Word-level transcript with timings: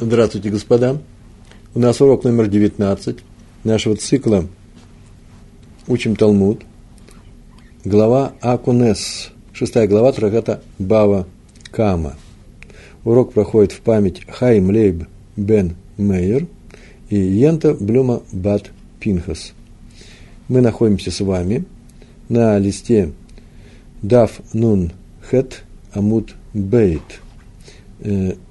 Здравствуйте, 0.00 0.50
господа. 0.50 1.00
У 1.74 1.80
нас 1.80 2.00
урок 2.00 2.22
номер 2.22 2.46
19 2.46 3.18
нашего 3.64 3.96
цикла 3.96 4.46
«Учим 5.88 6.14
Талмуд». 6.14 6.62
Глава 7.84 8.32
Акунес, 8.40 9.32
шестая 9.52 9.88
глава 9.88 10.12
трактата 10.12 10.62
Бава 10.78 11.26
Кама. 11.72 12.14
Урок 13.02 13.32
проходит 13.32 13.72
в 13.72 13.80
память 13.80 14.22
Хайм 14.28 14.70
Лейб 14.70 15.02
Бен 15.34 15.74
Мейер 15.96 16.46
и 17.10 17.16
Йента 17.18 17.74
Блюма 17.74 18.22
Бат 18.30 18.70
Пинхас. 19.00 19.52
Мы 20.46 20.60
находимся 20.60 21.10
с 21.10 21.18
вами 21.18 21.64
на 22.28 22.56
листе 22.60 23.10
Дав 24.02 24.30
Нун 24.52 24.92
Хет 25.28 25.64
Амут 25.92 26.36
Бейт 26.54 27.20
э,– 27.98 28.34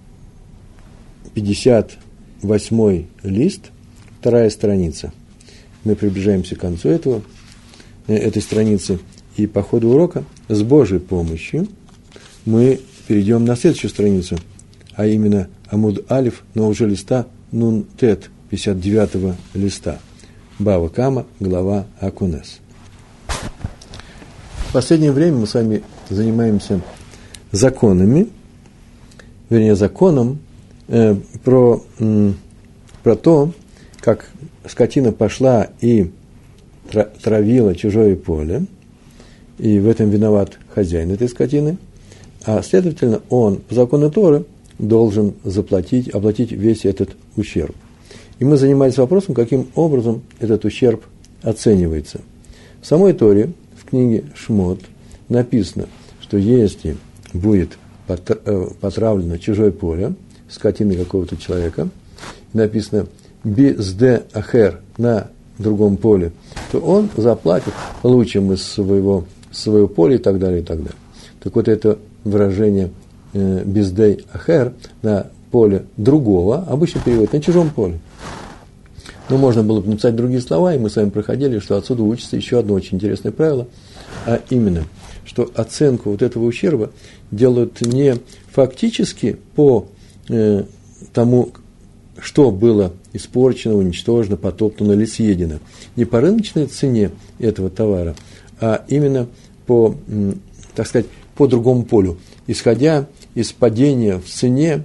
58 1.38 3.05
лист, 3.21 3.69
вторая 4.19 4.50
страница. 4.50 5.14
Мы 5.83 5.96
приближаемся 5.96 6.55
к 6.55 6.60
концу 6.60 6.89
этого, 6.89 7.21
э, 8.07 8.15
этой 8.15 8.41
страницы, 8.41 8.97
и 9.36 9.46
по 9.46 9.61
ходу 9.61 9.89
урока 9.89 10.23
с 10.50 10.63
Божьей 10.63 10.97
помощью 10.97 11.68
мы 12.46 12.79
перейдем 13.07 13.46
на 13.46 13.55
следующую 13.55 13.91
страницу, 13.91 14.39
а 14.96 15.05
именно 15.05 15.47
Амуд 15.69 16.11
Алиф, 16.11 16.41
но 16.55 16.68
уже 16.68 16.87
листа 16.87 17.27
Нун 17.51 17.85
Тет, 17.99 18.32
59 18.49 19.35
листа. 19.54 19.99
Бава 20.57 20.89
Кама, 20.89 21.27
глава 21.39 21.85
Акунес. 21.99 22.57
В 24.69 24.74
последнее 24.74 25.11
время 25.11 25.38
мы 25.38 25.46
с 25.46 25.54
вами 25.54 25.83
занимаемся 26.10 26.82
законами, 27.51 28.27
вернее, 29.51 29.75
законом, 29.75 30.39
э, 30.87 31.15
про, 31.43 31.83
про 33.03 33.16
то, 33.16 33.52
как 34.02 34.30
скотина 34.67 35.11
пошла 35.11 35.67
и 35.81 36.11
травила 37.21 37.75
чужое 37.75 38.16
поле, 38.16 38.66
и 39.58 39.80
в 39.80 39.88
этом 39.88 40.09
виноват 40.09 40.58
хозяин 40.73 41.11
этой 41.11 41.27
скотины, 41.27 41.77
а 42.45 42.61
следовательно, 42.61 43.21
он 43.30 43.58
по 43.58 43.75
закону 43.75 44.09
Торы 44.09 44.45
должен 44.80 45.33
заплатить, 45.43 46.09
оплатить 46.09 46.52
весь 46.52 46.85
этот 46.85 47.09
ущерб. 47.35 47.75
И 48.39 48.45
мы 48.45 48.58
занимались 48.58 48.97
вопросом, 48.97 49.33
каким 49.33 49.67
образом 49.75 50.21
этот 50.39 50.63
ущерб 50.63 51.03
оценивается. 51.41 52.21
В 52.81 52.85
самой 52.85 53.13
Торе, 53.13 53.52
в 53.75 53.89
книге 53.89 54.25
Шмот, 54.35 54.81
написано, 55.27 55.88
что 56.21 56.38
если 56.38 56.95
будет 57.33 57.77
э, 58.08 58.67
потравлено 58.80 59.38
чужое 59.38 59.71
поле– 59.71 60.13
скотины 60.49 60.95
какого-то 60.95 61.37
человека, 61.37 61.89
написано 62.53 63.07
«безде 63.43 64.23
ахер» 64.33 64.81
на 64.97 65.27
другом 65.57 65.97
поле, 65.97 66.31
то 66.71 66.79
он 66.79 67.09
заплатит 67.17 67.73
лучшим 68.03 68.53
из 68.53 68.63
своего, 68.63 69.25
своего 69.51 69.87
поля 69.87 70.15
и 70.15 70.19
так 70.19 70.39
далее, 70.39 70.61
и 70.61 70.63
так 70.63 70.77
далее. 70.77 70.95
Так 71.41 71.55
вот 71.55 71.67
это 71.67 71.97
выражение 72.23 72.91
э, 73.33 73.63
«бездей 73.65 74.25
ахер» 74.33 74.73
на 75.01 75.27
поле 75.51 75.85
другого 75.95 76.65
обычно 76.67 77.01
переводит 77.03 77.33
на 77.33 77.41
чужом 77.41 77.69
поле. 77.69 77.99
Но 79.29 79.37
можно 79.37 79.63
было 79.63 79.81
бы 79.81 79.89
написать 79.89 80.15
другие 80.15 80.41
слова, 80.41 80.73
и 80.73 80.77
мы 80.77 80.89
с 80.89 80.95
вами 80.95 81.09
проходили, 81.09 81.59
что 81.59 81.75
отсюда 81.75 82.03
учится 82.03 82.37
еще 82.37 82.59
одно 82.59 82.73
очень 82.73 82.95
интересное 82.95 83.31
правило, 83.31 83.67
а 84.25 84.39
именно, 84.49 84.85
что 85.25 85.49
оценку 85.55 86.11
вот 86.11 86.21
этого 86.21 86.45
ущерба 86.45 86.91
делают 87.31 87.81
не 87.81 88.15
фактически 88.51 89.37
по 89.55 89.87
э, 90.30 90.64
тому, 91.14 91.50
что 92.20 92.52
было 92.52 92.94
испорчено, 93.14 93.75
уничтожено, 93.75 94.38
потоптано 94.38 94.94
или 94.94 95.06
съедено. 95.06 95.59
Не 95.95 96.06
по 96.06 96.22
рыночной 96.22 96.66
цене 96.66 97.11
этого 97.39 97.70
товара, 97.70 98.15
а 98.60 98.83
именно 98.87 99.27
по, 99.66 99.95
так 100.76 100.87
сказать, 100.87 101.08
по 101.36 101.48
другому 101.48 101.83
полю, 101.83 102.17
исходя 102.48 103.08
из 103.36 103.52
падения 103.52 104.17
в 104.17 104.26
цене 104.26 104.83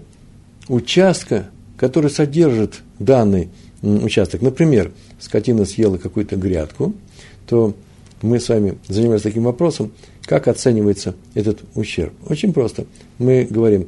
участка, 0.68 1.48
который 1.78 2.10
содержит 2.10 2.82
данный 2.98 3.48
участок. 3.82 4.42
Например, 4.42 4.92
скотина 5.18 5.64
съела 5.64 5.96
какую-то 5.96 6.36
грядку, 6.36 6.94
то 7.46 7.74
мы 8.22 8.40
с 8.40 8.48
вами 8.48 8.78
занимались 8.88 9.22
таким 9.22 9.44
вопросом, 9.44 9.92
как 10.24 10.48
оценивается 10.48 11.14
этот 11.34 11.60
ущерб? 11.74 12.12
Очень 12.28 12.52
просто. 12.52 12.86
Мы 13.18 13.46
говорим, 13.48 13.86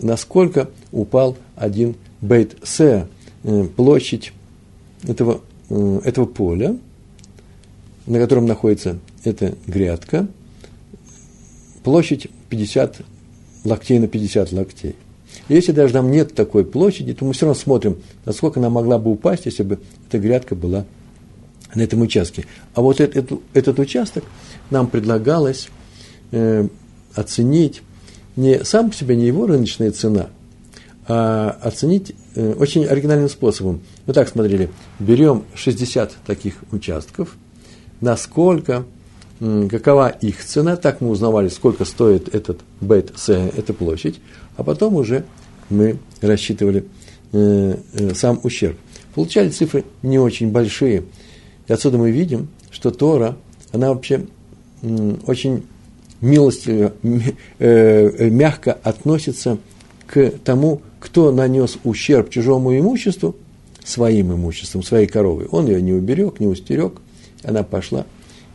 насколько 0.00 0.70
упал 0.92 1.36
один 1.56 1.96
бейт 2.20 2.56
се, 2.62 3.08
э, 3.44 3.64
площадь 3.76 4.32
этого, 5.06 5.40
э, 5.68 6.00
этого 6.04 6.26
поля, 6.26 6.76
на 8.06 8.18
котором 8.18 8.46
находится 8.46 8.98
эта 9.24 9.54
грядка, 9.66 10.28
площадь 11.82 12.28
50 12.48 13.02
локтей 13.64 13.98
на 13.98 14.08
50 14.08 14.52
локтей. 14.52 14.96
Если 15.48 15.72
даже 15.72 15.94
там 15.94 16.10
нет 16.10 16.34
такой 16.34 16.64
площади, 16.64 17.14
то 17.14 17.24
мы 17.24 17.32
все 17.32 17.46
равно 17.46 17.58
смотрим, 17.60 17.98
насколько 18.24 18.60
она 18.60 18.70
могла 18.70 18.98
бы 18.98 19.10
упасть, 19.10 19.46
если 19.46 19.62
бы 19.62 19.80
эта 20.08 20.18
грядка 20.18 20.54
была 20.54 20.84
на 21.74 21.82
этом 21.82 22.00
участке. 22.02 22.46
А 22.74 22.82
вот 22.82 23.00
этот, 23.00 23.32
этот 23.54 23.78
участок 23.78 24.24
нам 24.70 24.88
предлагалось 24.88 25.68
э, 26.30 26.68
оценить 27.14 27.82
не 28.36 28.64
сам 28.64 28.90
по 28.90 28.96
себе, 28.96 29.16
не 29.16 29.26
его 29.26 29.46
рыночная 29.46 29.90
цена, 29.90 30.28
а 31.06 31.56
оценить 31.62 32.14
э, 32.34 32.54
очень 32.54 32.84
оригинальным 32.84 33.28
способом. 33.28 33.80
Мы 34.06 34.14
так 34.14 34.28
смотрели, 34.28 34.70
берем 34.98 35.44
60 35.54 36.12
таких 36.26 36.54
участков, 36.70 37.36
насколько, 38.00 38.84
э, 39.40 39.68
какова 39.70 40.08
их 40.08 40.44
цена, 40.44 40.76
так 40.76 41.00
мы 41.00 41.08
узнавали, 41.10 41.48
сколько 41.48 41.84
стоит 41.84 42.34
этот 42.34 42.60
бейт 42.80 43.12
эта 43.28 43.74
площадь, 43.74 44.20
а 44.56 44.62
потом 44.62 44.96
уже 44.96 45.24
мы 45.70 45.98
рассчитывали 46.20 46.84
э, 47.32 47.76
э, 47.94 48.14
сам 48.14 48.40
ущерб. 48.42 48.76
Получали 49.14 49.50
цифры 49.50 49.84
не 50.02 50.18
очень 50.18 50.50
большие. 50.50 51.04
И 51.72 51.74
отсюда 51.74 51.96
мы 51.96 52.10
видим, 52.10 52.48
что 52.70 52.90
Тора, 52.90 53.38
она 53.72 53.94
вообще 53.94 54.26
очень 55.26 55.62
милостиво, 56.20 56.92
э, 57.58 58.28
мягко 58.28 58.74
относится 58.82 59.56
к 60.06 60.32
тому, 60.44 60.82
кто 61.00 61.32
нанес 61.32 61.78
ущерб 61.82 62.28
чужому 62.28 62.78
имуществу, 62.78 63.36
своим 63.82 64.34
имуществом, 64.34 64.82
своей 64.82 65.06
коровой. 65.06 65.46
Он 65.46 65.66
ее 65.66 65.80
не 65.80 65.94
уберег, 65.94 66.40
не 66.40 66.46
устерег, 66.46 67.00
она 67.42 67.62
пошла 67.62 68.04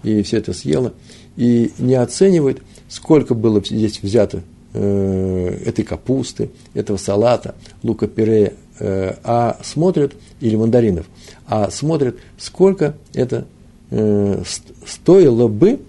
и 0.03 0.21
все 0.21 0.37
это 0.37 0.53
съела. 0.53 0.93
И 1.37 1.71
не 1.79 1.95
оценивает, 1.95 2.61
сколько 2.87 3.33
было 3.33 3.63
здесь 3.65 3.99
взято 3.99 4.43
э, 4.75 5.63
этой 5.65 5.83
капусты, 5.83 6.51
этого 6.75 6.97
салата, 6.97 7.55
лука-пюре, 7.81 8.53
э, 8.77 9.15
а 9.23 9.57
смотрят, 9.63 10.13
или 10.39 10.55
мандаринов, 10.55 11.07
а 11.47 11.71
смотрят, 11.71 12.17
сколько 12.37 12.95
это 13.13 13.47
э, 13.89 14.43
стоило 14.85 15.47
бы 15.47 15.79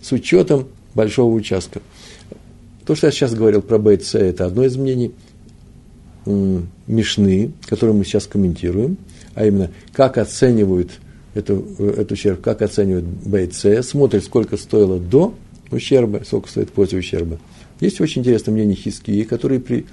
с 0.00 0.12
учетом 0.12 0.68
большого 0.94 1.34
участка. 1.34 1.82
То, 2.86 2.94
что 2.94 3.08
я 3.08 3.10
сейчас 3.12 3.34
говорил 3.34 3.60
про 3.60 3.78
БЦ, 3.78 4.14
это 4.14 4.46
одно 4.46 4.64
из 4.64 4.76
мнений 4.76 5.12
Мишны, 6.86 7.52
которое 7.66 7.92
мы 7.92 8.04
сейчас 8.04 8.26
комментируем, 8.26 8.98
а 9.34 9.46
именно, 9.46 9.70
как 9.92 10.18
оценивают 10.18 10.90
эту, 11.34 11.64
эту 11.78 12.14
ущерб, 12.14 12.40
как 12.40 12.62
оценивают 12.62 13.04
БЦ, 13.04 13.86
смотрят, 13.86 14.24
сколько 14.24 14.56
стоило 14.56 14.98
до 14.98 15.34
ущерба, 15.70 16.22
сколько 16.24 16.48
стоит 16.48 16.70
после 16.70 16.98
ущерба. 16.98 17.38
Есть 17.80 18.00
очень 18.00 18.20
интересное 18.20 18.52
мнение 18.52 18.76
хискии, 18.76 19.22
которые 19.22 19.60
при, 19.60 19.86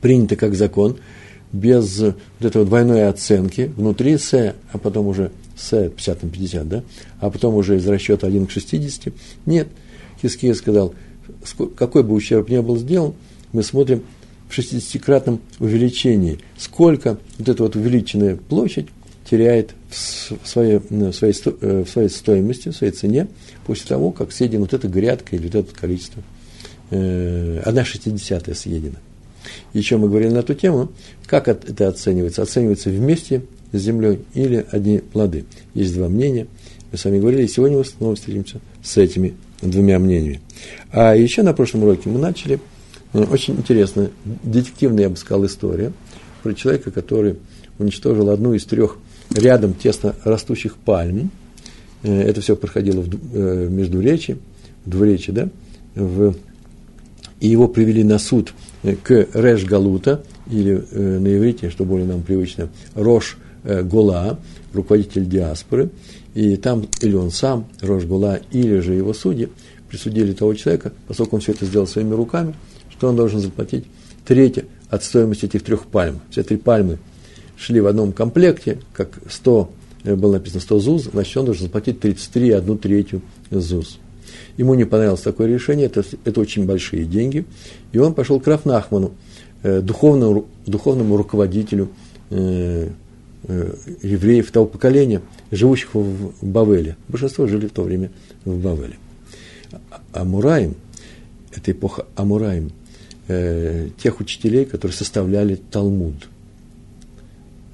приняты 0.00 0.36
как 0.36 0.54
закон, 0.54 0.96
без 1.54 2.00
вот 2.00 2.14
этого 2.40 2.64
двойной 2.64 3.08
оценки, 3.08 3.72
внутри 3.76 4.18
С, 4.18 4.54
а 4.72 4.78
потом 4.78 5.06
уже 5.06 5.30
С 5.56 5.88
50 5.88 6.22
на 6.24 6.28
50, 6.28 6.68
да, 6.68 6.82
а 7.20 7.30
потом 7.30 7.54
уже 7.54 7.76
из 7.76 7.86
расчета 7.86 8.26
1 8.26 8.46
к 8.46 8.50
60. 8.50 9.14
Нет, 9.46 9.68
Хиския 10.20 10.54
сказал, 10.54 10.94
какой 11.76 12.02
бы 12.02 12.14
ущерб 12.14 12.48
ни 12.50 12.58
был 12.58 12.76
сделан, 12.76 13.14
мы 13.52 13.62
смотрим 13.62 14.02
в 14.48 14.58
60-кратном 14.58 15.40
увеличении, 15.60 16.40
сколько 16.58 17.18
вот 17.38 17.48
эта 17.48 17.62
вот 17.62 17.76
увеличенная 17.76 18.36
площадь 18.36 18.88
теряет 19.28 19.74
в 19.88 20.46
своей, 20.46 20.78
в 20.78 21.12
своей, 21.12 21.34
э, 21.60 21.84
в 21.84 21.88
своей 21.88 22.08
стоимости, 22.08 22.68
в 22.68 22.76
своей 22.76 22.92
цене, 22.92 23.28
после 23.66 23.86
того, 23.88 24.10
как 24.10 24.32
съедена 24.32 24.62
вот 24.62 24.74
эта 24.74 24.88
грядка 24.88 25.36
или 25.36 25.44
вот 25.44 25.54
это 25.54 25.74
количество, 25.74 26.22
э, 26.90 27.62
одна 27.64 27.84
шестидесятая 27.84 28.54
съедена. 28.54 28.98
Еще 29.74 29.96
мы 29.96 30.08
говорили 30.08 30.30
на 30.30 30.38
эту 30.38 30.54
тему, 30.54 30.92
как 31.26 31.48
это 31.48 31.88
оценивается. 31.88 32.42
Оценивается 32.42 32.90
вместе 32.90 33.42
с 33.72 33.78
землей 33.78 34.20
или 34.32 34.64
одни 34.70 34.98
плоды. 35.00 35.44
Есть 35.74 35.94
два 35.94 36.08
мнения. 36.08 36.46
Мы 36.92 36.98
с 36.98 37.04
вами 37.04 37.18
говорили, 37.18 37.42
и 37.42 37.48
сегодня 37.48 37.78
мы 37.78 37.84
снова 37.84 38.14
встретимся 38.14 38.60
с 38.82 38.96
этими 38.96 39.34
двумя 39.60 39.98
мнениями. 39.98 40.40
А 40.92 41.14
еще 41.14 41.42
на 41.42 41.52
прошлом 41.52 41.82
уроке 41.82 42.08
мы 42.08 42.20
начали 42.20 42.60
э, 43.12 43.24
очень 43.24 43.54
интересную, 43.54 44.12
детективную, 44.44 45.02
я 45.02 45.10
бы 45.10 45.16
сказал, 45.16 45.44
историю 45.44 45.92
про 46.44 46.54
человека, 46.54 46.92
который 46.92 47.36
уничтожил 47.80 48.30
одну 48.30 48.54
из 48.54 48.64
трех 48.64 48.98
рядом 49.34 49.74
тесно 49.74 50.14
растущих 50.22 50.76
пальм. 50.76 51.32
Э, 52.04 52.22
это 52.22 52.40
все 52.42 52.54
проходило 52.54 53.00
в, 53.00 53.08
э, 53.34 53.68
Междуречи, 53.68 54.38
в 54.84 54.90
Двуречи, 54.90 55.32
да, 55.32 55.48
в, 55.96 56.36
и 57.40 57.48
его 57.48 57.66
привели 57.66 58.04
на 58.04 58.20
суд 58.20 58.54
к 59.02 59.28
Реш 59.32 59.64
Галута, 59.64 60.22
или 60.50 60.84
э, 60.90 61.18
на 61.18 61.36
иврите, 61.36 61.70
что 61.70 61.84
более 61.84 62.06
нам 62.06 62.22
привычно, 62.22 62.68
Рош 62.94 63.38
э, 63.64 63.82
Гола, 63.82 64.38
руководитель 64.72 65.26
диаспоры, 65.26 65.90
и 66.34 66.56
там 66.56 66.86
или 67.00 67.14
он 67.14 67.30
сам, 67.30 67.66
Рош 67.80 68.04
Гула, 68.04 68.40
или 68.50 68.80
же 68.80 68.94
его 68.94 69.14
судьи 69.14 69.48
присудили 69.88 70.32
того 70.32 70.54
человека, 70.54 70.92
поскольку 71.06 71.36
он 71.36 71.42
все 71.42 71.52
это 71.52 71.64
сделал 71.64 71.86
своими 71.86 72.12
руками, 72.12 72.54
что 72.90 73.08
он 73.08 73.16
должен 73.16 73.40
заплатить 73.40 73.84
третье 74.26 74.64
от 74.90 75.04
стоимости 75.04 75.46
этих 75.46 75.62
трех 75.62 75.86
пальм. 75.86 76.20
Все 76.30 76.42
три 76.42 76.56
пальмы 76.56 76.98
шли 77.56 77.80
в 77.80 77.86
одном 77.86 78.12
комплекте, 78.12 78.80
как 78.92 79.20
100, 79.28 79.70
э, 80.04 80.14
было 80.16 80.34
написано 80.34 80.60
100 80.60 80.80
ЗУЗ, 80.80 81.10
значит, 81.12 81.36
он 81.36 81.44
должен 81.46 81.64
заплатить 81.64 82.00
33, 82.00 82.50
одну 82.50 82.76
третью 82.76 83.22
ЗУЗ. 83.50 83.98
Ему 84.56 84.74
не 84.74 84.84
понравилось 84.84 85.20
такое 85.20 85.48
решение, 85.48 85.86
это, 85.86 86.04
это 86.24 86.40
очень 86.40 86.66
большие 86.66 87.04
деньги, 87.04 87.44
и 87.92 87.98
он 87.98 88.14
пошел 88.14 88.40
к 88.40 88.46
Рафнахману, 88.46 89.12
э, 89.62 89.80
духовному, 89.80 90.46
духовному 90.66 91.16
руководителю 91.16 91.88
э, 92.30 92.88
э, 93.44 93.74
евреев 94.02 94.50
того 94.50 94.66
поколения, 94.66 95.22
живущих 95.50 95.94
в 95.94 96.32
Бавеле. 96.42 96.96
Большинство 97.08 97.46
жили 97.46 97.66
в 97.66 97.72
то 97.72 97.82
время 97.82 98.10
в 98.44 98.58
Бавеле. 98.60 98.96
Амураим, 100.12 100.74
это 101.52 101.72
эпоха 101.72 102.06
Амураим, 102.14 102.70
э, 103.28 103.88
тех 104.02 104.20
учителей, 104.20 104.64
которые 104.64 104.96
составляли 104.96 105.56
Талмуд. 105.56 106.28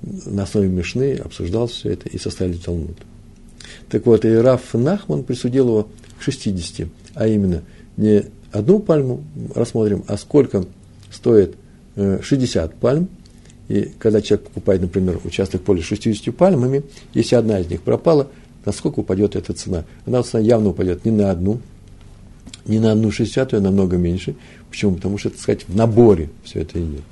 На 0.03 0.45
основе 0.45 0.69
Мишны 0.69 1.17
обсуждал 1.17 1.67
все 1.67 1.91
это 1.91 2.09
и 2.09 2.19
составили 2.19 2.57
Талмуд. 2.57 2.97
Так 3.89 4.07
вот, 4.07 4.25
и 4.25 4.33
Раф 4.35 4.73
Нахман 4.75 5.25
присудил 5.25 5.69
его 5.69 5.89
60, 6.21 6.89
а 7.15 7.27
именно 7.27 7.63
не 7.97 8.25
одну 8.53 8.81
пальму 8.81 9.23
рассмотрим, 9.55 10.05
а 10.09 10.17
сколько 10.17 10.65
стоит 11.11 11.57
60 11.97 12.71
э, 12.71 12.75
пальм. 12.81 13.09
И 13.69 13.93
когда 13.99 14.21
человек 14.21 14.49
покупает, 14.49 14.81
например, 14.81 15.21
участок 15.25 15.63
поля 15.63 15.81
с 15.81 15.85
60 15.85 16.35
пальмами, 16.35 16.83
если 17.15 17.37
одна 17.37 17.61
из 17.61 17.69
них 17.69 17.83
пропала, 17.83 18.29
насколько 18.65 19.01
упадет 19.01 19.37
эта 19.37 19.53
цена? 19.53 19.85
Она 20.07 20.23
цена 20.23 20.43
явно 20.43 20.71
упадет 20.71 21.05
не 21.05 21.13
на 21.13 21.31
одну, 21.31 21.61
не 22.67 22.81
на 22.81 22.93
одну 22.93 23.11
шестьдесятую, 23.11 23.61
а 23.61 23.63
намного 23.63 23.97
меньше. 23.97 24.35
Почему? 24.69 24.97
Потому 24.97 25.19
что, 25.19 25.31
так 25.31 25.39
сказать, 25.39 25.69
в 25.69 25.77
наборе 25.77 26.31
все 26.45 26.61
это 26.61 26.81
идет. 26.81 27.03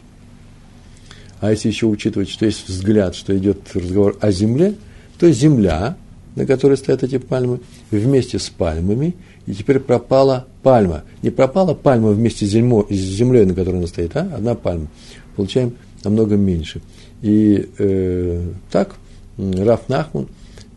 А 1.40 1.50
если 1.52 1.68
еще 1.68 1.86
учитывать, 1.86 2.28
что 2.28 2.46
есть 2.46 2.68
взгляд, 2.68 3.14
что 3.14 3.36
идет 3.36 3.60
разговор 3.74 4.16
о 4.20 4.32
земле, 4.32 4.74
то 5.18 5.30
земля, 5.30 5.96
на 6.38 6.46
которой 6.46 6.76
стоят 6.76 7.02
эти 7.02 7.18
пальмы, 7.18 7.60
вместе 7.90 8.38
с 8.38 8.48
пальмами, 8.48 9.16
и 9.46 9.54
теперь 9.54 9.80
пропала 9.80 10.46
пальма. 10.62 11.02
Не 11.22 11.30
пропала 11.30 11.74
пальма 11.74 12.10
вместе 12.10 12.46
с, 12.46 12.50
зельмо, 12.50 12.86
с 12.88 12.94
землей, 12.94 13.44
на 13.44 13.54
которой 13.54 13.78
она 13.78 13.88
стоит, 13.88 14.16
а 14.16 14.20
одна 14.36 14.54
пальма. 14.54 14.86
Получаем 15.34 15.74
намного 16.04 16.36
меньше. 16.36 16.80
И 17.22 17.68
э, 17.78 18.50
так 18.70 18.94
Раф 19.36 19.88
Нахман 19.88 20.28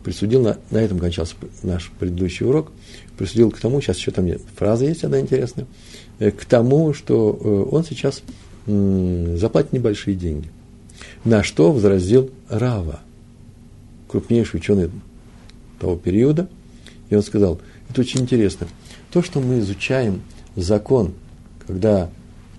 присудил, 0.02 0.42
на, 0.42 0.58
на 0.72 0.78
этом 0.78 0.98
кончался 0.98 1.36
наш 1.62 1.92
предыдущий 1.96 2.44
урок, 2.44 2.72
присудил 3.16 3.52
к 3.52 3.60
тому, 3.60 3.80
сейчас 3.80 3.98
еще 3.98 4.10
там 4.10 4.26
фраза 4.56 4.84
есть 4.84 5.04
одна 5.04 5.20
интересная, 5.20 5.66
э, 6.18 6.32
к 6.32 6.44
тому, 6.44 6.92
что 6.92 7.38
э, 7.40 7.74
он 7.74 7.84
сейчас 7.84 8.22
заплатит 8.66 9.72
небольшие 9.72 10.16
деньги. 10.16 10.48
На 11.24 11.44
что 11.44 11.72
возразил 11.72 12.30
Рава, 12.48 13.00
крупнейший 14.08 14.58
ученый 14.58 14.90
того 15.82 15.96
периода, 15.96 16.48
и 17.10 17.16
он 17.16 17.22
сказал, 17.22 17.60
это 17.90 18.00
очень 18.00 18.20
интересно, 18.20 18.68
то, 19.10 19.20
что 19.20 19.40
мы 19.40 19.58
изучаем 19.58 20.22
закон, 20.54 21.12
когда 21.66 22.08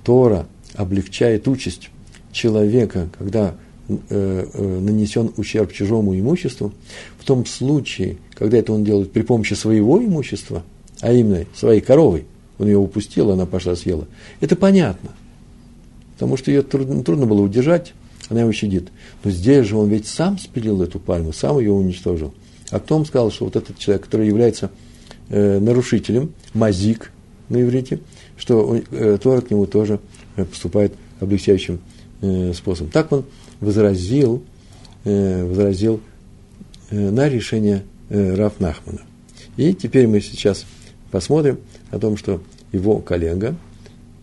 Тора 0.04 0.46
облегчает 0.76 1.48
участь 1.48 1.90
человека, 2.34 3.08
когда 3.18 3.56
э, 3.88 3.96
э, 4.10 4.80
нанесен 4.82 5.32
ущерб 5.38 5.72
чужому 5.72 6.20
имуществу, 6.20 6.74
в 7.18 7.24
том 7.24 7.46
случае, 7.46 8.18
когда 8.36 8.58
это 8.58 8.74
он 8.74 8.84
делает 8.84 9.14
при 9.14 9.22
помощи 9.22 9.54
своего 9.54 10.04
имущества, 10.04 10.64
а 11.00 11.14
именно 11.14 11.46
своей 11.56 11.80
коровой, 11.80 12.26
он 12.60 12.68
ее 12.68 12.78
упустил, 12.78 13.32
она 13.32 13.46
пошла 13.46 13.78
съела, 13.78 14.06
это 14.42 14.58
понятно, 14.58 15.12
потому 16.16 16.36
что 16.36 16.52
ее 16.52 16.62
трудно, 16.62 17.02
трудно 17.06 17.26
было 17.26 17.42
удержать, 17.42 17.94
она 18.28 18.42
его 18.42 18.52
щадит. 18.52 18.90
Но 19.24 19.32
здесь 19.32 19.66
же 19.66 19.78
он 19.78 19.90
ведь 19.90 20.08
сам 20.08 20.38
спилил 20.38 20.82
эту 20.82 21.00
пальму, 21.00 21.32
сам 21.32 21.60
ее 21.60 21.72
уничтожил. 21.72 22.34
Кто 22.80 22.96
вам 22.96 23.06
сказал, 23.06 23.32
что 23.32 23.46
вот 23.46 23.56
этот 23.56 23.78
человек, 23.78 24.06
который 24.06 24.28
является 24.28 24.72
э, 25.30 25.60
нарушителем, 25.60 26.34
мазик 26.54 27.12
на 27.50 27.62
иврите, 27.62 28.00
что 28.38 28.76
э, 28.92 29.18
Тора 29.22 29.42
к 29.42 29.52
нему 29.52 29.66
тоже 29.66 30.00
э, 30.36 30.46
поступает 30.46 30.94
облегчающим 31.20 31.80
э, 32.22 32.54
способом. 32.54 32.92
Так 32.92 33.12
он 33.12 33.26
возразил, 33.60 34.44
э, 35.04 35.46
возразил 35.46 36.02
э, 36.90 37.10
на 37.10 37.30
решение 37.30 37.84
э, 38.10 38.36
Раф 38.36 38.60
Нахмана. 38.60 39.02
И 39.58 39.74
теперь 39.74 40.08
мы 40.08 40.20
сейчас 40.22 40.66
посмотрим 41.12 41.60
о 41.92 42.00
том, 42.00 42.18
что 42.18 42.42
его 42.72 43.00
коллега 43.00 43.56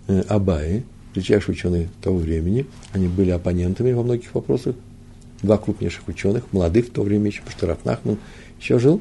э, 0.08 0.22
Абаи, 0.28 0.82
величайшие 1.14 1.54
ученые 1.54 1.88
того 2.02 2.18
времени, 2.18 2.66
они 2.92 3.08
были 3.08 3.30
оппонентами 3.30 3.92
во 3.92 4.02
многих 4.02 4.34
вопросах, 4.34 4.74
два 5.42 5.58
крупнейших 5.58 6.06
ученых, 6.08 6.44
молодых 6.52 6.86
в 6.86 6.90
то 6.90 7.02
время 7.02 7.26
еще, 7.26 7.40
потому 7.40 7.56
что 7.56 7.66
Раф 7.66 7.84
Нахман 7.84 8.18
еще 8.60 8.78
жил, 8.78 9.00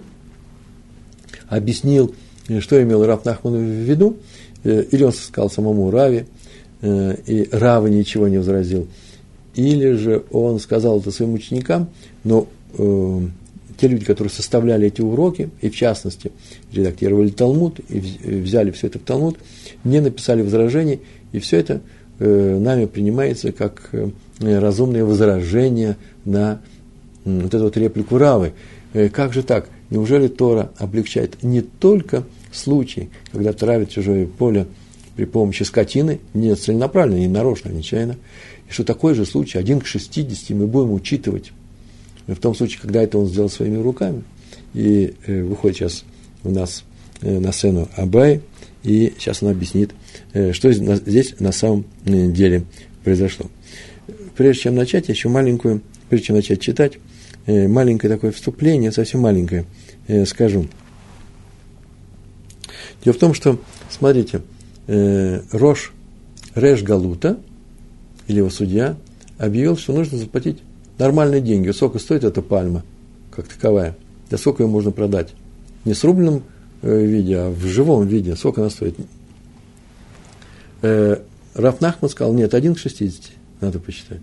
объяснил, 1.47 2.13
что 2.59 2.81
имел 2.81 3.05
Раф 3.05 3.25
Нахман 3.25 3.55
в 3.55 3.59
виду, 3.59 4.17
э, 4.63 4.83
или 4.91 5.03
он 5.03 5.13
сказал 5.13 5.49
самому 5.49 5.91
Раве, 5.91 6.27
э, 6.81 7.15
и 7.25 7.49
Рава 7.51 7.87
ничего 7.87 8.27
не 8.27 8.37
возразил, 8.37 8.87
или 9.55 9.91
же 9.93 10.23
он 10.31 10.59
сказал 10.59 10.99
это 10.99 11.11
своим 11.11 11.33
ученикам, 11.33 11.89
но 12.23 12.47
э, 12.77 13.21
те 13.77 13.87
люди, 13.87 14.05
которые 14.05 14.31
составляли 14.31 14.87
эти 14.87 15.01
уроки, 15.01 15.49
и 15.61 15.69
в 15.69 15.75
частности 15.75 16.31
редактировали 16.71 17.29
Талмуд, 17.29 17.79
и 17.89 17.99
взяли 17.99 18.71
все 18.71 18.87
это 18.87 18.99
в 18.99 19.03
Талмуд, 19.03 19.37
не 19.83 20.01
написали 20.01 20.41
возражений, 20.41 20.99
и 21.31 21.39
все 21.39 21.57
это 21.57 21.81
нами 22.19 22.85
принимается 22.85 23.53
как 23.53 23.91
э, 24.39 24.59
разумное 24.59 25.03
возражение 25.03 25.97
на 26.25 26.61
э, 27.25 27.41
вот 27.41 27.53
эту 27.53 27.65
вот 27.65 27.77
реплику 27.77 28.17
Равы. 28.17 28.53
Э, 28.93 29.09
как 29.09 29.33
же 29.33 29.43
так? 29.43 29.69
Неужели 29.89 30.27
Тора 30.27 30.71
облегчает 30.77 31.41
не 31.43 31.61
только 31.61 32.23
случай, 32.51 33.09
когда 33.31 33.53
травят 33.53 33.89
чужое 33.89 34.27
поле 34.27 34.67
при 35.15 35.25
помощи 35.25 35.63
скотины, 35.63 36.19
не 36.33 36.53
целенаправленно, 36.55 37.19
не 37.19 37.27
нарочно, 37.27 37.69
нечаянно, 37.69 38.17
и 38.69 38.71
что 38.71 38.83
такой 38.83 39.15
же 39.15 39.25
случай, 39.25 39.57
один 39.57 39.81
к 39.81 39.87
60, 39.87 40.51
мы 40.51 40.67
будем 40.67 40.93
учитывать 40.93 41.51
в 42.27 42.35
том 42.35 42.53
случае, 42.55 42.81
когда 42.81 43.01
это 43.01 43.17
он 43.17 43.27
сделал 43.27 43.49
своими 43.49 43.77
руками. 43.77 44.23
И 44.73 45.15
э, 45.25 45.41
выходит 45.43 45.77
сейчас 45.77 46.03
у 46.43 46.51
нас 46.51 46.83
э, 47.21 47.39
на 47.39 47.51
сцену 47.51 47.89
Абай, 47.95 48.41
и 48.83 49.13
сейчас 49.17 49.41
он 49.41 49.49
объяснит, 49.49 49.91
э, 50.33 50.53
что 50.53 50.71
здесь 50.71 51.39
на 51.39 51.51
самом 51.51 51.85
э, 52.05 52.27
деле 52.27 52.63
произошло. 53.03 53.47
Прежде 54.39 54.61
чем 54.61 54.75
начать, 54.75 55.09
еще 55.09 55.27
маленькую, 55.27 55.81
прежде 56.07 56.27
чем 56.27 56.37
начать 56.37 56.61
читать, 56.61 56.93
э, 57.45 57.67
маленькое 57.67 58.13
такое 58.13 58.31
вступление, 58.31 58.89
совсем 58.89 59.19
маленькое, 59.19 59.65
э, 60.07 60.25
скажу. 60.25 60.65
Дело 63.03 63.13
в 63.13 63.19
том, 63.19 63.33
что, 63.33 63.59
смотрите, 63.89 64.41
э, 64.87 65.41
Рош 65.51 65.91
Реш 66.55 66.83
Галута, 66.83 67.37
или 68.29 68.37
его 68.37 68.49
судья, 68.49 68.95
объявил, 69.37 69.75
что 69.75 69.91
нужно 69.91 70.17
заплатить 70.17 70.59
нормальные 70.97 71.41
деньги. 71.41 71.71
Сколько 71.71 71.99
стоит 71.99 72.23
эта 72.23 72.41
пальма, 72.41 72.85
как 73.31 73.45
таковая? 73.45 73.97
Да 74.29 74.37
сколько 74.37 74.63
ее 74.63 74.69
можно 74.69 74.91
продать? 74.91 75.33
Не 75.83 75.93
с 75.93 76.01
рубленом 76.05 76.43
виде, 76.81 77.35
а 77.39 77.49
в 77.49 77.65
живом 77.65 78.07
виде. 78.07 78.37
Сколько 78.37 78.61
она 78.61 78.69
стоит? 78.69 78.95
Э, 80.81 81.17
Раф 81.55 81.81
Нахман 81.81 82.09
сказал, 82.09 82.33
нет, 82.33 82.53
1 82.53 82.75
к 82.75 82.79
60, 82.79 83.33
надо 83.61 83.79
посчитать. 83.79 84.21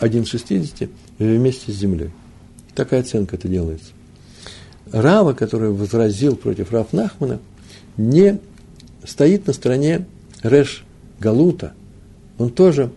1 0.00 0.24
к 0.24 0.28
60 0.28 0.88
вместе 1.18 1.72
с 1.72 1.74
землей. 1.74 2.10
Такая 2.74 3.00
оценка 3.00 3.36
это 3.36 3.48
делается. 3.48 3.92
Рава, 4.92 5.32
который 5.32 5.70
возразил 5.70 6.36
против 6.36 6.72
Раф 6.72 6.92
Нахмана, 6.92 7.40
не 7.96 8.40
стоит 9.04 9.46
на 9.46 9.52
стороне 9.52 10.06
Реш 10.42 10.84
Галута. 11.18 11.74
Он 12.38 12.50
тоже 12.50 12.90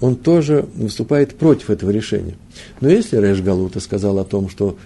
он 0.00 0.16
тоже 0.16 0.68
выступает 0.74 1.36
против 1.36 1.70
этого 1.70 1.90
решения. 1.90 2.36
Но 2.80 2.88
если 2.88 3.16
Реш 3.16 3.40
Галута 3.40 3.80
сказал 3.80 4.18
о 4.18 4.24
том, 4.24 4.50
что 4.50 4.76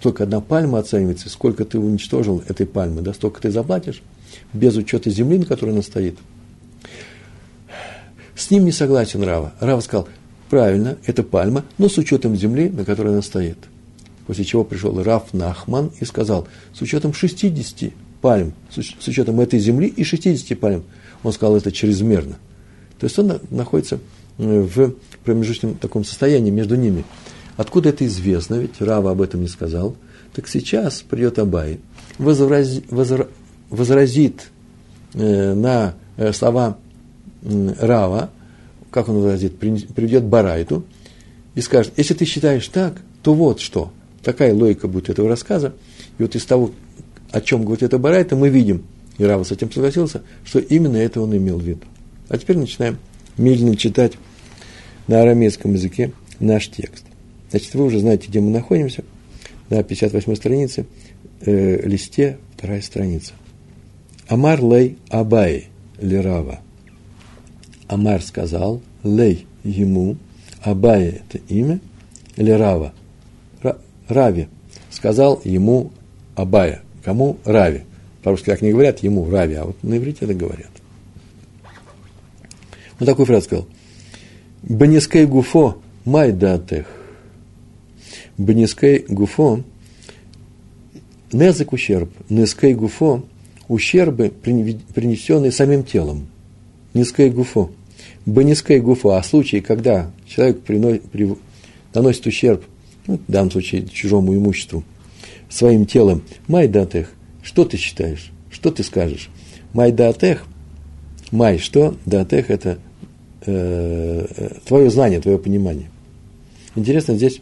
только 0.00 0.24
одна 0.24 0.40
пальма 0.40 0.78
оценивается, 0.78 1.28
сколько 1.28 1.64
ты 1.64 1.78
уничтожил 1.78 2.42
этой 2.48 2.66
пальмы, 2.66 3.02
да, 3.02 3.12
столько 3.12 3.42
ты 3.42 3.50
заплатишь, 3.50 4.02
без 4.52 4.76
учета 4.76 5.10
земли, 5.10 5.38
на 5.38 5.44
которой 5.44 5.70
она 5.70 5.82
стоит. 5.82 6.16
С 8.38 8.52
ним 8.52 8.64
не 8.64 8.70
согласен 8.70 9.24
Рава. 9.24 9.52
Рава 9.58 9.80
сказал, 9.80 10.08
правильно, 10.48 10.96
это 11.04 11.24
пальма, 11.24 11.64
но 11.76 11.88
с 11.88 11.98
учетом 11.98 12.36
земли, 12.36 12.70
на 12.70 12.84
которой 12.84 13.08
она 13.08 13.20
стоит. 13.20 13.58
После 14.28 14.44
чего 14.44 14.62
пришел 14.62 15.02
Раф 15.02 15.34
Нахман 15.34 15.90
и 15.98 16.04
сказал, 16.04 16.46
с 16.72 16.80
учетом 16.80 17.12
60 17.12 17.92
пальм, 18.20 18.52
с 18.70 19.08
учетом 19.08 19.40
этой 19.40 19.58
земли 19.58 19.88
и 19.88 20.04
60 20.04 20.56
пальм, 20.60 20.84
он 21.24 21.32
сказал, 21.32 21.56
это 21.56 21.72
чрезмерно. 21.72 22.38
То 23.00 23.06
есть 23.06 23.18
он 23.18 23.40
находится 23.50 23.98
э, 24.38 24.60
в 24.60 24.94
промежуточном 25.24 25.74
таком 25.74 26.04
состоянии 26.04 26.52
между 26.52 26.76
ними. 26.76 27.04
Откуда 27.56 27.88
это 27.88 28.06
известно? 28.06 28.54
Ведь 28.54 28.80
Рава 28.80 29.10
об 29.10 29.20
этом 29.20 29.40
не 29.40 29.48
сказал. 29.48 29.96
Так 30.32 30.46
сейчас 30.46 31.02
придет 31.02 31.40
Абай, 31.40 31.80
возрази, 32.18 32.84
возра, 32.88 33.26
возразит 33.68 34.50
э, 35.14 35.54
на 35.54 35.96
э, 36.16 36.32
слова 36.32 36.78
Рава, 37.42 38.30
как 38.90 39.08
он 39.08 39.16
возразит, 39.16 39.58
приведет 39.58 40.24
Барайту 40.24 40.84
и 41.54 41.60
скажет, 41.60 41.94
если 41.96 42.14
ты 42.14 42.24
считаешь 42.24 42.66
так, 42.68 43.00
то 43.22 43.34
вот 43.34 43.60
что. 43.60 43.92
Такая 44.22 44.54
логика 44.54 44.88
будет 44.88 45.10
этого 45.10 45.28
рассказа. 45.28 45.74
И 46.18 46.22
вот 46.22 46.34
из 46.34 46.44
того, 46.44 46.72
о 47.30 47.40
чем 47.40 47.64
говорит 47.64 47.82
это 47.82 47.98
Барайта, 47.98 48.36
мы 48.36 48.48
видим, 48.48 48.84
и 49.18 49.24
Рава 49.24 49.44
с 49.44 49.52
этим 49.52 49.70
согласился, 49.70 50.22
что 50.44 50.58
именно 50.58 50.96
это 50.96 51.20
он 51.20 51.36
имел 51.36 51.58
в 51.58 51.62
виду. 51.62 51.82
А 52.28 52.38
теперь 52.38 52.58
начинаем 52.58 52.98
медленно 53.36 53.76
читать 53.76 54.12
на 55.06 55.22
арамейском 55.22 55.74
языке 55.74 56.12
наш 56.40 56.68
текст. 56.68 57.04
Значит, 57.50 57.74
вы 57.74 57.84
уже 57.84 58.00
знаете, 58.00 58.28
где 58.28 58.40
мы 58.40 58.50
находимся. 58.50 59.04
На 59.70 59.82
58 59.82 60.34
странице, 60.34 60.86
э, 61.40 61.86
листе, 61.86 62.38
вторая 62.56 62.80
страница. 62.82 63.32
Амар 64.28 64.62
лей 64.62 64.98
Абай 65.08 65.68
лирава. 66.00 66.60
Амар 67.88 68.22
сказал, 68.22 68.80
лей 69.02 69.46
ему, 69.64 70.16
Абай 70.62 71.06
это 71.06 71.38
имя, 71.48 71.80
лирава. 72.36 72.92
Рави 74.08 74.48
сказал 74.90 75.40
ему 75.44 75.90
Абая. 76.34 76.82
Кому? 77.04 77.38
Рави. 77.44 77.82
По-русски 78.22 78.46
как 78.46 78.62
не 78.62 78.72
говорят, 78.72 79.00
ему 79.00 79.28
Рави, 79.28 79.54
а 79.54 79.64
вот 79.64 79.82
на 79.82 79.96
иврите 79.96 80.24
это 80.24 80.34
говорят. 80.34 80.70
Он 83.00 83.06
такую 83.06 83.26
фразу 83.26 83.44
сказал. 83.44 83.68
Бенискей 84.62 85.24
гуфо 85.24 85.78
май 86.04 86.32
датех. 86.32 86.86
Бенискей 88.36 89.04
гуфо 89.08 89.62
незак 91.32 91.72
ущерб. 91.72 92.10
Нескей 92.28 92.74
гуфо 92.74 93.24
ущербы, 93.68 94.30
принесенные 94.30 95.52
самим 95.52 95.84
телом. 95.84 96.26
Низкое 96.94 97.30
гуфо. 97.30 97.70
Бенискей 98.26 98.80
гуфо. 98.80 99.10
А 99.10 99.22
случаи, 99.22 99.58
когда 99.58 100.10
человек 100.26 100.60
приносит, 100.62 101.02
при, 101.04 101.34
наносит 101.94 102.26
ущерб, 102.26 102.64
ну, 103.06 103.18
в 103.26 103.30
данном 103.30 103.50
случае 103.50 103.86
чужому 103.86 104.34
имуществу, 104.34 104.84
своим 105.48 105.86
телом, 105.86 106.22
май 106.46 106.68
датех, 106.68 107.12
что 107.42 107.64
ты 107.64 107.76
считаешь? 107.76 108.30
Что 108.50 108.70
ты 108.70 108.82
скажешь? 108.82 109.30
Май 109.72 109.92
датех, 109.92 110.44
май 111.30 111.58
что? 111.58 111.96
Датех– 112.04 112.50
это 112.50 112.78
Э, 113.50 114.26
э, 114.36 114.48
твое 114.66 114.90
знание, 114.90 115.20
твое 115.20 115.38
понимание. 115.38 115.90
Интересно, 116.74 117.14
здесь 117.14 117.40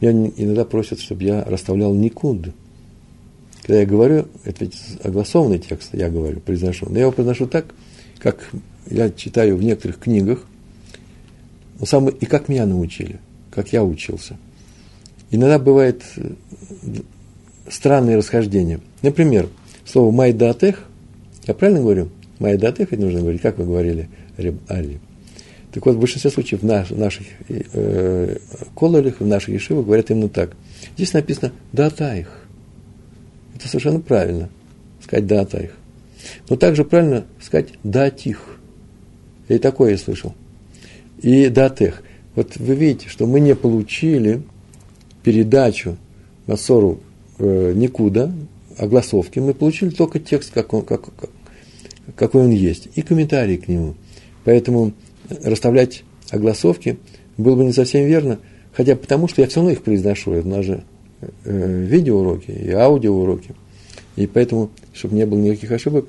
меня 0.00 0.30
иногда 0.36 0.64
просят, 0.64 1.00
чтобы 1.00 1.24
я 1.24 1.44
расставлял 1.44 1.92
никуд. 1.92 2.50
Когда 3.62 3.80
я 3.80 3.86
говорю, 3.86 4.28
это 4.44 4.64
ведь 4.64 4.78
огласованный 5.02 5.58
текст, 5.58 5.90
я 5.92 6.08
говорю, 6.08 6.40
произношу. 6.40 6.86
Но 6.88 6.96
я 6.96 7.02
его 7.02 7.12
произношу 7.12 7.46
так, 7.46 7.74
как 8.18 8.50
я 8.90 9.10
читаю 9.10 9.56
в 9.56 9.62
некоторых 9.62 9.98
книгах, 9.98 10.44
но 11.78 11.86
сам, 11.86 12.08
и 12.08 12.26
как 12.26 12.48
меня 12.48 12.66
научили, 12.66 13.18
как 13.50 13.72
я 13.72 13.84
учился. 13.84 14.36
Иногда 15.30 15.58
бывает 15.58 16.02
э, 16.16 16.32
странные 17.68 18.16
расхождения. 18.16 18.80
Например, 19.02 19.48
слово 19.84 20.10
«майдатех», 20.10 20.84
я 21.46 21.54
правильно 21.54 21.80
говорю? 21.80 22.08
«Майдатех» 22.38 22.90
ведь 22.90 23.00
нужно 23.00 23.20
говорить, 23.20 23.42
как 23.42 23.58
вы 23.58 23.64
говорили, 23.64 24.08
Али. 24.68 25.00
Так 25.72 25.86
вот, 25.86 25.96
в 25.96 25.98
большинстве 25.98 26.30
случаев 26.30 26.62
в 26.62 26.64
наш, 26.64 26.90
наших 26.90 27.26
э, 27.48 28.36
кололях, 28.76 29.20
в 29.20 29.26
наших 29.26 29.54
ешивах 29.54 29.86
говорят 29.86 30.10
именно 30.10 30.28
так. 30.28 30.52
Здесь 30.96 31.12
написано 31.12 31.52
«датаих». 31.72 32.28
Это 33.56 33.66
совершенно 33.66 34.00
правильно, 34.00 34.50
сказать 35.02 35.26
«датаих». 35.26 35.72
Но 36.48 36.56
также 36.56 36.84
правильно 36.84 37.24
сказать 37.40 37.68
«датих». 37.82 38.58
И 39.48 39.58
такое 39.58 39.92
я 39.92 39.98
слышал. 39.98 40.34
И 41.20 41.48
«датех». 41.48 42.02
Вот 42.34 42.56
вы 42.56 42.74
видите, 42.74 43.08
что 43.08 43.26
мы 43.26 43.40
не 43.40 43.54
получили 43.54 44.42
передачу 45.22 45.96
Масору 46.46 47.00
э, 47.38 47.72
никуда, 47.74 48.32
огласовки, 48.76 49.38
мы 49.38 49.54
получили 49.54 49.90
только 49.90 50.18
текст, 50.18 50.52
как 50.52 50.74
он, 50.74 50.82
как, 50.82 51.02
как, 51.14 51.30
какой 52.16 52.44
он 52.44 52.50
есть, 52.50 52.88
и 52.94 53.02
комментарии 53.02 53.56
к 53.56 53.68
нему. 53.68 53.94
Поэтому 54.44 54.92
расставлять 55.42 56.04
огласовки 56.30 56.98
было 57.36 57.56
бы 57.56 57.64
не 57.64 57.72
совсем 57.72 58.06
верно, 58.06 58.38
хотя 58.72 58.96
потому, 58.96 59.28
что 59.28 59.42
я 59.42 59.48
все 59.48 59.56
равно 59.56 59.72
их 59.72 59.82
произношу, 59.82 60.32
это 60.32 60.48
нас 60.48 60.64
же 60.64 60.84
э, 61.44 61.84
видеоуроки 61.84 62.50
и 62.50 62.70
аудиоуроки. 62.72 63.54
И 64.16 64.26
поэтому, 64.26 64.70
чтобы 64.92 65.16
не 65.16 65.26
было 65.26 65.38
никаких 65.38 65.72
ошибок, 65.72 66.06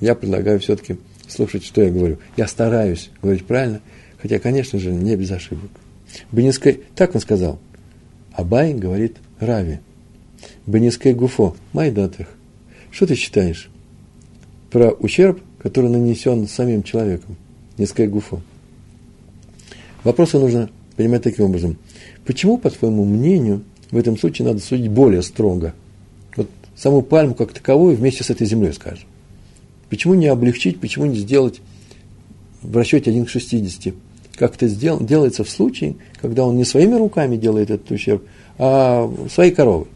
я 0.00 0.14
предлагаю 0.14 0.60
все-таки 0.60 0.96
слушать, 1.28 1.64
что 1.64 1.82
я 1.82 1.90
говорю. 1.90 2.18
Я 2.36 2.46
стараюсь 2.46 3.10
говорить 3.20 3.44
правильно, 3.44 3.80
хотя, 4.20 4.38
конечно 4.38 4.78
же, 4.78 4.92
не 4.92 5.16
без 5.16 5.30
ошибок. 5.30 5.70
Бенискай, 6.30 6.80
так 6.94 7.14
он 7.14 7.20
сказал. 7.20 7.58
Абай 8.32 8.74
говорит 8.74 9.16
Рави. 9.38 9.80
Бенискай 10.66 11.14
Гуфо, 11.14 11.56
Майдатых. 11.72 12.28
Что 12.90 13.06
ты 13.06 13.14
считаешь 13.14 13.70
про 14.70 14.90
ущерб, 14.90 15.40
который 15.58 15.90
нанесен 15.90 16.46
самим 16.46 16.82
человеком? 16.82 17.36
низкое 17.78 18.08
гуфо. 18.08 18.40
Вопросы 20.04 20.38
нужно 20.38 20.70
понимать 20.96 21.22
таким 21.22 21.46
образом. 21.46 21.76
Почему, 22.24 22.58
по 22.58 22.70
твоему 22.70 23.04
мнению, 23.04 23.62
в 23.90 23.96
этом 23.96 24.18
случае 24.18 24.46
надо 24.48 24.60
судить 24.60 24.90
более 24.90 25.22
строго? 25.22 25.74
Саму 26.82 27.02
пальму 27.02 27.34
как 27.34 27.52
таковую 27.52 27.96
вместе 27.96 28.24
с 28.24 28.30
этой 28.30 28.46
землей, 28.46 28.72
скажем. 28.72 29.06
Почему 29.88 30.14
не 30.14 30.26
облегчить, 30.26 30.80
почему 30.80 31.06
не 31.06 31.16
сделать 31.16 31.60
в 32.62 32.76
расчете 32.76 33.10
1 33.10 33.26
к 33.26 33.28
60? 33.28 33.94
Как 34.34 34.56
это 34.56 34.66
сдел, 34.66 34.98
делается 34.98 35.44
в 35.44 35.50
случае, 35.50 35.96
когда 36.20 36.44
он 36.44 36.56
не 36.56 36.64
своими 36.64 36.94
руками 36.94 37.36
делает 37.36 37.70
этот 37.70 37.90
ущерб, 37.90 38.24
а 38.58 39.12
своей 39.30 39.52
коровой. 39.52 39.86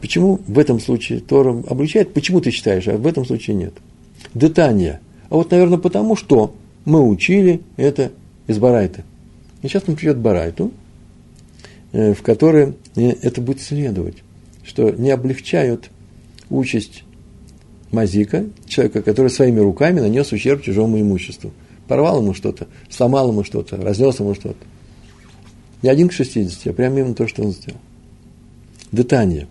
Почему 0.00 0.40
в 0.46 0.58
этом 0.58 0.80
случае 0.80 1.20
Тора 1.20 1.62
облегчает? 1.68 2.12
Почему 2.12 2.40
ты 2.40 2.50
считаешь, 2.50 2.88
а 2.88 2.96
в 2.96 3.06
этом 3.06 3.24
случае 3.24 3.56
нет? 3.56 3.74
Детание– 4.34 5.00
а 5.32 5.36
вот, 5.36 5.50
наверное, 5.50 5.78
потому 5.78 6.14
что 6.14 6.54
мы 6.84 7.08
учили 7.08 7.62
это 7.78 8.12
из 8.46 8.58
Барайта. 8.58 9.02
И 9.62 9.66
сейчас 9.66 9.84
он 9.86 9.96
придет 9.96 10.18
Барайту, 10.18 10.72
э, 11.92 12.12
в 12.12 12.20
которой 12.20 12.74
э, 12.96 13.12
это 13.22 13.40
будет 13.40 13.62
следовать, 13.62 14.16
что 14.64 14.90
не 14.90 15.10
облегчают 15.10 15.90
участь 16.50 17.04
Мазика, 17.90 18.46
человека, 18.66 19.02
который 19.02 19.28
своими 19.28 19.60
руками 19.60 20.00
нанес 20.00 20.30
ущерб 20.32 20.62
чужому 20.62 21.00
имуществу. 21.00 21.52
Порвал 21.88 22.22
ему 22.22 22.32
что-то, 22.32 22.68
сломал 22.88 23.30
ему 23.30 23.44
что-то, 23.44 23.76
разнес 23.76 24.18
ему 24.18 24.34
что-то. 24.34 24.64
Не 25.82 25.90
один 25.90 26.08
к 26.08 26.12
60, 26.12 26.66
а 26.68 26.72
прямо 26.72 27.00
именно 27.00 27.14
то, 27.14 27.26
что 27.26 27.42
он 27.42 27.52
сделал. 27.52 27.80
Детание. 28.92 29.46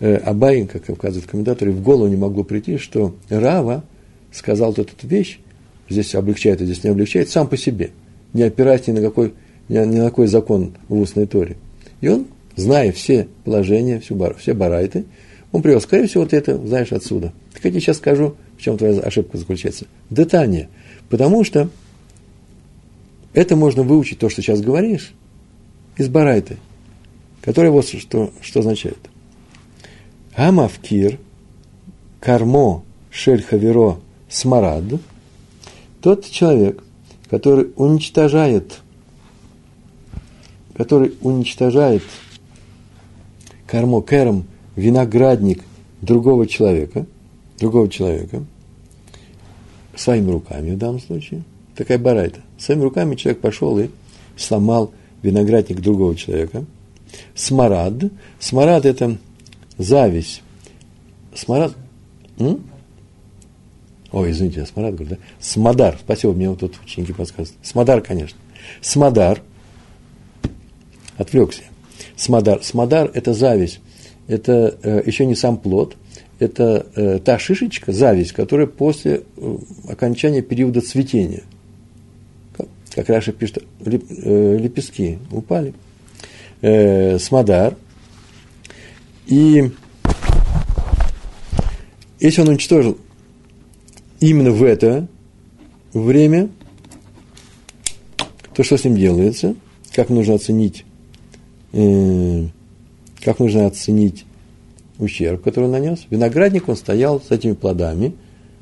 Э, 0.00 0.16
Абай, 0.16 0.66
как 0.66 0.88
указывают 0.90 1.30
комментаторы, 1.30 1.72
в 1.72 1.82
голову 1.82 2.08
не 2.08 2.16
могло 2.16 2.44
прийти, 2.44 2.76
что 2.76 3.14
Рава– 3.30 3.84
сказал 4.36 4.72
вот 4.72 4.92
эту 4.92 5.06
вещь, 5.06 5.40
здесь 5.88 6.14
облегчает, 6.14 6.60
а 6.60 6.64
здесь 6.64 6.84
не 6.84 6.90
облегчает, 6.90 7.30
сам 7.30 7.48
по 7.48 7.56
себе, 7.56 7.90
не 8.32 8.42
опираясь 8.42 8.86
ни 8.86 8.92
на 8.92 9.00
какой, 9.00 9.34
ни, 9.68 9.78
на 9.78 10.04
какой 10.04 10.26
закон 10.26 10.74
в 10.88 11.00
устной 11.00 11.26
торе. 11.26 11.56
И 12.00 12.08
он, 12.08 12.26
зная 12.56 12.90
все 12.90 13.28
положения, 13.44 14.00
всю 14.00 14.16
бар, 14.16 14.34
все 14.34 14.54
барайты, 14.54 15.04
он 15.52 15.62
привел, 15.62 15.80
скорее 15.80 16.06
всего, 16.06 16.24
вот 16.24 16.32
это 16.32 16.56
знаешь 16.66 16.92
отсюда. 16.92 17.32
Так 17.52 17.64
я 17.64 17.70
тебе 17.70 17.80
сейчас 17.80 17.98
скажу, 17.98 18.36
в 18.58 18.62
чем 18.62 18.76
твоя 18.76 19.00
ошибка 19.00 19.38
заключается. 19.38 19.86
Детание. 20.10 20.68
Потому 21.08 21.44
что 21.44 21.70
это 23.32 23.54
можно 23.54 23.82
выучить, 23.82 24.18
то, 24.18 24.28
что 24.28 24.42
сейчас 24.42 24.60
говоришь, 24.60 25.12
из 25.96 26.08
барайты, 26.08 26.56
который 27.42 27.70
вот 27.70 27.86
что, 27.86 28.32
что 28.40 28.60
означает. 28.60 28.98
Амавкир, 30.34 31.18
кармо, 32.20 32.82
шель 33.10 33.42
хаверо, 33.42 33.98
смарад, 34.28 34.84
тот 36.02 36.28
человек, 36.28 36.82
который 37.30 37.72
уничтожает, 37.76 38.80
который 40.76 41.14
уничтожает 41.20 42.02
кармо 43.66 44.02
кером 44.02 44.44
виноградник 44.76 45.62
другого 46.02 46.46
человека, 46.46 47.06
другого 47.58 47.88
человека, 47.88 48.44
своими 49.94 50.30
руками 50.30 50.72
в 50.72 50.78
данном 50.78 51.00
случае, 51.00 51.42
Такая 51.76 51.98
барайта. 51.98 52.40
Своими 52.58 52.82
руками 52.82 53.14
человек 53.16 53.42
пошел 53.42 53.78
и 53.78 53.90
сломал 54.36 54.92
виноградник 55.22 55.80
другого 55.80 56.16
человека. 56.16 56.64
Смарад. 57.34 57.92
Смарад– 58.40 58.84
это 58.86 59.18
зависть. 59.76 60.42
Смарад. 61.34 61.74
М? 62.38 62.64
Ой, 64.10 64.30
извините, 64.30 64.60
я 64.60 64.66
Смарад 64.66 64.94
говорю, 64.94 65.16
да? 65.16 65.18
Смодар. 65.38 65.98
Спасибо, 66.02 66.32
мне 66.32 66.48
вот 66.48 66.60
тут 66.60 66.80
ученики 66.82 67.12
подсказывают. 67.12 67.58
Смодар, 67.62 68.00
конечно. 68.00 68.38
Смодар. 68.80 69.42
Отвлекся. 71.18 71.62
Смодар. 72.16 72.62
Смодар– 72.62 73.10
это 73.14 73.34
зависть. 73.34 73.80
Это 74.26 74.76
э, 74.82 75.02
еще 75.04 75.26
не 75.26 75.34
сам 75.34 75.58
плод. 75.58 75.96
Это 76.38 76.86
э, 76.96 77.18
та 77.18 77.38
шишечка, 77.38 77.92
зависть, 77.92 78.32
которая 78.32 78.66
после 78.66 79.22
э, 79.36 79.56
окончания 79.88 80.42
периода 80.42 80.80
цветения. 80.80 81.42
Как, 82.56 82.66
как 82.94 83.08
Раша 83.08 83.32
пишет, 83.32 83.64
леп, 83.84 84.04
лепестки 84.10 85.18
упали. 85.30 85.74
Э, 86.62 87.18
смодар. 87.18 87.76
И 89.26 89.70
если 92.18 92.40
он 92.40 92.48
уничтожил 92.48 92.96
именно 94.20 94.52
в 94.52 94.62
это 94.62 95.06
время, 95.92 96.48
то 98.54 98.62
что 98.62 98.78
с 98.78 98.84
ним 98.84 98.96
делается, 98.96 99.54
как 99.94 100.08
нужно 100.08 100.34
оценить, 100.34 100.85
как 103.22 103.38
нужно 103.38 103.66
оценить 103.66 104.24
ущерб, 104.98 105.42
который 105.42 105.66
он 105.66 105.72
нанес. 105.72 106.06
Виноградник, 106.08 106.68
он 106.68 106.76
стоял 106.76 107.20
с 107.20 107.30
этими 107.30 107.52
плодами. 107.52 108.14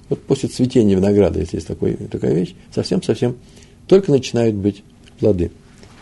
Вот 0.08 0.22
после 0.22 0.48
цветения 0.48 0.96
винограда, 0.96 1.38
если 1.40 1.56
есть 1.56 1.68
такой, 1.68 1.94
такая 1.94 2.34
вещь, 2.34 2.54
совсем-совсем 2.74 3.36
только 3.86 4.10
начинают 4.10 4.56
быть 4.56 4.82
плоды. 5.18 5.50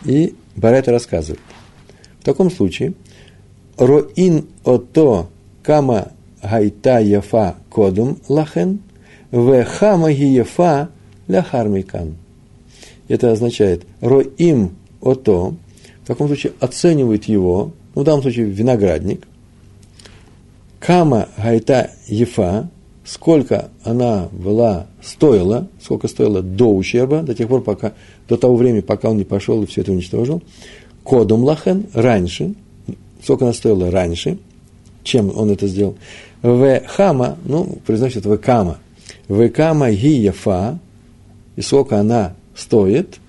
И 0.05 0.35
Барайта 0.55 0.91
рассказывает. 0.91 1.39
В 2.19 2.25
таком 2.25 2.49
случае, 2.49 2.93
роин 3.77 4.47
ото 4.63 5.29
кама 5.61 6.13
гайта 6.41 6.99
яфа 6.99 7.55
кодум 7.69 8.17
лахен, 8.27 8.79
в 9.31 9.63
хама 9.65 10.11
гиефа 10.11 10.89
ляхармикан. 11.27 12.15
Это 13.07 13.31
означает 13.31 13.83
роим 14.01 14.75
ото, 15.01 15.55
в 16.03 16.07
таком 16.07 16.27
случае 16.27 16.53
оценивает 16.59 17.25
его, 17.25 17.71
ну, 17.95 18.01
в 18.01 18.05
данном 18.05 18.21
случае 18.21 18.45
виноградник, 18.45 19.25
кама 20.79 21.29
гайта 21.37 21.91
ефа, 22.07 22.69
сколько 23.05 23.69
она 23.83 24.27
была, 24.31 24.87
стоила, 25.01 25.67
сколько 25.81 26.07
стоила 26.07 26.41
до 26.41 26.73
ущерба, 26.73 27.21
до 27.21 27.33
тех 27.33 27.47
пор, 27.47 27.61
пока, 27.61 27.93
до 28.27 28.37
того 28.37 28.55
времени, 28.55 28.81
пока 28.81 29.09
он 29.09 29.17
не 29.17 29.23
пошел 29.23 29.63
и 29.63 29.65
все 29.65 29.81
это 29.81 29.91
уничтожил, 29.91 30.41
кодум 31.03 31.43
лахен, 31.43 31.85
раньше, 31.93 32.53
сколько 33.21 33.45
она 33.45 33.53
стоила 33.53 33.89
раньше, 33.89 34.37
чем 35.03 35.35
он 35.35 35.51
это 35.51 35.67
сделал, 35.67 35.95
в 36.41 36.81
хама, 36.87 37.37
ну, 37.45 37.77
произносит 37.85 38.25
в 38.25 38.37
кама, 38.37 38.77
в 39.29 39.49
кама 39.49 39.91
гиефа, 39.91 40.79
и 41.55 41.61
сколько 41.61 41.97
она 41.97 42.35
стоит, 42.55 43.19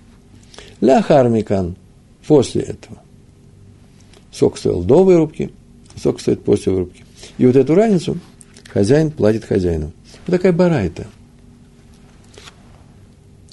ля 0.81 1.03
хармикан, 1.03 1.77
после 2.27 2.63
этого. 2.63 2.99
Сколько 4.33 4.59
стоил 4.59 4.83
до 4.83 5.05
вырубки, 5.05 5.53
сколько 5.97 6.21
стоит 6.21 6.43
после 6.43 6.73
вырубки. 6.73 7.05
И 7.39 7.47
вот 7.47 7.57
эту 7.57 7.75
разницу 7.75 8.19
хозяин 8.73 9.11
платит 9.11 9.45
хозяину. 9.45 9.93
Вот 10.27 10.37
такая 10.37 10.53
барайта. 10.53 11.07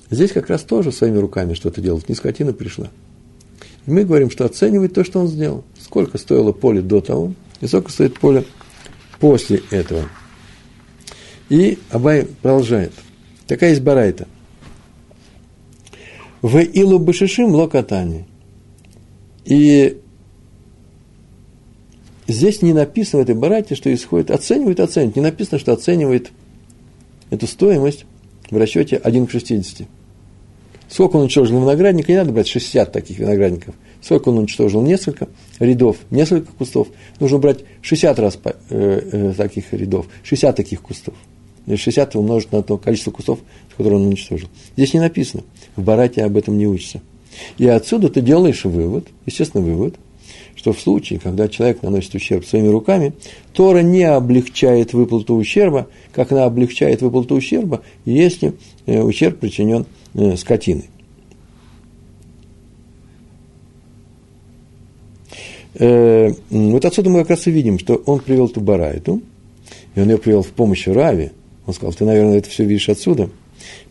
Здесь 0.09 0.31
как 0.31 0.49
раз 0.49 0.63
тоже 0.63 0.91
своими 0.91 1.17
руками 1.17 1.53
что-то 1.53 1.81
делать. 1.81 2.09
Не 2.09 2.15
скотина 2.15 2.53
пришла. 2.53 2.89
И 3.85 3.91
мы 3.91 4.03
говорим, 4.03 4.29
что 4.29 4.45
оценивает 4.45 4.93
то, 4.93 5.03
что 5.03 5.19
он 5.19 5.27
сделал. 5.27 5.63
Сколько 5.79 6.17
стоило 6.17 6.51
поле 6.51 6.81
до 6.81 7.01
того, 7.01 7.33
и 7.61 7.67
сколько 7.67 7.91
стоит 7.91 8.19
поле 8.19 8.45
после 9.19 9.61
этого. 9.69 10.03
И 11.49 11.79
Абай 11.89 12.25
продолжает. 12.41 12.93
Такая 13.47 13.71
есть 13.71 13.81
барайта. 13.81 14.27
В 16.41 16.57
илу 16.59 16.99
башишим 16.99 17.53
локатани. 17.53 18.25
И 19.45 19.99
здесь 22.27 22.61
не 22.61 22.73
написано 22.73 23.21
в 23.21 23.23
этой 23.23 23.35
барате, 23.35 23.75
что 23.75 23.93
исходит, 23.93 24.31
оценивает, 24.31 24.79
оценивает. 24.79 25.15
Не 25.15 25.21
написано, 25.21 25.59
что 25.59 25.73
оценивает 25.73 26.31
эту 27.29 27.47
стоимость 27.47 28.05
в 28.49 28.57
расчете 28.57 28.97
1 28.97 29.27
к 29.27 29.31
60. 29.31 29.87
Сколько 30.89 31.15
он 31.15 31.23
уничтожил 31.23 31.59
виноградника, 31.61 32.11
не 32.11 32.17
надо 32.17 32.33
брать 32.33 32.47
60 32.47 32.91
таких 32.91 33.17
виноградников. 33.19 33.75
Сколько 34.01 34.29
он 34.29 34.39
уничтожил? 34.39 34.81
Несколько 34.81 35.29
рядов, 35.59 35.97
несколько 36.09 36.51
кустов. 36.51 36.89
Нужно 37.19 37.37
брать 37.37 37.59
60 37.81 38.19
раз 38.19 38.37
э, 38.43 38.51
э, 38.69 39.33
таких 39.37 39.71
рядов, 39.73 40.07
60 40.23 40.55
таких 40.55 40.81
кустов. 40.81 41.13
60 41.67 42.15
умножить 42.15 42.51
на 42.51 42.61
то 42.63 42.77
количество 42.77 43.11
кустов, 43.11 43.39
которые 43.77 43.99
он 43.99 44.07
уничтожил. 44.07 44.49
Здесь 44.75 44.93
не 44.93 44.99
написано. 44.99 45.43
В 45.75 45.83
Барате 45.83 46.23
об 46.23 46.35
этом 46.35 46.57
не 46.57 46.67
учится. 46.67 47.01
И 47.57 47.67
отсюда 47.67 48.09
ты 48.09 48.21
делаешь 48.21 48.65
вывод, 48.65 49.07
естественно, 49.25 49.63
вывод, 49.63 49.95
что 50.55 50.73
в 50.73 50.79
случае, 50.79 51.19
когда 51.19 51.47
человек 51.47 51.81
наносит 51.81 52.13
ущерб 52.15 52.45
своими 52.45 52.67
руками, 52.67 53.13
Тора 53.53 53.79
не 53.79 54.03
облегчает 54.03 54.93
выплату 54.93 55.35
ущерба, 55.35 55.87
как 56.13 56.31
она 56.31 56.45
облегчает 56.45 57.01
выплату 57.01 57.35
ущерба, 57.35 57.81
если 58.05 58.53
э, 58.85 59.01
ущерб 59.01 59.39
причинен 59.39 59.85
э, 60.13 60.35
скотиной. 60.35 60.89
Э, 65.75 66.31
вот 66.49 66.85
отсюда 66.85 67.09
мы 67.09 67.19
как 67.19 67.31
раз 67.31 67.47
и 67.47 67.51
видим, 67.51 67.79
что 67.79 67.95
он 68.05 68.19
привел 68.19 68.49
ту 68.49 68.61
барайту, 68.61 69.21
и 69.95 70.01
он 70.01 70.09
ее 70.09 70.17
привел 70.17 70.43
в 70.43 70.49
помощь 70.49 70.87
Раве. 70.87 71.31
Он 71.65 71.73
сказал, 71.73 71.93
ты, 71.93 72.05
наверное, 72.05 72.37
это 72.37 72.49
все 72.49 72.65
видишь 72.65 72.89
отсюда– 72.89 73.29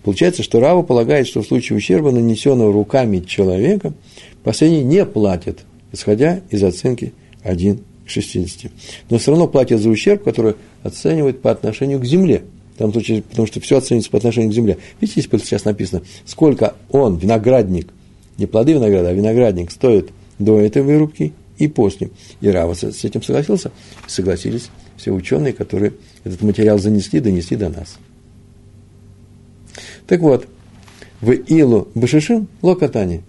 Получается, 0.03 0.43
что 0.43 0.61
Рава 0.61 0.83
полагает, 0.83 1.27
что 1.27 1.43
в 1.43 1.47
случае 1.47 1.77
ущерба, 1.77 2.11
нанесенного 2.11 2.73
руками 2.73 3.21
человека, 3.21 3.93
последний 4.43 4.83
не 4.83 5.05
платит, 5.05 5.61
исходя 5.93 6.41
из 6.51 6.63
оценки 6.63 7.13
1 7.43 7.81
к 8.07 8.11
60. 8.11 8.71
Но 9.11 9.19
все 9.19 9.31
равно 9.31 9.47
платит 9.47 9.81
за 9.81 9.89
ущерб, 9.89 10.23
который 10.23 10.55
оценивает 10.83 11.43
по 11.43 11.51
отношению 11.51 12.01
к 12.01 12.05
земле. 12.05 12.43
В 12.75 12.79
том 12.79 12.93
случае, 12.93 13.23
потому 13.23 13.47
что 13.47 13.61
все 13.61 13.77
оценивается 13.77 14.11
по 14.11 14.19
отношению 14.19 14.51
к 14.51 14.55
земле. 14.55 14.79
Видите, 15.01 15.21
здесь 15.21 15.43
сейчас 15.45 15.65
написано, 15.65 16.03
сколько 16.25 16.75
он, 16.91 17.17
виноградник, 17.19 17.89
не 18.39 18.47
плоды 18.47 18.73
винограда, 18.73 19.11
а 19.11 19.13
виноградник 19.13 19.71
стоит 19.71 20.11
до 20.39 20.59
этой 20.59 20.81
вырубки 20.81 21.35
и 21.59 21.69
после. 21.69 22.11
И 22.41 22.49
Рава 22.49 22.73
с 22.75 23.05
этим 23.05 23.23
согласился. 23.23 23.71
Согласились 24.07 24.71
все 24.97 25.13
ученые, 25.13 25.53
которые 25.53 25.93
этот 26.25 26.43
материал 26.43 26.79
занесли, 26.79 27.21
донесли 27.21 27.57
до 27.57 27.69
нас. 27.69 27.99
Так 30.11 30.23
вот, 30.23 30.49
в 31.21 31.31
Илу 31.31 31.87
Башишим 31.95 32.49
Локатани. 32.63 33.23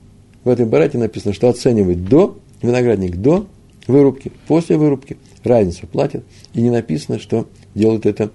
В 0.43 0.49
этой 0.49 0.65
барате 0.65 0.97
написано, 0.97 1.31
что 1.31 1.47
оценивает 1.47 2.05
до, 2.05 2.39
виноградник 2.63 3.17
до 3.17 3.45
вырубки, 3.85 4.31
после 4.47 4.77
вырубки, 4.77 5.17
разницу 5.43 5.85
платят. 5.85 6.23
И 6.55 6.61
не 6.63 6.71
написано, 6.71 7.19
что 7.19 7.47
делают 7.75 8.07
это 8.07 8.31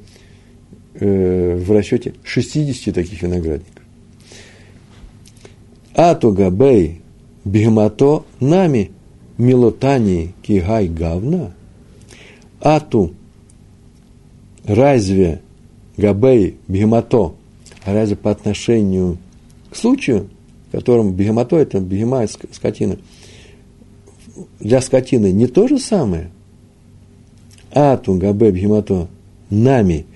э, 0.94 1.56
в 1.56 1.72
расчете 1.72 2.14
60 2.22 2.94
таких 2.94 3.20
виноградников. 3.20 3.82
Ату 5.92 6.30
габей 6.30 7.00
бигмато 7.44 8.24
нами 8.38 8.92
милотани 9.38 10.34
кигай 10.42 10.86
гавна. 10.86 11.52
Ату 12.60 13.12
разве 14.64 15.40
габей 15.96 16.58
бигмато 16.68 17.34
разве 17.92 18.16
по 18.16 18.30
отношению 18.30 19.18
к 19.70 19.76
случаю, 19.76 20.28
в 20.68 20.72
котором 20.72 21.12
бегемото– 21.12 21.56
это 21.58 21.80
бегема 21.80 22.26
скотина, 22.52 22.98
для 24.60 24.80
скотины 24.80 25.32
не 25.32 25.46
то 25.46 25.68
же 25.68 25.78
самое? 25.78 26.30
Ату 27.72 28.14
габе 28.14 28.50
бегемото 28.50 29.08
нами 29.50 30.06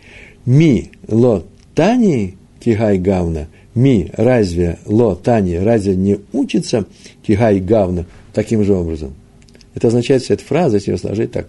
ми 0.46 0.90
ло 1.08 1.42
тани 1.74 2.36
кигай 2.60 2.98
гавна 2.98 3.46
ми 3.74 4.10
разве 4.14 4.78
ло 4.86 5.14
тани 5.14 5.58
разве 5.58 5.94
не 5.96 6.18
учится 6.32 6.86
кигай 7.22 7.60
гавна 7.60 8.06
таким 8.32 8.64
же 8.64 8.74
образом? 8.74 9.14
Это 9.74 9.88
означает, 9.88 10.22
вся 10.22 10.34
эта 10.34 10.44
фраза, 10.44 10.76
если 10.76 10.92
ее 10.92 10.98
сложить 10.98 11.32
так, 11.32 11.48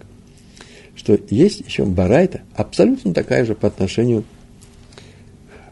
что 0.94 1.18
есть 1.30 1.60
еще 1.66 1.84
барайта, 1.84 2.42
абсолютно 2.54 3.12
такая 3.12 3.44
же 3.44 3.54
по 3.54 3.66
отношению 3.66 4.24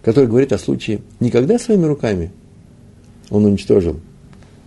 который 0.02 0.28
говорит 0.28 0.52
о 0.52 0.58
случае 0.58 1.00
никогда 1.20 1.58
своими 1.58 1.86
руками 1.86 2.30
он 3.30 3.44
уничтожил 3.44 4.00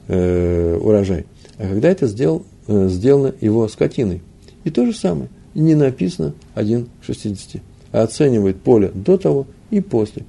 э, 0.08 0.78
урожай, 0.82 1.26
а 1.58 1.68
когда 1.68 1.90
это 1.90 2.08
сделал, 2.08 2.46
э, 2.68 2.88
сделано 2.90 3.34
его 3.42 3.68
скотиной. 3.68 4.22
И 4.64 4.70
то 4.70 4.86
же 4.86 4.94
самое. 4.94 5.30
Не 5.54 5.76
написано 5.76 6.34
1 6.56 6.86
к 6.86 7.04
60, 7.04 7.62
а 7.92 8.04
оценивает 8.04 8.62
поле 8.62 8.90
до 8.94 9.18
того 9.18 9.46
и 9.70 9.82
после. 9.82 10.24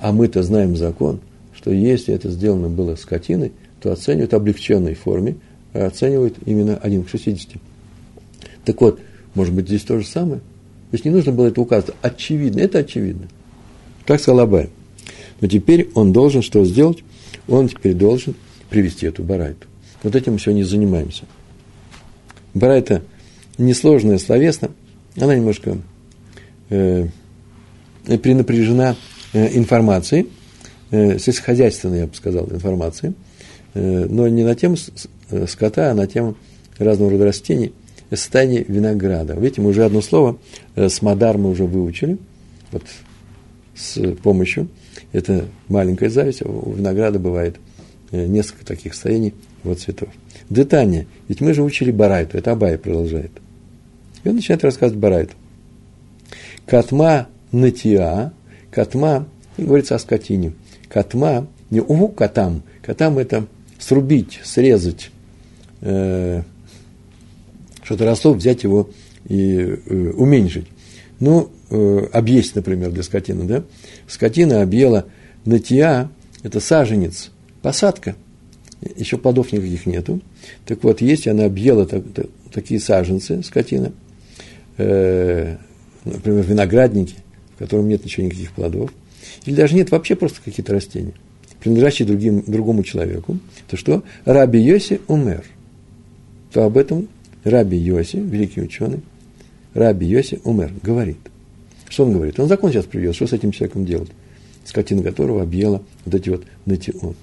А 0.00 0.12
мы-то 0.12 0.42
знаем 0.42 0.76
закон, 0.76 1.20
что 1.52 1.72
если 1.72 2.14
это 2.14 2.30
сделано 2.30 2.68
было 2.68 2.94
скотиной, 2.94 3.52
то 3.80 3.90
оценивают 3.92 4.32
в 4.32 4.36
облегченной 4.36 4.94
форме, 4.94 5.36
а 5.72 5.86
оценивают 5.86 6.36
именно 6.44 6.76
1 6.76 7.04
к 7.04 7.08
60. 7.08 7.60
Так 8.64 8.80
вот, 8.80 9.00
может 9.34 9.54
быть, 9.54 9.66
здесь 9.66 9.82
то 9.82 9.98
же 9.98 10.06
самое? 10.06 10.40
То 10.40 10.94
есть 10.94 11.04
не 11.04 11.10
нужно 11.10 11.32
было 11.32 11.48
это 11.48 11.60
указывать. 11.60 11.96
Очевидно, 12.00 12.60
это 12.60 12.78
очевидно. 12.78 13.28
Так 14.08 14.22
сказал 14.22 14.40
Абай. 14.40 14.70
Но 15.42 15.48
теперь 15.48 15.90
он 15.94 16.14
должен 16.14 16.40
что 16.40 16.64
сделать? 16.64 17.04
Он 17.46 17.68
теперь 17.68 17.92
должен 17.92 18.34
привести 18.70 19.04
эту 19.04 19.22
барайту. 19.22 19.66
Вот 20.02 20.16
этим 20.16 20.32
мы 20.32 20.38
сегодня 20.38 20.64
занимаемся. 20.64 21.24
Барайта 22.54 23.02
несложная 23.58 24.16
словесно, 24.16 24.70
она 25.14 25.36
немножко 25.36 25.76
э, 26.70 27.06
пренапряжена 28.06 28.96
э, 29.34 29.58
информацией, 29.58 30.30
э, 30.90 31.18
сельскохозяйственной, 31.18 31.98
я 31.98 32.06
бы 32.06 32.14
сказал, 32.14 32.46
информацией, 32.50 33.12
э, 33.74 34.06
но 34.08 34.26
не 34.26 34.42
на 34.42 34.54
тему 34.54 34.76
э, 35.30 35.46
скота, 35.46 35.90
а 35.90 35.94
на 35.94 36.06
тему 36.06 36.34
разного 36.78 37.10
рода 37.10 37.26
растений, 37.26 37.74
состояние 38.08 38.64
винограда. 38.66 39.34
Видите, 39.34 39.60
мы 39.60 39.68
уже 39.68 39.84
одно 39.84 40.00
слово, 40.00 40.38
э, 40.76 40.88
смодар 40.88 41.36
мы 41.36 41.50
уже 41.50 41.64
выучили, 41.64 42.16
вот 42.72 42.84
с 43.78 44.14
помощью, 44.16 44.68
это 45.12 45.46
маленькая 45.68 46.10
зависть, 46.10 46.42
а 46.42 46.48
у 46.48 46.72
винограда 46.72 47.18
бывает 47.18 47.56
э, 48.10 48.26
несколько 48.26 48.66
таких 48.66 48.94
состояний 48.94 49.34
вот 49.62 49.80
цветов. 49.80 50.08
Детание, 50.50 51.06
ведь 51.28 51.40
мы 51.40 51.54
же 51.54 51.62
учили 51.62 51.90
Барайту, 51.90 52.38
это 52.38 52.52
Абай 52.52 52.78
продолжает. 52.78 53.32
И 54.24 54.28
он 54.28 54.36
начинает 54.36 54.64
рассказывать 54.64 55.00
Барайту. 55.00 55.34
Катма 56.66 57.28
натиа, 57.52 58.32
катма, 58.70 59.26
говорится 59.56 59.94
о 59.94 59.98
скотине. 59.98 60.52
Катма, 60.88 61.46
не 61.70 61.80
уву 61.80 62.08
катам, 62.08 62.62
катам 62.82 63.18
это 63.18 63.46
срубить, 63.78 64.40
срезать, 64.44 65.10
э, 65.80 66.42
что-то 67.82 68.04
ростов, 68.04 68.36
взять 68.36 68.64
его 68.64 68.90
и 69.28 69.56
э, 69.56 70.10
уменьшить. 70.16 70.66
Ну, 71.20 71.50
э, 71.70 72.06
объесть, 72.12 72.54
например, 72.54 72.90
для 72.90 73.02
скотины, 73.02 73.44
да? 73.44 73.64
Скотина 74.06 74.62
объела 74.62 75.06
натия, 75.44 76.10
это 76.42 76.60
саженец, 76.60 77.30
посадка, 77.62 78.14
еще 78.96 79.18
плодов 79.18 79.52
никаких 79.52 79.86
нету. 79.86 80.20
Так 80.64 80.84
вот, 80.84 81.00
если 81.00 81.30
она 81.30 81.44
объела 81.44 81.86
так, 81.86 82.04
так, 82.14 82.26
такие 82.52 82.78
саженцы, 82.80 83.42
скотина, 83.42 83.92
э, 84.76 85.56
например, 86.04 86.44
виноградники, 86.44 87.16
в 87.56 87.58
котором 87.58 87.88
нет 87.88 88.04
ничего, 88.04 88.26
никаких 88.26 88.52
плодов, 88.52 88.92
или 89.44 89.54
даже 89.54 89.74
нет 89.74 89.90
вообще 89.90 90.14
просто 90.14 90.40
какие-то 90.44 90.72
растения, 90.72 91.14
принадлежащие 91.60 92.06
другим, 92.06 92.44
другому 92.46 92.84
человеку, 92.84 93.38
то 93.68 93.76
что? 93.76 94.04
Раби 94.24 94.60
Йоси 94.60 95.00
умер. 95.08 95.44
То 96.52 96.64
об 96.64 96.78
этом 96.78 97.08
Раби 97.44 97.76
Йоси, 97.76 98.16
великий 98.16 98.62
ученый, 98.62 99.00
Раби 99.78 100.06
Йоси 100.06 100.40
умер, 100.42 100.72
говорит. 100.82 101.18
Что 101.88 102.04
он 102.04 102.12
говорит? 102.12 102.40
Он 102.40 102.48
закон 102.48 102.72
сейчас 102.72 102.84
приведет, 102.84 103.14
что 103.14 103.28
с 103.28 103.32
этим 103.32 103.52
человеком 103.52 103.84
делать? 103.84 104.10
Скотина 104.64 105.04
которого 105.04 105.40
объела 105.40 105.82
вот 106.04 106.14
эти 106.16 106.30
вот 106.30 106.42
натиот. 106.66 107.16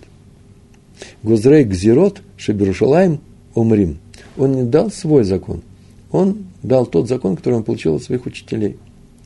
Гузрей 1.22 1.66
Гзирот 1.66 2.22
Шеберушалаем 2.38 3.20
Умрим. 3.56 3.98
Он 4.38 4.54
не 4.54 4.64
дал 4.64 4.90
свой 4.90 5.26
закон. 5.26 5.64
Он 6.12 6.46
дал 6.64 6.86
тот 6.86 7.10
закон, 7.10 7.36
который 7.36 7.56
он 7.56 7.64
получил 7.64 7.96
от 7.96 8.04
своих 8.04 8.26
учителей. 8.26 8.78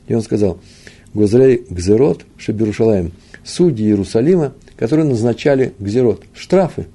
И 0.08 0.14
он 0.14 0.22
сказал, 0.22 0.58
Гузрей 1.14 1.64
Гзирот 1.70 2.26
Шеберушалаем. 2.36 3.12
Судьи 3.44 3.86
Иерусалима, 3.86 4.54
которые 4.76 5.06
назначали 5.06 5.72
Гзирот. 5.78 6.24
Штрафы. 6.34 6.86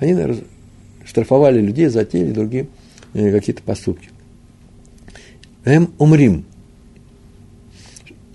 Они 0.00 0.12
наверное, 0.12 0.42
штрафовали 1.04 1.60
людей 1.60 1.86
за 1.86 2.04
те 2.04 2.18
или 2.18 2.32
другие 2.32 2.66
э, 3.14 3.30
какие-то 3.30 3.62
поступки. 3.62 4.08
Эм 5.68 5.92
умрим. 5.98 6.46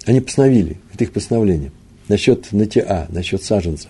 Они 0.05 0.21
постановили, 0.21 0.77
это 0.93 1.03
их 1.03 1.11
постановление. 1.11 1.71
Насчет 2.07 2.51
натиа, 2.51 3.07
насчет 3.09 3.41
саженца. 3.41 3.87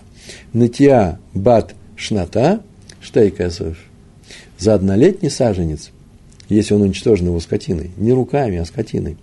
Натиа 0.54 1.18
бат 1.34 1.74
шната, 1.94 2.62
штейкесов, 3.02 3.76
за 4.58 4.72
однолетний 4.72 5.28
саженец, 5.28 5.90
если 6.48 6.72
он 6.72 6.82
уничтожен 6.82 7.26
его 7.26 7.38
скотиной, 7.38 7.90
не 7.98 8.14
руками, 8.14 8.56
а 8.56 8.64
скотиной, 8.64 9.18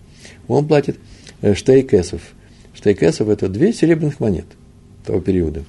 он 0.48 0.68
платит 0.68 1.00
э, 1.42 1.56
штейкесов. 1.56 2.22
Штейкесов– 2.76 3.28
это 3.30 3.50
две 3.50 3.74
серебряных 3.74 4.20
монет 4.20 4.46
того 5.04 5.20
периода. 5.20 5.64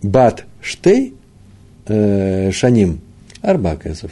Бат 0.00 0.46
штей 0.62 1.12
э, 1.84 2.50
шаним– 2.50 3.00
арба 3.42 3.76
кесов. 3.76 4.10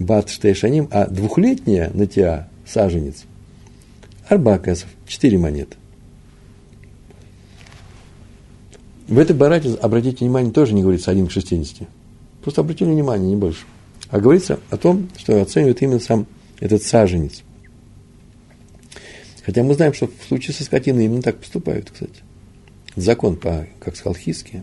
Бат 0.00 0.30
штей 0.30 0.54
шаним, 0.54 0.88
а 0.90 1.06
двухлетняя 1.06 1.90
натиа, 1.94 2.48
саженец– 2.66 3.24
арба 4.30 4.60
четыре 5.06 5.38
монеты. 5.38 5.76
В 9.08 9.18
этой 9.18 9.34
барате, 9.34 9.74
обратите 9.74 10.24
внимание, 10.24 10.52
тоже 10.52 10.72
не 10.72 10.82
говорится 10.82 11.10
1 11.10 11.26
к 11.26 11.32
60. 11.32 11.88
Просто 12.42 12.60
обратили 12.60 12.88
внимание, 12.88 13.28
не 13.28 13.36
больше. 13.36 13.64
А 14.08 14.20
говорится 14.20 14.60
о 14.70 14.76
том, 14.76 15.08
что 15.16 15.42
оценивает 15.42 15.82
именно 15.82 15.98
сам 15.98 16.26
этот 16.60 16.84
саженец. 16.84 17.42
Хотя 19.44 19.64
мы 19.64 19.74
знаем, 19.74 19.94
что 19.94 20.06
в 20.06 20.28
случае 20.28 20.54
со 20.54 20.62
скотиной 20.62 21.06
именно 21.06 21.22
так 21.22 21.38
поступают, 21.38 21.90
кстати. 21.90 22.22
Закон, 22.94 23.36
по, 23.36 23.66
как 23.80 23.96
сказал 23.96 24.14
Хиски. 24.14 24.62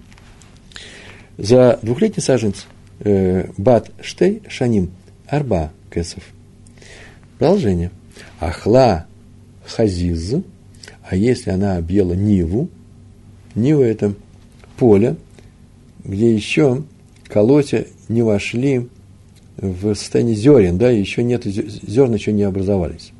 За 1.37 1.77
двухлетний 1.81 2.23
саженец 2.23 2.67
э, 2.99 3.49
бат 3.57 3.91
штей 4.01 4.43
шаним 4.47 4.91
арба 5.27 5.71
кесов. 5.93 6.23
Продолжение. 7.37 7.91
Ахла 8.39 9.05
хазиз, 9.65 10.35
а 11.03 11.15
если 11.15 11.51
она 11.51 11.77
объела 11.77 12.13
ниву, 12.13 12.69
нива 13.55 13.83
это– 13.83 14.13
поле, 14.77 15.17
где 16.03 16.33
еще 16.33 16.83
колосья 17.27 17.85
не 18.07 18.21
вошли 18.21 18.87
в 19.57 19.95
состояние 19.95 20.35
зерен, 20.35 20.77
да, 20.77 20.89
еще 20.89 21.23
нет, 21.23 21.43
зерна 21.43 22.15
еще 22.15 22.31
не 22.31 22.43
образовались. 22.43 23.11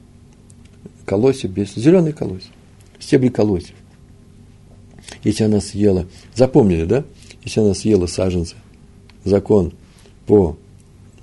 Колосья 1.06 1.48
без, 1.48 1.74
зеленые 1.76 2.13
колосья, 2.13 2.52
стебли 3.00 3.30
колосьев. 3.30 3.76
Если 5.24 5.43
она 5.43 5.60
съела, 5.60 6.06
запомнили, 6.36 6.86
да, 6.86 7.04
если 7.43 7.62
она 7.62 7.74
съела 7.74 8.08
саженцы, 8.08 8.56
закон 9.24 9.74
по 10.28 10.58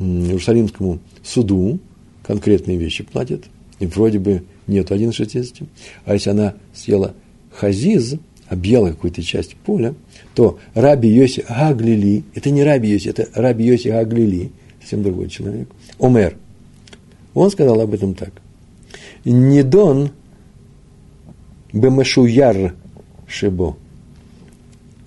Иерусалимскому 0.04 0.98
суду, 1.22 1.78
конкретные 2.22 2.76
вещи 2.76 3.04
платит, 3.04 3.44
и 3.78 3.86
вроде 3.86 4.18
бы 4.18 4.44
нет 4.66 4.90
1,60. 4.90 5.66
А 6.04 6.14
если 6.14 6.30
она 6.30 6.54
съела 6.74 7.14
хазиз, 7.50 8.16
объела 8.48 8.88
какую-то 8.88 9.22
часть 9.22 9.56
поля, 9.56 9.94
то 10.34 10.58
Раби 10.74 11.08
Йоси 11.08 11.44
Аглили, 11.48 12.24
это 12.34 12.50
не 12.50 12.62
Раби 12.62 12.90
Йоси, 12.90 13.08
это 13.08 13.28
Раби 13.34 13.64
Йоси 13.66 13.88
Аглили, 13.88 14.52
совсем 14.80 15.02
другой 15.02 15.28
человек, 15.28 15.68
Омер, 15.98 16.36
он 17.34 17.50
сказал 17.50 17.80
об 17.80 17.92
этом 17.92 18.14
так. 18.14 18.32
Недон 19.24 20.10
бемешуяр 21.72 22.74
шибо. 23.26 23.76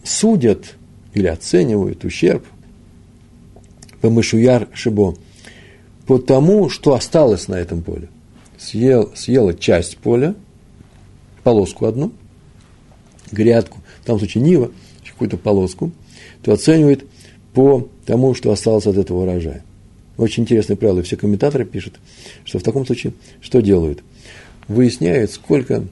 Судят 0.03 0.75
или 1.13 1.27
оценивают 1.27 2.03
ущерб 2.03 2.45
бемешуяр 4.01 4.67
шибо 4.73 5.15
по 6.05 6.17
тому, 6.17 6.69
что 6.69 6.93
осталось 6.93 7.47
на 7.47 7.55
этом 7.55 7.81
поле. 7.81 8.10
Съел, 8.57 9.12
съела 9.15 9.53
часть 9.53 9.97
поля, 9.97 10.36
полоску 11.43 11.86
одну, 11.86 12.12
грядку, 13.31 13.79
в 14.01 14.05
том 14.05 14.17
случае 14.17 14.43
нива– 14.43 14.71
какую-то 15.17 15.38
полоску, 15.38 15.91
то 16.43 16.53
оценивает 16.53 17.03
по 17.55 17.89
тому, 18.05 18.36
что 18.36 18.51
осталось 18.51 18.86
от 18.86 18.97
этого 18.97 19.23
урожая. 19.23 19.63
Очень 20.15 20.43
интересное 20.43 20.75
правило, 20.75 21.01
все 21.01 21.17
комментаторы 21.17 21.65
пишут, 21.65 21.95
что 22.45 22.60
в 22.60 22.63
таком 22.63 22.86
случае 22.86 23.13
что 23.41 23.62
делают? 23.62 24.03
Выясняют, 24.67 25.31
сколько 25.31 25.86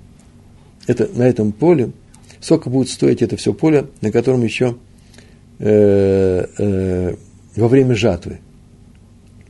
это, 0.86 1.10
на 1.16 1.24
этом 1.24 1.52
поле, 1.52 1.92
сколько 2.40 2.70
будет 2.70 2.90
стоить 2.90 3.24
это 3.24 3.36
все 3.36 3.52
поле, 3.52 3.88
на 4.02 4.12
котором 4.12 4.44
еще 4.44 4.76
э, 5.58 6.46
э, 6.58 7.16
во 7.56 7.68
время 7.68 7.96
жатвы. 7.96 8.40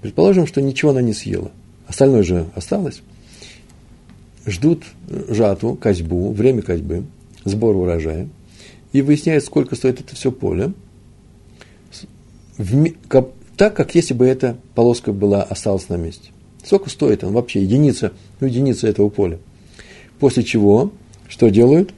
Предположим, 0.01 0.47
что 0.47 0.61
ничего 0.61 0.91
она 0.91 1.01
не 1.01 1.13
съела, 1.13 1.51
остальное 1.87 2.23
же 2.23 2.47
осталось. 2.55 3.01
Ждут 4.45 4.83
жатву, 5.29 5.75
козьбу, 5.75 6.31
время 6.31 6.61
козьбы, 6.61 7.05
сбор 7.43 7.75
урожая– 7.75 8.27
и 8.95 9.01
выясняет, 9.01 9.43
сколько 9.43 9.75
стоит 9.75 9.99
это 9.99 10.15
все 10.15 10.31
поле, 10.31 10.71
так, 13.57 13.75
как 13.75 13.93
если 13.93 14.13
бы 14.13 14.25
эта 14.25 14.57
полоска 14.73 15.11
была, 15.11 15.43
осталась 15.43 15.89
на 15.89 15.95
месте. 15.95 16.29
Сколько 16.63 16.89
стоит 16.89 17.21
он 17.25 17.33
вообще, 17.33 17.61
единица, 17.61 18.13
ну, 18.39 18.47
единица 18.47 18.87
этого 18.87 19.09
поля. 19.09 19.39
После 20.17 20.43
чего, 20.43 20.93
что 21.27 21.49
делают? 21.49 21.93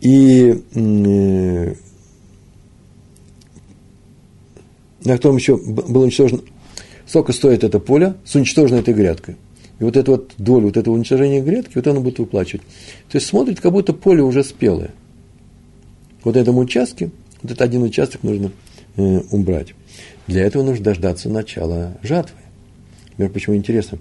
и 0.00 0.62
э, 0.74 1.74
на 5.08 5.16
котором 5.16 5.36
еще 5.36 5.56
было 5.56 6.04
уничтожено, 6.04 6.42
сколько 7.06 7.32
стоит 7.32 7.64
это 7.64 7.80
поле 7.80 8.14
с 8.24 8.34
уничтоженной 8.34 8.80
этой 8.80 8.94
грядкой. 8.94 9.36
И 9.80 9.84
вот 9.84 9.96
эту 9.96 10.12
вот 10.12 10.32
долю, 10.38 10.66
вот 10.66 10.76
этого 10.76 10.94
уничтожения 10.94 11.40
грядки, 11.40 11.72
вот 11.76 11.86
оно 11.86 12.00
будет 12.00 12.18
выплачивать. 12.18 12.62
То 13.08 13.16
есть 13.16 13.26
смотрит, 13.26 13.60
как 13.60 13.72
будто 13.72 13.92
поле 13.92 14.22
уже 14.22 14.44
спелое. 14.44 14.90
Вот 16.24 16.36
этому 16.36 16.60
участке, 16.60 17.10
вот 17.42 17.52
этот 17.52 17.62
один 17.62 17.82
участок 17.82 18.22
нужно 18.22 18.50
э, 18.96 19.20
убрать. 19.30 19.74
Для 20.26 20.44
этого 20.44 20.62
нужно 20.62 20.84
дождаться 20.84 21.28
начала 21.28 21.96
жатвы. 22.02 22.38
Например, 23.12 23.32
почему 23.32 23.56
интересно, 23.56 23.98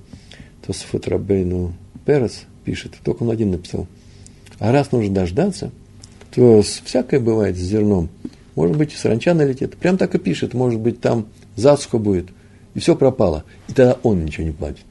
Тосфот 0.66 1.08
Рабейну 1.08 1.74
Перес 2.06 2.44
пишет, 2.66 2.96
только 3.04 3.24
он 3.24 3.32
один 3.32 3.52
написал. 3.52 3.88
А 4.60 4.72
раз 4.72 4.92
нужно 4.92 5.14
дождаться, 5.14 5.72
то 6.34 6.62
всякое 6.62 7.20
бывает 7.20 7.56
с 7.56 7.60
зерном. 7.60 8.10
Может 8.58 8.76
быть, 8.76 8.92
саранча 8.94 9.36
налетит. 9.36 9.78
Прям 9.78 10.00
так 10.00 10.16
и 10.16 10.18
пишет. 10.18 10.56
Может 10.56 10.80
быть, 10.80 11.00
там 11.00 11.28
засуха 11.56 12.00
будет. 12.00 12.30
И 12.74 12.80
все 12.80 12.96
пропало. 12.96 13.44
И 13.68 13.74
тогда 13.74 14.00
он 14.02 14.26
ничего 14.26 14.48
не 14.48 14.52
платит. 14.52 14.86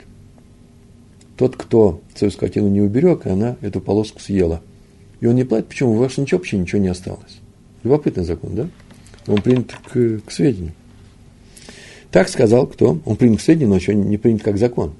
Тот, 1.37 1.57
кто 1.57 2.00
свою 2.14 2.31
скотину 2.31 2.68
не 2.68 2.81
уберег, 2.81 3.26
она 3.26 3.57
эту 3.62 3.81
полоску 3.81 4.20
съела. 4.20 4.62
И 5.18 5.26
он 5.26 5.35
не 5.35 5.42
платит. 5.42 5.66
Почему? 5.66 5.94
У 5.94 5.96
вас 5.96 6.16
ничего 6.16 6.38
вообще 6.38 6.59
ничего 6.59 6.81
не 6.81 6.87
осталось. 6.87 7.40
Любопытный 7.83 8.22
закон, 8.22 8.55
да? 8.55 8.68
Он 9.26 9.42
принят 9.42 9.72
к, 9.72 10.20
к 10.24 10.31
сведению. 10.31 10.72
Так 12.12 12.29
сказал 12.29 12.68
кто? 12.68 13.00
Он 13.05 13.16
принят 13.16 13.40
к 13.40 13.42
сведению, 13.42 13.70
но 13.70 13.76
еще 13.76 13.96
не 13.96 14.16
принят 14.16 14.44
как 14.44 14.59
закон. 14.59 14.94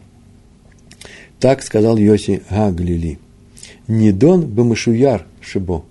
Так 1.38 1.62
сказал 1.62 1.96
Йоси 1.96 2.42
Гаглили. 2.50 3.20
Недон 3.87 4.44
бамашуяр 4.44 5.24
шибо. 5.40 5.85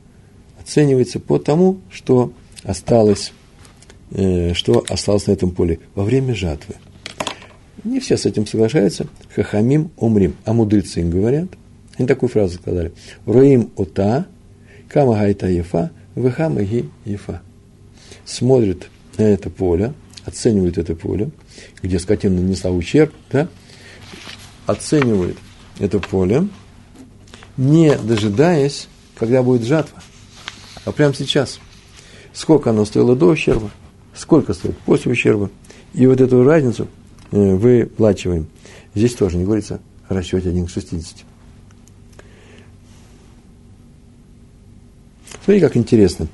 Оценивается 0.59 1.21
по 1.21 1.39
тому, 1.39 1.79
что 1.89 2.33
осталось, 2.65 3.31
э, 4.11 4.53
что 4.53 4.83
осталось 4.89 5.27
на 5.27 5.31
этом 5.31 5.51
поле 5.51 5.79
во 5.93 6.03
время 6.03 6.35
жатвы. 6.35 6.75
Не 7.83 7.99
все 7.99 8.17
с 8.17 8.25
этим 8.25 8.47
соглашаются. 8.47 9.07
Хахамим 9.33 9.91
умрим. 9.97 10.35
А 10.43 10.53
мудрецы 10.53 11.01
им 11.01 11.11
говорят. 11.11 11.49
Они 11.97 12.07
такую 12.07 12.29
фразу 12.29 12.55
сказали. 12.55 12.93
Руим 13.25 13.71
ота, 13.77 14.25
кама 14.89 15.13
гайта 15.15 15.47
ефа, 15.47 15.91
веха 16.15 16.49
ги 16.49 16.89
ефа. 17.05 17.41
Смотрит 18.25 18.89
на 19.17 19.23
это 19.23 19.49
поле, 19.49 19.93
оценивает 20.25 20.77
это 20.77 20.95
поле, 20.95 21.29
где 21.81 21.99
скотина 21.99 22.41
нанесла 22.41 22.71
ущерб, 22.71 23.13
да, 23.31 23.47
оценивает 24.65 25.37
это 25.79 25.99
поле, 25.99 26.47
не 27.55 27.95
дожидаясь, 27.97 28.87
когда 29.15 29.43
будет 29.43 29.63
жатва, 29.63 30.01
а 30.85 30.91
прямо 30.91 31.13
сейчас. 31.13 31.59
Сколько 32.35 32.71
оно 32.71 32.83
стоило 32.83 33.15
до 33.15 33.27
ущерба, 33.27 33.71
сколько 34.13 34.53
стоит 34.53 34.77
после 34.79 35.13
ущерба. 35.13 35.49
И 35.93 36.05
вот 36.05 36.19
эту 36.19 36.43
разницу 36.43 36.89
э, 37.31 37.55
выплачиваем. 37.55 38.47
Здесь 38.93 39.15
тоже 39.15 39.37
не 39.37 39.45
говорится 39.45 39.79
о 40.09 40.13
расчете 40.13 40.49
1 40.49 40.65
к 40.65 40.69
60. 40.69 41.19
Смотрите, 45.45 45.65
как 45.65 45.77
интересно. 45.77 46.27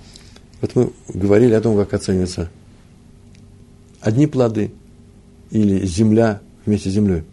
Вот 0.61 0.75
мы 0.75 0.91
говорили 1.07 1.53
о 1.53 1.61
том, 1.61 1.77
как 1.77 1.93
оцениваются 1.93 2.49
одни 3.99 4.25
плоды 4.25 4.71
или 5.51 5.85
земля 5.85 6.41
вместе 6.65 6.89
с 6.89 6.93
землей. 6.93 7.23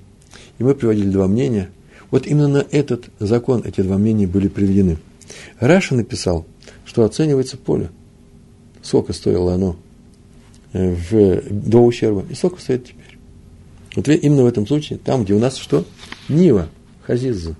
И 0.58 0.62
мы 0.62 0.74
приводили 0.74 1.08
два 1.08 1.26
мнения. 1.26 1.70
Вот 2.10 2.26
именно 2.26 2.48
на 2.48 2.66
этот 2.70 3.08
закон 3.18 3.62
эти 3.64 3.80
два 3.80 3.96
мнения 3.96 4.26
были 4.26 4.48
приведены. 4.48 4.98
Раша 5.58 5.94
написал, 5.94 6.46
что 6.84 7.04
оценивается 7.04 7.56
поле. 7.56 7.90
Сколько 8.82 9.12
стоило 9.12 9.54
оно 9.54 9.76
э, 10.72 10.94
в, 10.94 11.42
до 11.50 11.84
ущерба 11.84 12.24
и 12.30 12.34
сколько 12.34 12.60
стоит 12.60 12.84
теперь. 12.86 13.18
Вот 13.94 14.08
именно 14.08 14.42
в 14.42 14.46
этом 14.46 14.66
случае, 14.66 14.98
там, 14.98 15.24
где 15.24 15.34
у 15.34 15.38
нас 15.38 15.56
что? 15.56 15.84
Нива, 16.28 16.68
хазиза. 17.02 17.56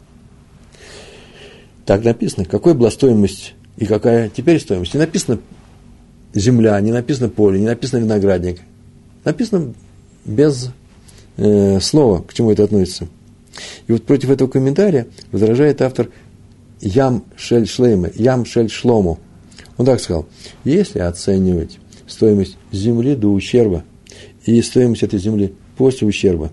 Так 1.85 2.05
написано, 2.05 2.45
какой 2.45 2.75
была 2.75 2.91
стоимость 2.91 3.55
и 3.77 3.87
какая 3.87 4.29
теперь 4.29 4.61
стоимость. 4.61 4.95
Не 4.95 5.01
написано 5.01 5.41
земля, 6.35 6.79
не 6.81 6.93
написано 6.93 7.29
поле, 7.29 7.59
не 7.59 7.67
написано 7.67 8.01
виноградник. 8.01 8.61
Написано 9.25 9.75
без 10.25 10.71
э, 11.37 11.81
слова, 11.81 12.23
к 12.23 12.35
чему 12.35 12.53
это 12.53 12.65
относится. 12.65 13.09
И 13.87 13.93
вот 13.93 14.05
против 14.05 14.31
этого 14.31 14.49
комментария 14.49 15.07
возражает 15.33 15.83
автор 15.83 16.11
Ям 16.81 17.25
Шель 17.37 17.67
Шлейме, 17.67 18.13
Ям 18.15 18.45
Шель 18.45 18.71
Шлому. 18.71 19.19
Он 19.79 19.87
так 19.87 20.01
сказал, 20.01 20.27
если 20.65 20.99
оценивать 20.99 21.79
стоимость 22.07 22.59
земли 22.73 23.15
до 23.15 23.29
ущерба 23.29 23.85
и 24.45 24.61
стоимость 24.61 25.05
этой 25.05 25.19
земли 25.19 25.55
после 25.77 26.07
ущерба, 26.07 26.53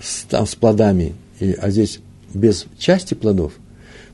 с, 0.00 0.22
там 0.22 0.46
с 0.46 0.54
плодами, 0.54 1.14
и, 1.38 1.52
а 1.52 1.70
здесь 1.70 2.00
без 2.32 2.66
части 2.78 3.14
плодов, 3.14 3.52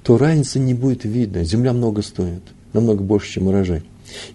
то 0.02 0.18
разницы 0.18 0.58
не 0.58 0.74
будет 0.74 1.04
видно. 1.04 1.44
Земля 1.44 1.72
много 1.72 2.02
стоит, 2.02 2.42
намного 2.72 3.02
больше, 3.02 3.32
чем 3.32 3.46
урожай. 3.46 3.82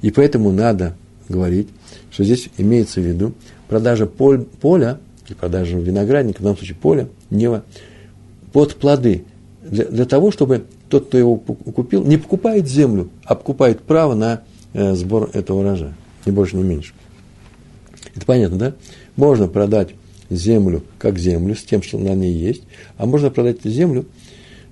И 0.02 0.10
поэтому 0.10 0.52
надо 0.52 0.96
говорить, 1.28 1.68
что 2.10 2.24
здесь 2.24 2.50
имеется 2.58 3.02
в 3.02 3.04
виду 3.04 3.34
продажа 3.68 4.06
поль, 4.06 4.46
поля, 4.46 5.00
или 5.28 5.36
продажа 5.36 5.78
виноградника, 5.78 6.40
в 6.40 6.44
данном 6.44 6.58
случае 6.58 6.78
поля, 6.78 7.10
нева, 7.30 7.66
под 8.54 8.76
плоды, 8.76 9.26
для, 9.62 9.84
для 9.86 10.06
того, 10.06 10.32
чтобы 10.32 10.66
тот, 10.89 11.08
кто 11.08 11.17
его 11.17 11.38
купил, 11.38 12.04
не 12.04 12.17
покупает 12.17 12.67
землю, 12.67 13.10
а 13.26 13.36
покупает 13.36 13.82
право 13.82 14.15
на 14.15 14.41
э, 14.73 14.95
сбор 14.95 15.30
этого 15.34 15.60
урожая, 15.60 15.95
ни 16.26 16.32
больше, 16.32 16.58
ни 16.58 16.63
меньше. 16.63 16.93
Это 18.15 18.26
понятно, 18.26 18.58
да? 18.58 18.73
Можно 19.15 19.47
продать 19.47 19.89
землю 20.30 20.84
как 20.97 21.17
землю, 21.19 21.56
с 21.56 21.63
тем, 21.63 21.82
что 21.82 21.97
на 21.97 22.13
ней 22.15 22.34
есть, 22.34 22.63
а 22.97 23.06
можно 23.06 23.30
продать 23.30 23.60
эту 23.60 23.69
землю 23.69 24.06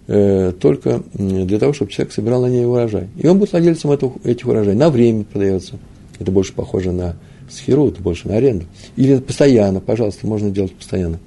э, 0.08 0.54
только 0.60 1.04
для 1.14 1.60
того, 1.60 1.74
чтобы 1.74 1.92
человек 1.92 2.14
собирал 2.14 2.42
на 2.42 2.48
ней 2.48 2.66
урожай. 2.66 3.10
И 3.18 3.28
он 3.28 3.40
будет 3.40 3.52
владельцем 3.52 3.92
этих, 3.92 4.12
этих 4.24 4.48
урожаев. 4.48 4.78
На 4.78 4.90
время 4.90 5.24
продается. 5.24 5.78
Это 6.20 6.32
больше 6.32 6.54
похоже 6.54 6.92
на 6.92 7.16
схеру, 7.50 7.90
это 7.90 8.02
больше 8.02 8.28
на 8.28 8.36
аренду. 8.36 8.66
Или 8.96 9.20
постоянно, 9.20 9.80
пожалуйста, 9.80 10.26
можно 10.28 10.50
делать 10.50 10.74
постоянно. 10.74 11.20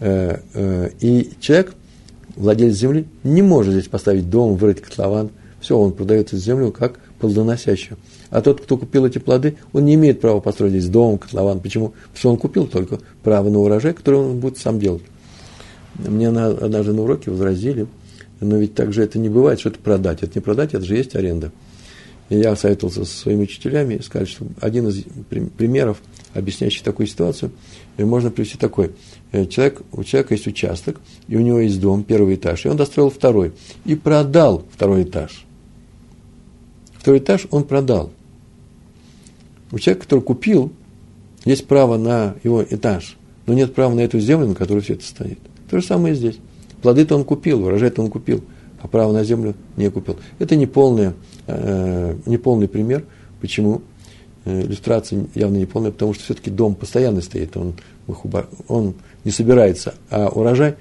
Э, 0.00 0.38
э, 0.54 0.90
и 1.00 1.30
человек, 1.40 1.74
владелец 2.36 2.76
земли, 2.76 3.06
не 3.24 3.42
может 3.42 3.72
здесь 3.72 3.88
поставить 3.88 4.30
дом, 4.30 4.56
вырыть 4.56 4.80
котлован. 4.80 5.30
Все, 5.60 5.76
он 5.76 5.92
продает 5.92 6.28
эту 6.28 6.38
землю 6.38 6.72
как 6.72 6.98
плодоносящую. 7.18 7.98
А 8.30 8.40
тот, 8.40 8.62
кто 8.62 8.78
купил 8.78 9.04
эти 9.04 9.18
плоды, 9.18 9.56
он 9.72 9.84
не 9.84 9.94
имеет 9.94 10.20
права 10.20 10.40
построить 10.40 10.72
здесь 10.72 10.88
дом, 10.88 11.18
котлован. 11.18 11.60
Почему? 11.60 11.90
Потому 11.90 12.16
что 12.16 12.30
он 12.30 12.36
купил 12.38 12.66
только 12.66 12.98
право 13.22 13.50
на 13.50 13.58
урожай, 13.58 13.92
который 13.92 14.20
он 14.20 14.40
будет 14.40 14.56
сам 14.56 14.78
делать. 14.78 15.02
Мне 15.96 16.28
однажды 16.28 16.92
на 16.92 17.02
уроке 17.02 17.30
возразили, 17.30 17.86
но 18.40 18.56
ведь 18.56 18.74
так 18.74 18.92
же 18.92 19.02
это 19.02 19.18
не 19.18 19.28
бывает, 19.28 19.60
что 19.60 19.68
это 19.68 19.78
продать. 19.78 20.22
Это 20.22 20.32
не 20.36 20.40
продать, 20.40 20.72
это 20.72 20.84
же 20.84 20.96
есть 20.96 21.14
аренда. 21.14 21.52
И 22.30 22.36
я 22.36 22.56
советовался 22.56 23.04
со 23.04 23.16
своими 23.16 23.42
учителями 23.42 23.94
и 23.94 24.02
сказали, 24.02 24.28
что 24.28 24.46
один 24.60 24.88
из 24.88 25.02
примеров, 25.58 26.00
объясняющий 26.32 26.82
такую 26.82 27.06
ситуацию, 27.06 27.50
можно 28.04 28.30
привести 28.30 28.58
такой. 28.58 28.92
Э, 29.32 29.46
человек, 29.46 29.82
у 29.92 30.04
человека 30.04 30.34
есть 30.34 30.46
участок, 30.46 31.00
и 31.28 31.36
у 31.36 31.40
него 31.40 31.60
есть 31.60 31.80
дом, 31.80 32.02
первый 32.02 32.36
этаж, 32.36 32.64
и 32.64 32.68
он 32.68 32.76
достроил 32.76 33.10
второй, 33.10 33.52
и 33.84 33.94
продал 33.94 34.64
второй 34.72 35.04
этаж. 35.04 35.44
Второй 36.98 37.20
этаж 37.20 37.46
он 37.50 37.64
продал. 37.64 38.10
У 39.72 39.78
человека, 39.78 40.04
который 40.04 40.20
купил, 40.20 40.72
есть 41.44 41.66
право 41.66 41.96
на 41.96 42.34
его 42.42 42.62
этаж, 42.62 43.16
но 43.46 43.54
нет 43.54 43.74
права 43.74 43.94
на 43.94 44.00
эту 44.00 44.20
землю, 44.20 44.48
на 44.48 44.54
которой 44.54 44.80
все 44.80 44.94
это 44.94 45.04
стоит. 45.04 45.38
То 45.70 45.80
же 45.80 45.86
самое 45.86 46.14
и 46.14 46.16
здесь. 46.16 46.38
Плоды-то 46.82 47.14
он 47.14 47.24
купил, 47.24 47.64
урожай-то 47.64 48.02
он 48.02 48.10
купил, 48.10 48.42
а 48.80 48.88
право 48.88 49.12
на 49.12 49.24
землю 49.24 49.54
не 49.76 49.90
купил. 49.90 50.16
Это 50.38 50.56
не 50.56 50.66
полное 50.66 51.14
э, 51.46 52.16
неполный 52.26 52.68
пример. 52.68 53.04
Почему? 53.40 53.82
Э, 54.44 54.62
иллюстрация 54.62 55.26
явно 55.34 55.58
неполная, 55.58 55.92
потому 55.92 56.14
что 56.14 56.24
все-таки 56.24 56.50
дом 56.50 56.74
постоянно 56.74 57.20
стоит, 57.20 57.56
он, 57.56 57.74
он 58.68 58.94
не 59.24 59.30
собирается, 59.30 59.94
а 60.08 60.28
урожай 60.28 60.76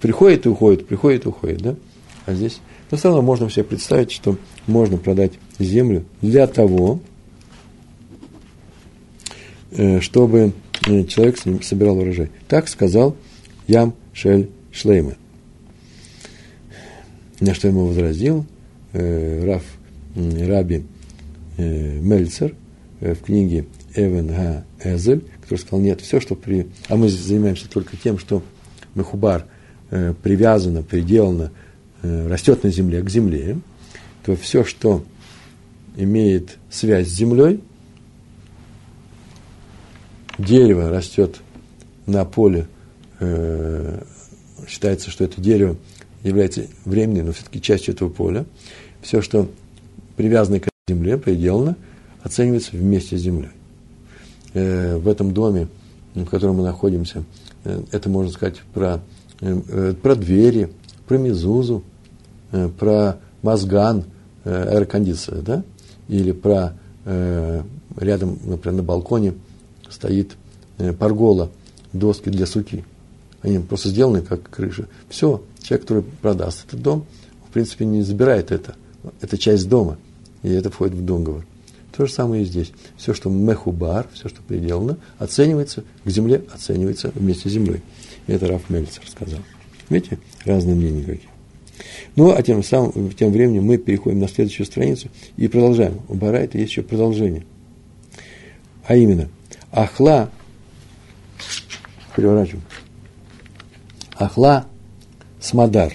приходит 0.00 0.46
и 0.46 0.48
уходит, 0.48 0.86
приходит 0.86 1.26
и 1.26 1.28
уходит. 1.28 1.60
Да? 1.60 1.76
А 2.24 2.32
здесь, 2.32 2.60
но 2.90 2.96
все 2.96 3.08
равно 3.08 3.22
можно 3.22 3.50
себе 3.50 3.64
представить, 3.64 4.12
что 4.12 4.36
можно 4.66 4.96
продать 4.96 5.32
землю 5.58 6.06
для 6.22 6.46
того, 6.46 7.00
э, 9.72 10.00
чтобы 10.00 10.54
э, 10.86 11.04
человек 11.04 11.36
собирал 11.62 11.98
урожай. 11.98 12.30
Так 12.48 12.66
сказал 12.66 13.14
Ям 13.66 13.94
Шель 14.14 14.48
Шлейма. 14.72 15.16
На 17.40 17.54
что 17.54 17.68
ему 17.68 17.86
возразил 17.86 18.46
э, 18.94 19.44
Раф 19.44 19.64
Раби 20.14 20.84
э, 21.58 21.98
Мельцер 22.00 22.52
э, 22.52 22.61
в 23.02 23.16
книге 23.16 23.66
Эвен 23.94 24.28
Га 24.28 24.64
Эзель, 24.82 25.24
который 25.42 25.58
сказал, 25.58 25.80
нет, 25.80 26.00
все, 26.00 26.20
что 26.20 26.34
при... 26.34 26.68
А 26.88 26.96
мы 26.96 27.08
занимаемся 27.08 27.68
только 27.68 27.96
тем, 27.96 28.18
что 28.18 28.42
Мехубар 28.94 29.46
э, 29.90 30.14
привязано, 30.22 30.82
приделано, 30.82 31.50
растет 32.02 32.64
на 32.64 32.70
земле, 32.70 33.02
к 33.02 33.10
земле, 33.10 33.58
то 34.24 34.36
все, 34.36 34.64
что 34.64 35.04
имеет 35.96 36.58
связь 36.70 37.08
с 37.08 37.12
землей, 37.12 37.60
дерево 40.38 40.88
растет 40.88 41.40
на 42.06 42.24
поле, 42.24 42.66
э, 43.20 44.02
считается, 44.68 45.10
что 45.10 45.24
это 45.24 45.40
дерево 45.40 45.76
является 46.22 46.66
временной, 46.84 47.22
но 47.22 47.32
все-таки 47.32 47.60
частью 47.60 47.94
этого 47.94 48.08
поля. 48.08 48.46
Все, 49.00 49.22
что 49.22 49.50
привязано 50.16 50.60
к 50.60 50.68
земле, 50.88 51.18
приделано, 51.18 51.76
оценивается 52.22 52.76
вместе 52.76 53.16
с 53.16 53.20
землей. 53.20 53.50
Э, 54.54 54.96
в 54.96 55.08
этом 55.08 55.32
доме, 55.32 55.68
в 56.14 56.26
котором 56.26 56.56
мы 56.56 56.62
находимся, 56.62 57.24
э, 57.64 57.82
это 57.90 58.08
можно 58.08 58.30
сказать 58.30 58.60
про, 58.74 59.00
э, 59.40 59.94
про 60.00 60.14
двери, 60.14 60.70
про 61.06 61.18
мезузу, 61.18 61.82
про 62.78 63.16
мозган, 63.40 64.04
аэрокондиция, 64.44 65.40
да? 65.40 65.64
или 66.08 66.32
про 66.32 66.74
рядом, 67.96 68.38
например, 68.44 68.76
на 68.76 68.82
балконе 68.82 69.34
стоит 69.88 70.36
паргола, 70.98 71.50
доски 71.94 72.28
для 72.28 72.44
суки. 72.44 72.84
Они 73.40 73.58
просто 73.58 73.88
сделаны 73.88 74.20
как 74.20 74.48
крыша. 74.50 74.86
Все, 75.08 75.42
человек, 75.62 75.82
который 75.82 76.02
продаст 76.20 76.66
этот 76.68 76.82
дом, 76.82 77.06
в 77.48 77.52
принципе, 77.52 77.86
не 77.86 78.02
забирает 78.02 78.52
это. 78.52 78.76
Это 79.20 79.38
часть 79.38 79.68
дома, 79.68 79.96
и 80.42 80.50
это 80.50 80.70
входит 80.70 80.94
в 80.94 81.04
договор. 81.04 81.44
То 81.96 82.06
же 82.06 82.12
самое 82.12 82.42
и 82.42 82.46
здесь. 82.46 82.72
Все, 82.96 83.12
что 83.12 83.28
мехубар, 83.28 84.08
все, 84.14 84.28
что 84.28 84.42
приделано, 84.42 84.98
оценивается 85.18 85.84
к 86.04 86.10
земле, 86.10 86.42
оценивается 86.52 87.12
вместе 87.14 87.48
с 87.48 87.52
землей. 87.52 87.82
И 88.26 88.32
это 88.32 88.46
Раф 88.48 88.70
Мельцер 88.70 89.02
сказал. 89.08 89.40
Видите, 89.90 90.18
разные 90.44 90.74
мнения 90.74 91.02
какие. 91.02 91.28
Ну, 92.16 92.30
а 92.30 92.42
тем, 92.42 92.62
самым, 92.62 93.10
тем 93.12 93.32
временем 93.32 93.64
мы 93.64 93.76
переходим 93.76 94.20
на 94.20 94.28
следующую 94.28 94.66
страницу 94.66 95.08
и 95.36 95.48
продолжаем. 95.48 96.00
У 96.08 96.14
Барайта 96.14 96.58
есть 96.58 96.70
еще 96.70 96.82
продолжение. 96.82 97.44
А 98.86 98.96
именно, 98.96 99.28
Ахла, 99.70 100.30
переворачиваем, 102.16 102.62
Ахла 104.16 104.66
Смадар. 105.40 105.92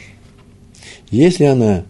Если 1.09 1.45
она 1.45 1.85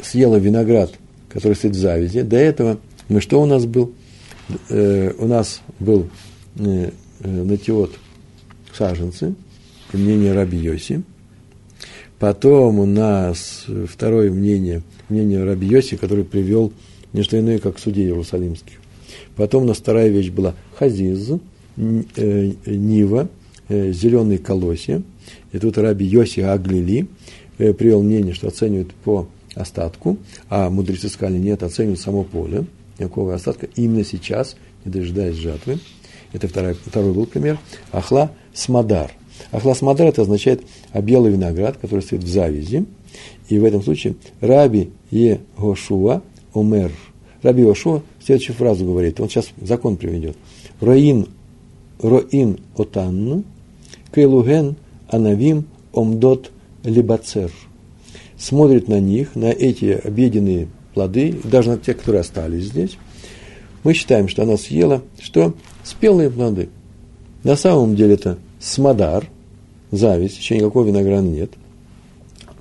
съела 0.00 0.36
виноград, 0.36 0.92
который 1.28 1.54
стоит 1.54 1.74
в 1.74 1.78
завязи, 1.78 2.22
до 2.22 2.36
этого 2.36 2.78
мы 3.08 3.20
что 3.20 3.40
у 3.40 3.46
нас 3.46 3.66
был? 3.66 3.92
Э, 4.68 5.12
у 5.18 5.26
нас 5.26 5.60
был 5.78 6.08
э, 6.56 6.90
э, 7.20 7.42
натиот 7.42 7.92
саженцы, 8.72 9.34
мнение 9.92 10.32
Раби 10.32 10.58
Йоси– 10.58 11.02
Потом 12.18 12.80
у 12.80 12.86
нас 12.86 13.66
второе 13.86 14.30
мнение, 14.30 14.82
мнение 15.08 15.44
Раби 15.44 15.68
Йоси, 15.68 15.96
который 15.96 16.24
привел 16.24 16.72
не 17.12 17.22
что 17.22 17.38
иное, 17.38 17.58
как 17.58 17.78
судей 17.78 18.06
Иерусалимских. 18.06 18.78
Потом 19.36 19.62
у 19.62 19.66
нас 19.66 19.78
вторая 19.78 20.08
вещь 20.08 20.30
была 20.30 20.54
хазиз, 20.74 21.30
э, 21.76 22.52
нива, 22.66 23.28
э, 23.68 23.92
зеленые 23.92 24.38
колосья. 24.38 25.02
И 25.52 25.58
тут 25.58 25.78
Раби 25.78 26.04
Йоси 26.06 26.40
Аглили 26.40 27.06
э, 27.58 27.72
привел 27.72 28.02
мнение, 28.02 28.34
что 28.34 28.48
оценивают 28.48 28.92
по 28.94 29.28
остатку, 29.54 30.18
а 30.48 30.70
мудрецы 30.70 31.08
сказали, 31.08 31.38
нет, 31.38 31.62
оценивают 31.62 32.00
само 32.00 32.24
поле, 32.24 32.64
никакого 32.98 33.34
остатка, 33.34 33.68
именно 33.76 34.04
сейчас, 34.04 34.56
не 34.84 34.92
дожидаясь 34.92 35.36
жатвы. 35.36 35.78
Это 36.32 36.48
второй, 36.48 36.74
второй 36.74 37.12
был 37.12 37.26
пример. 37.26 37.58
Ахла 37.92 38.32
Смадар. 38.52 39.12
Ахлас 39.52 39.82
Мадар 39.82 40.08
это 40.08 40.22
означает 40.22 40.62
белый 40.94 41.32
виноград, 41.32 41.78
который 41.78 42.00
стоит 42.00 42.24
в 42.24 42.28
завязи. 42.28 42.86
И 43.48 43.58
в 43.58 43.64
этом 43.64 43.82
случае 43.82 44.16
Раби 44.40 44.90
Е 45.10 45.40
Гошуа 45.56 46.22
Омер. 46.54 46.92
Раби 47.42 47.62
Гошуа 47.62 48.02
следующую 48.28 48.56
фразу 48.56 48.84
говорит, 48.84 49.18
он 49.20 49.30
сейчас 49.30 49.48
закон 49.58 49.96
приведет. 49.96 50.36
Роин, 50.80 51.28
роин 51.98 52.60
отан, 52.76 53.44
кейлуген 54.14 54.76
анавим 55.08 55.64
омдот 55.94 56.50
либацер. 56.84 57.50
Смотрит 58.36 58.86
на 58.86 59.00
них, 59.00 59.34
на 59.34 59.46
эти 59.46 59.86
обеденные 59.86 60.68
плоды, 60.98 61.38
даже 61.44 61.70
на 61.70 61.78
те, 61.78 61.94
которые 61.94 62.22
остались 62.22 62.64
здесь. 62.64 62.98
Мы 63.84 63.94
считаем, 63.94 64.26
что 64.26 64.42
она 64.42 64.56
съела, 64.56 65.00
что 65.20 65.54
спелые 65.84 66.28
плоды. 66.28 66.70
На 67.44 67.54
самом 67.54 67.94
деле 67.94 68.14
это 68.14 68.36
смодар, 68.58 69.28
зависть, 69.92 70.38
еще 70.38 70.56
никакого 70.56 70.88
винограда 70.88 71.22
нет. 71.22 71.52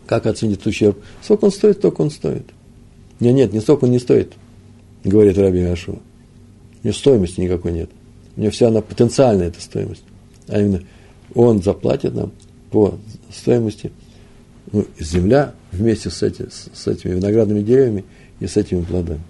Как 0.06 0.28
оценить 0.28 0.64
ущерб? 0.68 1.00
Сколько 1.24 1.46
он 1.46 1.52
стоит, 1.52 1.78
столько 1.78 2.02
он 2.02 2.12
стоит. 2.12 2.46
Нет, 3.20 3.34
нет, 3.34 3.54
не 3.54 3.60
столько 3.60 3.86
он 3.86 3.92
не 3.92 3.98
стоит, 3.98 4.34
говорит 5.04 5.36
Раби 5.40 5.64
Ашуа. 5.64 5.96
У 5.96 6.88
него 6.88 6.94
стоимости 6.94 7.42
никакой 7.42 7.72
нет. 7.72 7.90
У 8.36 8.42
него 8.42 8.52
вся 8.52 8.68
она 8.68 8.82
потенциальная 8.82 9.48
эта 9.48 9.60
стоимость. 9.60 10.04
А 10.48 10.62
именно, 10.62 10.84
он 11.34 11.64
заплатит 11.64 12.14
нам 12.14 12.34
по 12.70 13.00
стоимости 13.34 13.92
ну, 14.72 14.86
земля 15.00 15.56
вместе 15.72 16.12
с, 16.12 16.22
эти, 16.22 16.46
с 16.52 16.88
этими 16.88 17.14
виноградными 17.14 17.62
деревьями 17.62 18.06
и 18.40 18.48
с 18.48 18.58
этими 18.58 18.82
плодами. 18.82 19.22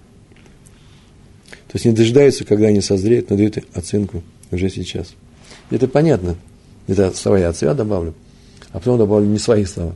То 1.49 1.75
есть 1.75 1.85
не 1.85 1.91
дожидаются, 1.91 2.45
когда 2.45 2.67
они 2.67 2.81
созреют, 2.81 3.29
но 3.29 3.35
дают 3.35 3.57
оценку 3.73 4.23
уже 4.51 4.69
сейчас. 4.69 5.13
Это 5.69 5.87
понятно. 5.87 6.35
Это 6.87 7.11
слова 7.13 7.37
я 7.37 7.49
от 7.49 7.57
себя 7.57 7.73
добавлю. 7.73 8.13
А 8.71 8.79
потом 8.79 8.97
добавлю 8.97 9.27
не 9.27 9.37
свои 9.37 9.65
слова. 9.65 9.95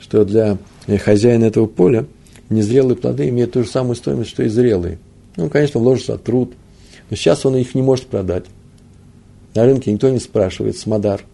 Что 0.00 0.24
для 0.24 0.58
хозяина 1.04 1.44
этого 1.44 1.66
поля 1.66 2.06
незрелые 2.50 2.96
плоды 2.96 3.28
имеют 3.28 3.52
ту 3.52 3.64
же 3.64 3.68
самую 3.68 3.96
стоимость, 3.96 4.30
что 4.30 4.44
и 4.44 4.48
зрелые. 4.48 4.98
Ну, 5.36 5.50
конечно, 5.50 5.80
вложится 5.80 6.18
труд. 6.18 6.52
Но 7.10 7.16
сейчас 7.16 7.44
он 7.44 7.56
их 7.56 7.74
не 7.74 7.82
может 7.82 8.06
продать. 8.06 8.44
На 9.54 9.64
рынке 9.64 9.92
никто 9.92 10.08
не 10.08 10.20
спрашивает, 10.20 10.76
смодар. 10.76 11.24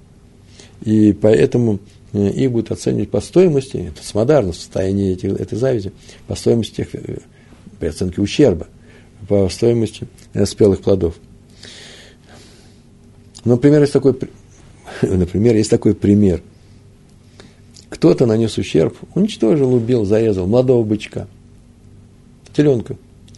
И 0.82 1.12
поэтому 1.12 1.78
э, 2.12 2.30
их 2.30 2.52
будут 2.52 2.70
оценивать 2.72 3.10
по 3.10 3.20
стоимости, 3.20 3.88
это 3.88 4.06
смодар, 4.06 4.44
на 4.44 4.52
состояние 4.52 5.12
этих, 5.12 5.32
этой 5.32 5.56
завязи, 5.56 5.92
по 6.26 6.34
стоимости 6.34 6.76
тех, 6.76 6.94
э, 6.94 7.18
при 7.78 7.88
оценке 7.88 8.20
ущерба, 8.20 8.66
по 9.28 9.48
стоимости 9.48 10.06
э, 10.32 10.44
спелых 10.46 10.80
плодов. 10.82 11.14
Например, 13.44 13.80
есть 13.80 13.92
такой, 13.92 14.16
например, 15.02 15.56
есть 15.56 15.70
такой 15.70 15.94
пример. 15.94 16.42
Кто-то 17.88 18.26
нанес 18.26 18.56
ущерб, 18.58 18.96
уничтожил, 19.14 19.72
убил, 19.72 20.04
зарезал 20.04 20.46
молодого 20.46 20.82
бычка, 20.84 21.28
теленка. 22.54 22.96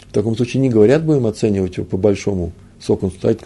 В 0.09 0.13
таком 0.13 0.35
случае 0.35 0.63
не 0.63 0.71
говорят, 0.71 1.05
будем 1.05 1.27
оценивать 1.27 1.77
его 1.77 1.87
по-большому. 1.87 2.53
Сколько 2.81 3.07
он, 3.07 3.11
стоит, 3.11 3.43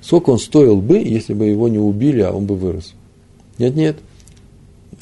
сколько 0.00 0.30
он 0.30 0.38
стоил 0.38 0.80
бы, 0.80 0.98
если 0.98 1.34
бы 1.34 1.46
его 1.46 1.68
не 1.68 1.78
убили, 1.78 2.20
а 2.20 2.30
он 2.30 2.46
бы 2.46 2.54
вырос. 2.56 2.94
Нет, 3.58 3.74
нет. 3.74 3.96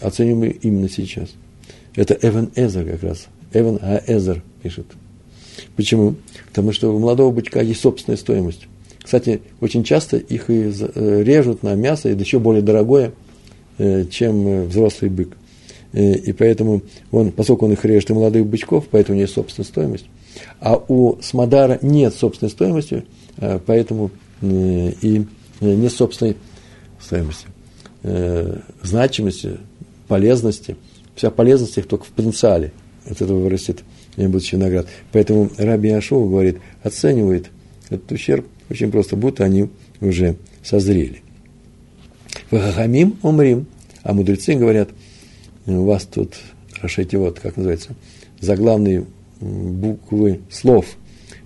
Оцениваем 0.00 0.52
именно 0.62 0.88
сейчас. 0.88 1.28
Это 1.94 2.18
Эван 2.22 2.50
Эзер 2.56 2.86
как 2.86 3.02
раз. 3.02 3.26
Эван 3.52 3.78
Эзер 4.06 4.42
пишет. 4.62 4.86
Почему? 5.76 6.14
Потому 6.48 6.72
что 6.72 6.94
у 6.94 6.98
молодого 6.98 7.30
бычка 7.30 7.60
есть 7.60 7.80
собственная 7.80 8.16
стоимость. 8.16 8.66
Кстати, 9.02 9.42
очень 9.60 9.84
часто 9.84 10.16
их 10.16 10.48
и 10.48 10.72
э, 10.72 11.22
режут 11.22 11.62
на 11.62 11.74
мясо, 11.74 12.08
и 12.08 12.18
еще 12.18 12.38
более 12.38 12.62
дорогое, 12.62 13.12
э, 13.78 14.04
чем 14.10 14.46
э, 14.46 14.64
взрослый 14.64 15.10
бык. 15.10 15.36
И 15.92 16.32
поэтому 16.32 16.80
он, 17.10 17.32
поскольку 17.32 17.66
он 17.66 17.72
их 17.72 17.84
режет 17.84 18.08
и 18.08 18.14
молодых 18.14 18.46
бычков, 18.46 18.86
поэтому 18.90 19.18
у 19.18 19.20
есть 19.20 19.34
собственная 19.34 19.66
стоимость. 19.66 20.06
А 20.60 20.76
у 20.76 21.20
Смодара 21.20 21.78
нет 21.82 22.14
собственной 22.14 22.50
стоимости, 22.50 23.04
поэтому 23.66 24.10
и 24.40 25.26
нет 25.60 25.92
собственной 25.92 26.36
стоимости, 27.00 27.46
значимости, 28.82 29.58
полезности. 30.08 30.76
Вся 31.14 31.30
полезность 31.30 31.76
их 31.78 31.86
только 31.86 32.04
в 32.04 32.08
потенциале 32.08 32.72
от 33.06 33.20
этого 33.20 33.38
вырастет 33.38 33.82
будущий 34.16 34.56
виноград. 34.56 34.86
Поэтому 35.12 35.50
Раби 35.58 35.90
Ашоу 35.90 36.28
говорит, 36.28 36.58
оценивает 36.82 37.50
этот 37.90 38.10
ущерб 38.12 38.46
очень 38.70 38.90
просто, 38.90 39.16
будто 39.16 39.44
они 39.44 39.68
уже 40.00 40.36
созрели. 40.62 41.22
Вахахамим 42.50 43.18
умрим. 43.22 43.66
А 44.02 44.14
мудрецы 44.14 44.54
говорят, 44.54 44.88
у 45.66 45.84
вас 45.84 46.04
тут, 46.04 46.34
Рашете, 46.80 47.18
вот, 47.18 47.38
как 47.38 47.56
называется, 47.56 47.90
заглавные 48.40 49.04
буквы 49.42 50.40
слов. 50.50 50.86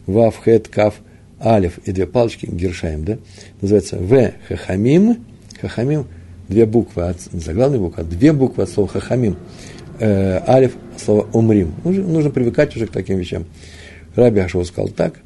Вав, 0.06 0.40
Хет, 0.44 0.68
Кав, 0.68 0.94
Алиф 1.40 1.78
и 1.84 1.92
две 1.92 2.06
палочки, 2.06 2.46
Гершаем, 2.46 3.04
да? 3.04 3.18
Называется 3.60 3.96
В, 3.96 4.32
Хахамим, 4.48 5.24
Хахамим, 5.60 6.06
две 6.48 6.66
буквы, 6.66 7.08
от, 7.08 7.20
заглавные 7.20 7.80
буквы, 7.80 8.02
а 8.02 8.04
две 8.04 8.32
буквы 8.32 8.62
от 8.64 8.70
слова 8.70 8.88
Хахамим. 8.88 9.36
Э, 9.98 10.40
алиф, 10.46 10.76
слово 10.96 11.26
Умрим. 11.32 11.74
Нужно, 11.84 12.04
нужно 12.04 12.30
привыкать 12.30 12.76
уже 12.76 12.86
к 12.86 12.90
таким 12.90 13.18
вещам. 13.18 13.46
Раби 14.14 14.40
Ашов 14.40 14.66
сказал 14.66 14.88
так, 14.88 15.20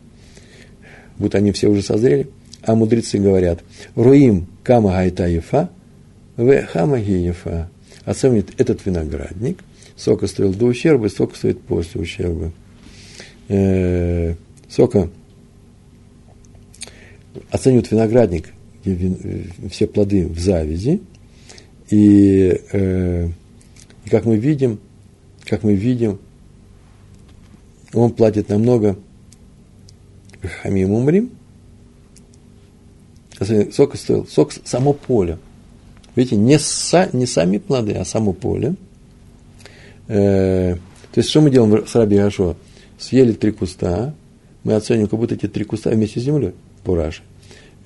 будто 1.18 1.38
они 1.38 1.52
все 1.52 1.68
уже 1.68 1.82
созрели. 1.82 2.28
А 2.62 2.74
мудрецы 2.74 3.18
говорят, 3.18 3.60
руим 3.94 4.46
кама 4.62 4.92
гайта 4.92 5.26
ефа, 5.26 5.70
в 6.36 6.66
хама 6.66 6.98
ефа. 6.98 7.68
Оценивает 8.04 8.50
этот 8.58 8.84
виноградник, 8.84 9.62
Сока 10.00 10.26
стоил 10.26 10.54
до 10.54 10.64
ущерба, 10.64 11.06
и 11.06 11.10
сока 11.10 11.36
стоит 11.36 11.60
после 11.60 12.00
ущерба. 12.00 12.52
Э, 13.48 14.34
сока 14.66 15.10
оценивают 17.50 17.90
виноградник, 17.90 18.48
все 19.70 19.86
плоды 19.86 20.26
в 20.26 20.38
завязи, 20.38 21.02
и, 21.90 22.60
э, 22.72 23.28
и 24.06 24.08
как 24.08 24.24
мы 24.24 24.38
видим, 24.38 24.80
как 25.44 25.64
мы 25.64 25.74
видим, 25.74 26.18
он 27.92 28.12
платит 28.12 28.48
намного 28.48 28.96
хамим 30.62 30.92
умрим. 30.92 31.30
Сок 33.72 33.96
стоил, 33.96 34.26
сок 34.26 34.52
само 34.64 34.94
поле. 34.94 35.38
Видите, 36.16 36.36
не, 36.36 36.58
са, 36.58 37.10
не 37.12 37.26
сами 37.26 37.58
плоды, 37.58 37.92
а 37.92 38.06
само 38.06 38.32
поле. 38.32 38.76
Э, 40.10 40.74
то 41.12 41.18
есть, 41.20 41.30
что 41.30 41.40
мы 41.40 41.50
делаем 41.50 41.86
с 41.86 41.94
Раби 41.94 42.16
Гашо? 42.16 42.56
Съели 42.98 43.32
три 43.32 43.52
куста, 43.52 44.12
мы 44.64 44.74
оценим, 44.74 45.06
как 45.06 45.18
будто 45.18 45.36
эти 45.36 45.46
три 45.46 45.64
куста 45.64 45.90
вместе 45.90 46.18
с 46.18 46.24
землей, 46.24 46.52
по 46.82 46.96
Раши, 46.96 47.22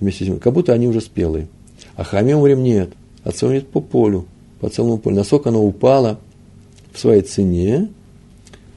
вместе 0.00 0.24
с 0.24 0.26
землей, 0.26 0.40
как 0.40 0.54
будто 0.54 0.72
они 0.72 0.88
уже 0.88 1.02
спелые. 1.02 1.48
А 1.96 2.02
хамим 2.02 2.38
умрим 2.38 2.62
нет, 2.62 2.90
оценивает 3.24 3.68
по 3.68 3.80
полю, 3.82 4.26
по 4.60 4.70
целому 4.70 4.96
полю. 4.96 5.16
Насколько 5.16 5.50
оно 5.50 5.62
упало 5.62 6.18
в 6.94 6.98
своей 6.98 7.20
цене, 7.20 7.90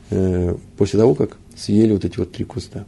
э, 0.09 0.55
после 0.77 0.99
того, 0.99 1.15
как 1.15 1.37
съели 1.55 1.93
вот 1.93 2.03
эти 2.03 2.17
вот 2.17 2.33
три 2.33 2.43
куста. 2.43 2.85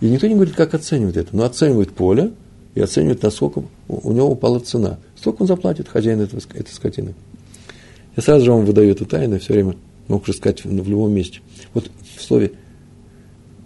И 0.00 0.06
никто 0.06 0.26
не 0.26 0.34
говорит, 0.34 0.56
как 0.56 0.74
оценивать 0.74 1.16
это, 1.16 1.36
но 1.36 1.44
оценивает 1.44 1.92
поле 1.92 2.32
и 2.74 2.80
оценивает, 2.80 3.22
насколько 3.22 3.62
у 3.86 4.12
него 4.12 4.28
упала 4.28 4.58
цена. 4.58 4.98
Сколько 5.16 5.42
он 5.42 5.48
заплатит 5.48 5.88
хозяин 5.88 6.20
этого, 6.20 6.40
этой 6.52 6.72
скотины. 6.72 7.14
Я 8.16 8.22
сразу 8.22 8.44
же 8.44 8.52
вам 8.52 8.64
выдаю 8.64 8.90
эту 8.90 9.06
тайну, 9.06 9.38
все 9.38 9.54
время 9.54 9.76
мог 10.08 10.26
же 10.26 10.32
сказать 10.32 10.64
в, 10.64 10.68
в 10.68 10.88
любом 10.88 11.12
месте. 11.12 11.40
Вот 11.72 11.90
в 12.16 12.22
слове, 12.22 12.52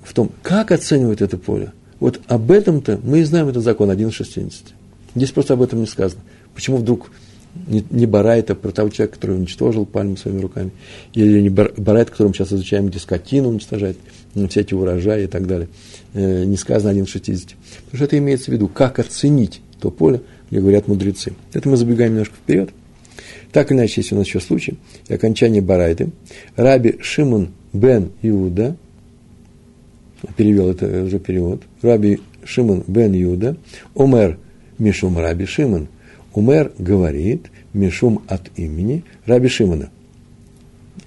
в 0.03 0.15
том, 0.15 0.31
как 0.43 0.73
оценивать 0.73 1.21
это 1.21 1.37
поле. 1.37 1.73
Вот 2.01 2.21
об 2.29 2.51
этом-то 2.51 3.01
мы 3.03 3.21
и 3.21 3.25
знаем 3.25 3.49
этот 3.49 3.65
закон 3.65 3.91
1.60. 3.91 4.53
Здесь 5.15 5.33
просто 5.33 5.55
об 5.55 5.63
этом 5.63 5.81
не 5.81 5.87
сказано. 5.87 6.23
Почему 6.55 6.77
вдруг 6.77 7.11
не, 7.67 7.85
не 7.91 8.07
Барайта, 8.07 8.55
про 8.55 8.71
того 8.71 8.89
человека, 8.89 9.17
который 9.17 9.37
уничтожил 9.37 9.85
пальму 9.85 10.17
своими 10.17 10.41
руками, 10.41 10.71
или 11.15 11.41
не 11.41 11.49
Барайта, 11.49 12.13
которым 12.13 12.35
сейчас 12.35 12.53
изучаем, 12.53 12.89
где 12.89 12.99
скотину 12.99 13.49
уничтожает, 13.49 13.97
все 14.49 14.61
эти 14.61 14.75
урожаи 14.75 15.25
и 15.25 15.27
так 15.27 15.47
далее. 15.47 15.69
Э, 16.15 16.45
не 16.45 16.57
сказано 16.57 16.91
1 16.91 17.07
к 17.07 17.09
60. 17.09 17.57
Потому 17.85 17.97
что 17.97 18.05
это 18.05 18.19
имеется 18.19 18.51
в 18.51 18.55
виду, 18.55 18.69
как 18.69 18.99
оценить 18.99 19.61
то 19.81 19.91
поле, 19.91 20.23
где 20.51 20.61
говорят 20.61 20.89
мудрецы. 20.89 21.35
Это 21.53 21.69
мы 21.69 21.77
забегаем 21.77 22.13
немножко 22.13 22.37
вперед. 22.37 22.71
Так 23.53 23.73
иначе, 23.73 24.01
есть 24.01 24.13
у 24.13 24.17
нас 24.17 24.27
еще 24.27 24.41
случай, 24.41 24.79
и 25.09 25.15
окончание 25.15 25.63
Барайты. 25.63 26.11
Раби 26.57 26.97
Шимон 27.01 27.51
бен 27.73 28.11
Иуда, 28.23 28.77
перевел 30.37 30.71
это 30.71 31.05
уже 31.05 31.19
перевод, 31.19 31.63
Раби 31.83 32.21
Шимон 32.45 32.85
бен 32.87 33.15
Иуда, 33.23 33.57
Омер 33.95 34.39
Мишум 34.79 35.19
Раби 35.19 35.47
Шимон– 35.47 35.89
Умер 36.39 36.73
говорит, 36.79 37.51
Мишум 37.73 38.23
от 38.29 38.57
имени 38.57 39.03
Раби 39.27 39.49
Шимона. 39.49 39.91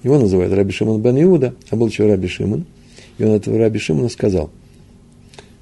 Его 0.04 0.20
называют 0.20 0.54
Раби 0.54 0.74
Шимон 0.74 1.02
бен 1.02 1.22
Иуда, 1.24 1.56
а 1.70 1.76
был 1.78 1.88
еще 1.88 2.06
Раби 2.06 2.28
Шимон. 2.28 2.66
И 3.18 3.24
он 3.24 3.32
этого 3.32 3.58
Раби 3.58 3.80
Шимона 3.80 4.10
сказал. 4.10 4.50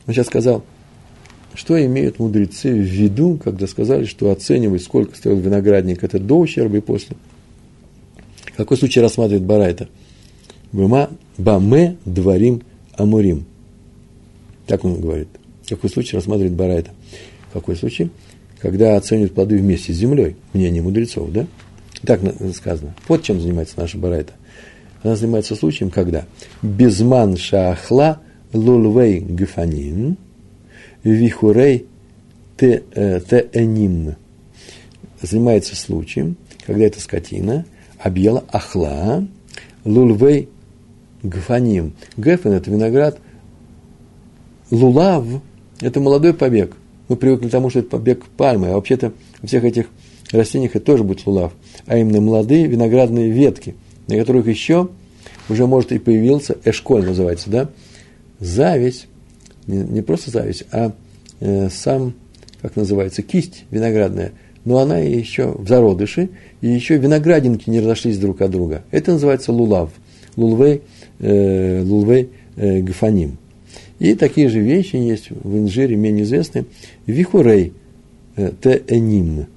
Он 0.08 0.14
сейчас 0.16 0.26
сказал, 0.26 0.64
что 1.60 1.84
имеют 1.86 2.20
мудрецы 2.20 2.72
в 2.72 2.82
виду, 2.82 3.40
когда 3.44 3.68
сказали, 3.68 4.06
что 4.06 4.32
оценивать, 4.32 4.84
сколько 4.84 5.16
стоил 5.16 5.38
виноградник, 5.38 6.04
это 6.04 6.20
до 6.20 6.40
ущерба 6.40 6.78
и 6.78 6.82
после. 6.82 7.18
Какой 8.56 8.78
случай 8.78 9.02
рассматривает 9.02 9.44
Барайта? 9.46 9.90
Бама, 10.72 11.10
баме 11.38 11.98
дворим 12.06 12.62
амурим. 12.96 13.46
Так 14.68 14.86
он 14.86 15.02
говорит. 15.02 15.28
Какой 15.68 15.90
случай 15.90 16.16
рассматривает 16.16 16.54
Барайта? 16.54 16.92
Какой 17.52 17.76
случай? 17.76 18.10
когда 18.60 18.98
оценивают 18.98 19.34
плоды 19.34 19.58
вместе 19.58 19.94
с 19.94 19.98
землей, 19.98 20.36
мнение 20.54 20.82
мудрецов, 20.82 21.32
да? 21.32 21.48
Так 22.04 22.22
сказано. 22.56 22.94
Вот 23.08 23.24
чем 23.24 23.42
занимается 23.42 23.76
наша 23.78 23.98
барайта. 23.98 24.34
Она 25.04 25.16
занимается 25.16 25.56
случаем, 25.56 25.90
когда 25.90 26.26
безман 26.62 27.38
шахла 27.38 28.20
лулвей 28.54 29.20
гефанин 29.20 30.18
вихурей 31.04 31.86
теэним. 32.58 34.16
Занимается 35.22 35.76
случаем, 35.76 36.38
когда 36.66 36.86
эта 36.86 37.00
скотина 37.00 37.66
объела 37.98 38.44
ахла 38.52 39.28
лулвей 39.84 40.50
гефаним. 41.24 41.94
Гефен– 42.16 42.52
это 42.54 42.72
виноград, 42.72 43.20
лулав– 44.72 45.26
это 45.82 46.00
молодой 46.00 46.34
побег– 46.34 46.76
мы 47.10 47.16
привыкли 47.16 47.48
к 47.48 47.52
тому, 47.52 47.70
что 47.70 47.80
это 47.80 47.90
побег 47.90 48.24
пальмы, 48.38 48.70
а 48.70 48.76
вообще-то 48.76 49.12
у 49.42 49.48
всех 49.48 49.66
этих 49.66 49.88
растениях 50.32 50.76
это 50.76 50.86
тоже 50.86 51.04
будет 51.04 51.26
лулав, 51.26 51.52
а 51.88 51.98
именно 51.98 52.22
молодые 52.22 52.68
виноградные 52.68 53.32
ветки, 53.32 53.76
на 54.08 54.16
которых 54.16 54.48
еще 54.48 54.90
уже, 55.50 55.66
может, 55.66 55.92
и 55.92 55.98
появился, 55.98 56.56
эшколь 56.64 57.04
называется, 57.04 57.50
да, 57.50 57.70
зависть, 58.40 59.08
не, 59.70 59.78
не 59.78 60.02
просто 60.02 60.32
зависть, 60.32 60.66
а 60.72 60.92
э, 61.40 61.70
сам, 61.70 62.14
как 62.62 62.76
называется, 62.76 63.22
кисть 63.22 63.66
виноградная, 63.72 64.32
но 64.66 64.80
она 64.80 64.98
еще 64.98 65.52
в 65.52 65.68
зародыше, 65.68 66.30
и 66.62 66.68
еще 66.68 66.98
виноградинки 66.98 67.70
не 67.70 67.80
разошлись 67.80 68.18
друг 68.18 68.42
от 68.42 68.52
друга. 68.52 68.84
Это 68.92 69.14
называется 69.14 69.52
лулав, 69.52 69.92
лулвей, 70.36 70.82
э, 71.20 71.82
лулвей 71.84 72.30
э, 72.56 72.82
гафаним. 72.82 73.38
И 74.00 74.16
такие 74.16 74.50
же 74.50 74.60
вещи 74.60 74.96
есть 74.96 75.30
в 75.30 75.58
инжире, 75.58 75.96
менее 75.96 76.24
известные. 76.24 76.66
Вихурей 77.06 77.74
э, 78.36 78.52
теэним. 78.62 79.48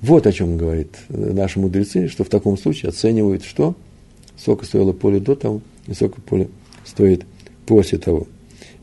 Вот 0.00 0.26
о 0.26 0.32
чем 0.32 0.56
говорит 0.56 0.96
э, 1.08 1.32
наши 1.32 1.58
мудрецы, 1.58 2.08
что 2.08 2.24
в 2.24 2.28
таком 2.28 2.56
случае 2.58 2.90
оценивают, 2.90 3.44
что 3.44 3.74
сколько 4.36 4.64
стоило 4.64 4.92
поле 4.92 5.20
до 5.20 5.34
того, 5.34 5.60
и 5.86 5.94
сколько 5.94 6.20
поле 6.20 6.48
стоит 6.84 7.24
после 7.66 7.98
того. 7.98 8.26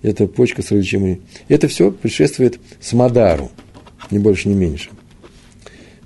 Это 0.06 0.28
почка 0.28 0.62
с 0.62 0.72
различимыми. 0.72 1.22
Это 1.48 1.68
все 1.68 1.92
предшествует 1.92 2.60
Смадару, 2.80 3.52
ни 4.12 4.20
больше, 4.20 4.50
ни 4.50 4.54
меньше. 4.54 4.90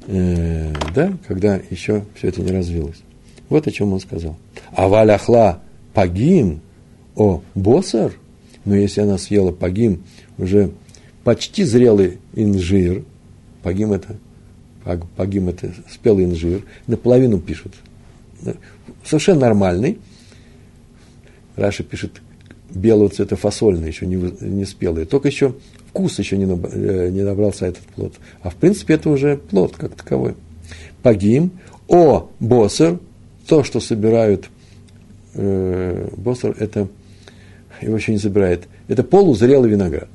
Э, 0.08 0.74
да, 0.96 1.18
когда 1.28 1.60
еще 1.70 2.06
все 2.16 2.30
это 2.30 2.42
не 2.42 2.52
развилось. 2.52 2.98
Вот 3.50 3.68
о 3.68 3.72
чем 3.72 3.94
он 3.94 4.00
сказал. 4.00 4.38
А 4.72 4.88
валяхла 4.88 5.62
пагим 5.94 6.62
о 7.16 7.42
босар– 7.56 8.14
но 8.66 8.76
если 8.76 9.02
она 9.02 9.18
съела 9.18 9.52
пагим, 9.52 10.04
уже 10.38 10.72
почти 11.24 11.64
зрелый 11.64 12.20
инжир, 12.34 13.04
пагим 13.64 13.94
это, 13.94 14.18
пагим 15.16 15.50
это 15.50 15.74
спелый 15.90 16.26
инжир, 16.26 16.64
наполовину 16.88 17.40
пишут, 17.40 17.74
совершенно 19.04 19.42
нормальный, 19.42 20.00
Раша 21.56 21.84
пишет, 21.84 22.22
белого 22.70 23.10
цвета 23.10 23.36
фасольный, 23.36 23.88
еще 23.88 24.06
не, 24.06 24.16
не 24.42 24.66
спелый, 24.66 25.06
только 25.06 25.28
еще 25.28 25.56
вкус 25.90 26.20
еще 26.20 26.38
не, 26.38 26.46
э, 26.46 27.10
не 27.10 27.24
набрался 27.24 27.66
этот 27.66 27.84
плод. 27.84 28.14
А 28.42 28.50
в 28.50 28.56
принципе 28.56 28.96
это 28.96 29.10
уже 29.10 29.38
плод 29.38 29.76
как 29.76 29.96
таковой. 29.96 30.36
Пагим, 31.02 31.52
о 31.88 32.30
босер, 32.40 33.00
то, 33.48 33.64
что 33.64 33.80
собирают, 33.80 34.50
э, 35.34 36.10
босер 36.18 36.56
это 36.60 36.88
его 37.82 37.96
еще 37.96 38.12
не 38.12 38.18
забирает, 38.18 38.68
это 38.88 39.04
полузрелый 39.04 39.70
виноград, 39.70 40.10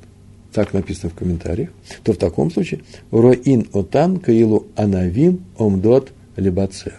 так 0.53 0.73
написано 0.73 1.09
в 1.09 1.15
комментариях, 1.15 1.69
то 2.03 2.13
в 2.13 2.17
таком 2.17 2.51
случае 2.51 2.81
роин 3.11 3.67
отан 3.73 4.19
каилу 4.19 4.67
анавим 4.75 5.43
омдот 5.57 6.11
либацер. 6.35 6.93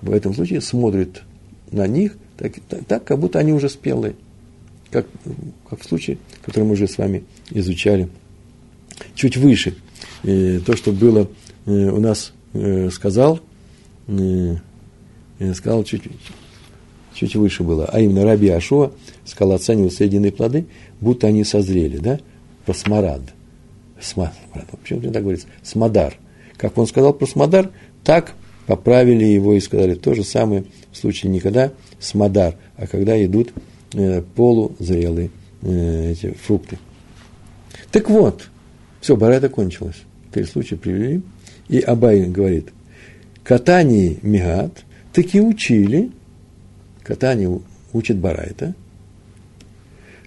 В 0.00 0.12
этом 0.12 0.34
случае 0.34 0.60
смотрит 0.60 1.22
на 1.70 1.86
них 1.86 2.16
так, 2.36 2.52
так, 2.68 2.84
так, 2.84 3.04
как 3.04 3.18
будто 3.18 3.38
они 3.38 3.52
уже 3.52 3.68
спелые, 3.68 4.14
как, 4.94 5.06
как 5.68 5.80
в 5.80 5.84
случае, 5.84 6.18
который 6.44 6.62
мы 6.62 6.74
уже 6.74 6.86
с 6.86 6.98
вами 6.98 7.24
изучали 7.50 8.08
чуть 9.16 9.36
выше. 9.36 9.74
И 10.22 10.60
то, 10.64 10.76
что 10.76 10.92
было 10.92 11.28
э, 11.66 11.70
у 11.90 11.98
нас 11.98 12.32
э, 12.52 12.90
сказал, 12.90 13.40
э, 14.06 14.54
сказал 15.52 15.82
чуть, 15.82 16.04
чуть 17.12 17.34
выше 17.34 17.64
было, 17.64 17.86
а 17.86 18.00
именно 18.00 18.24
Раби 18.24 18.48
Ашуа 18.50 18.92
сказал 19.24 19.56
оценивать 19.56 19.94
соединенные 19.94 20.30
плоды, 20.30 20.66
будто 21.00 21.26
они 21.26 21.42
созрели, 21.42 21.98
да, 21.98 22.20
про 22.64 22.72
смарад. 22.72 23.22
Смарад, 24.00 24.34
почему 24.80 25.00
так 25.00 25.22
говорится? 25.22 25.48
Смадар. 25.64 26.16
Как 26.56 26.78
он 26.78 26.86
сказал 26.86 27.14
про 27.14 27.26
смадар, 27.26 27.72
так 28.04 28.34
поправили 28.68 29.24
его 29.24 29.54
и 29.54 29.60
сказали 29.60 29.94
то 29.94 30.14
же 30.14 30.22
самое 30.22 30.66
в 30.92 30.96
случае 30.96 31.32
никогда 31.32 31.72
смадар, 31.98 32.54
а 32.76 32.86
когда 32.86 33.22
идут 33.24 33.52
полузрелые 34.34 35.30
э, 35.62 36.12
эти 36.12 36.32
фрукты. 36.32 36.78
Так 37.90 38.10
вот, 38.10 38.48
все, 39.00 39.16
барайта 39.16 39.48
кончилась. 39.48 40.02
Три 40.32 40.44
случая 40.44 40.76
привели. 40.76 41.22
И 41.68 41.80
Абай 41.80 42.24
говорит, 42.24 42.70
катание 43.42 44.16
мигат, 44.22 44.84
таки 45.12 45.40
учили, 45.40 46.10
катание 47.02 47.60
учит 47.92 48.18
Барайта. 48.18 48.74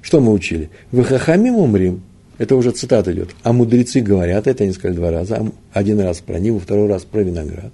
Что 0.02 0.22
мы 0.22 0.32
учили? 0.32 0.70
В 0.92 1.04
Хахамим 1.04 1.56
умрим. 1.56 2.02
Это 2.38 2.56
уже 2.56 2.72
цитата 2.72 3.12
идет. 3.12 3.32
А 3.44 3.52
мудрецы 3.52 4.00
говорят, 4.00 4.48
это 4.48 4.64
они 4.64 4.72
сказали 4.72 4.96
два 4.96 5.12
раза. 5.12 5.52
Один 5.74 6.00
раз 6.00 6.20
про 6.20 6.40
Ниву, 6.40 6.60
второй 6.60 6.88
раз 6.88 7.04
про 7.04 7.22
виноград. 7.22 7.74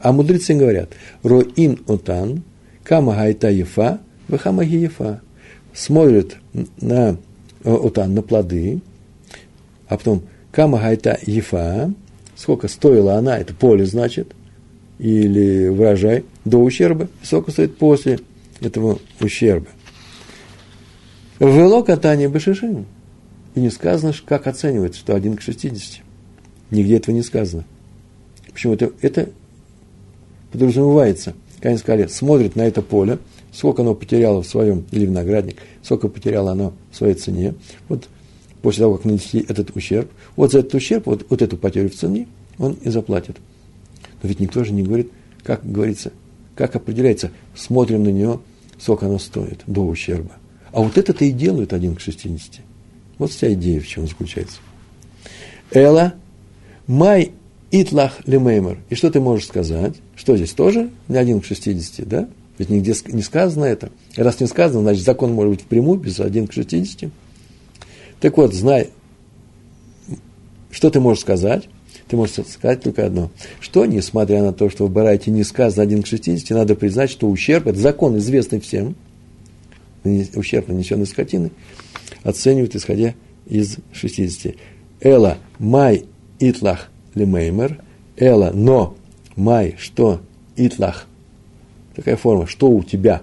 А 0.00 0.12
мудрецы 0.12 0.54
говорят, 0.54 0.90
роин 1.22 1.80
отан, 1.86 2.42
кама 2.84 3.14
гайта 3.14 3.50
ефа, 3.50 4.00
вахама 4.28 4.64
ефа. 4.64 5.20
Смотрят 5.76 6.36
на 6.80 7.18
отан, 7.62 8.14
на 8.14 8.22
плоды, 8.22 8.80
а 9.88 9.98
потом 9.98 10.22
кама 10.50 10.78
гайта 10.78 11.18
ефа, 11.26 11.92
сколько 12.34 12.66
стоила 12.66 13.16
она, 13.16 13.36
это 13.36 13.52
поле 13.54 13.84
значит, 13.84 14.34
или 14.98 15.68
урожай, 15.68 16.24
до 16.46 16.58
ущерба, 16.58 17.08
сколько 17.22 17.50
стоит 17.50 17.76
после 17.76 18.20
этого 18.62 18.98
ущерба. 19.20 19.66
Вело 21.40 21.82
катание 21.82 22.28
бешишим. 22.28 22.86
И 23.54 23.60
не 23.60 23.68
сказано, 23.68 24.14
как 24.24 24.46
оценивается, 24.46 25.00
что 25.00 25.14
один 25.14 25.36
к 25.36 25.42
60. 25.42 26.02
Нигде 26.70 26.96
этого 26.96 27.14
не 27.14 27.22
сказано. 27.22 27.64
Почему 28.50 28.72
это, 28.72 28.92
это 29.02 29.28
подразумевается? 30.52 31.34
Как 31.56 31.66
они 31.66 31.78
сказали, 31.78 32.06
смотрит 32.06 32.56
на 32.56 32.62
это 32.62 32.80
поле, 32.80 33.18
сколько 33.56 33.80
оно 33.80 33.94
потеряло 33.94 34.42
в 34.42 34.46
своем, 34.46 34.84
или 34.90 35.06
виноградник, 35.06 35.56
сколько 35.82 36.08
потеряло 36.08 36.52
оно 36.52 36.74
в 36.90 36.96
своей 36.96 37.14
цене. 37.14 37.54
Вот 37.88 38.06
после 38.60 38.82
того, 38.82 38.96
как 38.96 39.06
нанести 39.06 39.38
этот 39.48 39.74
ущерб, 39.74 40.10
вот 40.36 40.52
за 40.52 40.58
этот 40.58 40.74
ущерб, 40.74 41.06
вот, 41.06 41.26
вот 41.30 41.40
эту 41.40 41.56
потерю 41.56 41.88
в 41.88 41.94
цене, 41.94 42.28
он 42.58 42.74
и 42.82 42.90
заплатит. 42.90 43.38
Но 44.22 44.28
ведь 44.28 44.40
никто 44.40 44.62
же 44.62 44.72
не 44.72 44.82
говорит, 44.82 45.10
как 45.42 45.64
говорится, 45.64 46.12
как 46.54 46.76
определяется, 46.76 47.30
смотрим 47.54 48.04
на 48.04 48.10
него, 48.10 48.42
сколько 48.78 49.06
оно 49.06 49.18
стоит 49.18 49.62
до 49.66 49.86
ущерба. 49.86 50.32
А 50.72 50.82
вот 50.82 50.98
это-то 50.98 51.24
и 51.24 51.30
делают 51.30 51.72
один 51.72 51.96
к 51.96 52.00
60. 52.00 52.60
Вот 53.16 53.30
вся 53.30 53.54
идея 53.54 53.80
в 53.80 53.86
чем 53.86 54.06
заключается. 54.06 54.58
Эла, 55.70 56.12
май 56.86 57.32
итлах 57.70 58.18
лемеймер. 58.26 58.80
И 58.90 58.94
что 58.94 59.10
ты 59.10 59.18
можешь 59.18 59.46
сказать? 59.46 59.94
Что 60.14 60.36
здесь 60.36 60.52
тоже 60.52 60.90
не 61.08 61.16
один 61.16 61.40
к 61.40 61.46
60, 61.46 62.06
да? 62.06 62.28
Ведь 62.58 62.70
нигде 62.70 62.94
не 63.08 63.22
сказано 63.22 63.64
это. 63.64 63.90
И 64.16 64.22
раз 64.22 64.40
не 64.40 64.46
сказано, 64.46 64.82
значит, 64.82 65.04
закон 65.04 65.32
может 65.32 65.52
быть 65.52 65.62
впрямую, 65.62 65.98
без 65.98 66.20
один 66.20 66.46
к 66.46 66.52
60. 66.52 67.10
Так 68.20 68.36
вот, 68.36 68.54
знай, 68.54 68.90
что 70.70 70.90
ты 70.90 71.00
можешь 71.00 71.22
сказать? 71.22 71.68
Ты 72.08 72.16
можешь 72.16 72.34
сказать 72.48 72.82
только 72.82 73.04
одно, 73.04 73.30
что, 73.60 73.84
несмотря 73.84 74.42
на 74.42 74.52
то, 74.52 74.70
что 74.70 74.86
в 74.86 74.90
Барайте 74.90 75.30
не 75.30 75.42
сказано 75.42 75.82
1 75.82 76.02
к 76.02 76.06
60, 76.06 76.50
надо 76.50 76.76
признать, 76.76 77.10
что 77.10 77.28
ущерб, 77.28 77.66
это 77.66 77.78
закон, 77.78 78.16
известный 78.18 78.60
всем, 78.60 78.94
ущерб, 80.04 80.68
нанесенный 80.68 81.06
скотины, 81.06 81.50
оценивают, 82.22 82.76
исходя 82.76 83.14
из 83.46 83.78
60. 83.92 84.54
Эла 85.00 85.38
май 85.58 86.04
итлах 86.38 86.90
лемеймер, 87.14 87.82
эла, 88.16 88.52
но, 88.54 88.96
май, 89.34 89.74
что, 89.78 90.20
итлах, 90.56 91.06
такая 91.96 92.16
форма, 92.16 92.46
что 92.46 92.68
у 92.70 92.84
тебя, 92.84 93.22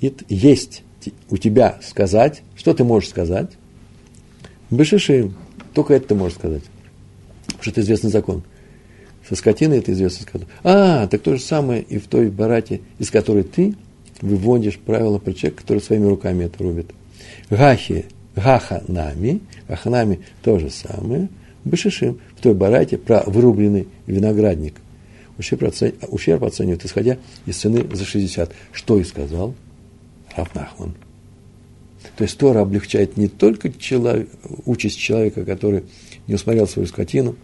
есть 0.00 0.82
у 1.30 1.36
тебя 1.38 1.78
сказать, 1.82 2.42
что 2.54 2.74
ты 2.74 2.84
можешь 2.84 3.08
сказать, 3.08 3.50
бешишим, 4.70 5.34
только 5.72 5.94
это 5.94 6.08
ты 6.08 6.14
можешь 6.14 6.36
сказать. 6.36 6.62
Потому 7.46 7.62
что 7.62 7.70
это 7.70 7.80
известный 7.80 8.10
закон. 8.10 8.42
Со 9.26 9.34
скотиной 9.34 9.78
это 9.78 9.92
известный 9.92 10.24
закон. 10.24 10.42
А, 10.62 11.06
так 11.06 11.22
то 11.22 11.36
же 11.36 11.42
самое 11.42 11.82
и 11.82 11.98
в 11.98 12.06
той 12.06 12.28
барате, 12.28 12.82
из 12.98 13.10
которой 13.10 13.44
ты 13.44 13.74
выводишь 14.20 14.78
правила 14.78 15.18
про 15.18 15.32
человека, 15.32 15.62
который 15.62 15.80
своими 15.80 16.06
руками 16.06 16.44
это 16.44 16.62
рубит. 16.62 16.90
Гахи, 17.48 18.06
гаха 18.34 18.84
нами, 18.88 19.40
гаха 19.68 19.90
нами 19.90 20.20
то 20.42 20.58
же 20.58 20.70
самое, 20.70 21.28
бешишим, 21.64 22.20
в 22.36 22.42
той 22.42 22.54
барате 22.54 22.98
про 22.98 23.22
вырубленный 23.26 23.88
виноградник. 24.06 24.74
Ущерб, 25.38 25.64
оцен, 25.64 25.94
ущерб 26.08 26.44
оценивают, 26.44 26.84
исходя 26.84 27.18
из 27.44 27.56
цены 27.56 27.86
за 27.94 28.04
60. 28.04 28.52
Что 28.72 28.98
и 28.98 29.04
сказал 29.04 29.54
Рафнахман. 30.34 30.94
То 32.16 32.24
есть 32.24 32.38
Тора 32.38 32.60
облегчает 32.60 33.16
не 33.16 33.28
только 33.28 33.72
человек, 33.72 34.28
участь 34.64 34.98
человека, 34.98 35.44
который 35.44 35.84
не 36.26 36.34
усмотрел 36.34 36.66
свою 36.66 36.88
скотину, 36.88 37.36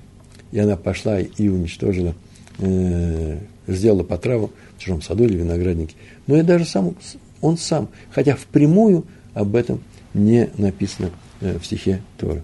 и 0.52 0.58
она 0.58 0.76
пошла 0.76 1.20
и 1.20 1.48
уничтожила, 1.48 2.14
э, 2.58 3.38
сделала 3.66 4.02
по 4.02 4.16
траву 4.16 4.50
в 4.76 4.80
чужом 4.80 5.02
саду 5.02 5.24
или 5.24 5.36
винограднике, 5.36 5.94
но 6.26 6.36
и 6.36 6.42
даже 6.42 6.64
сам, 6.64 6.94
он 7.40 7.56
сам, 7.56 7.88
хотя 8.10 8.36
впрямую 8.36 9.04
об 9.34 9.56
этом 9.56 9.82
не 10.14 10.50
написано 10.56 11.10
э, 11.40 11.58
в 11.58 11.66
стихе 11.66 12.02
Торы. 12.18 12.42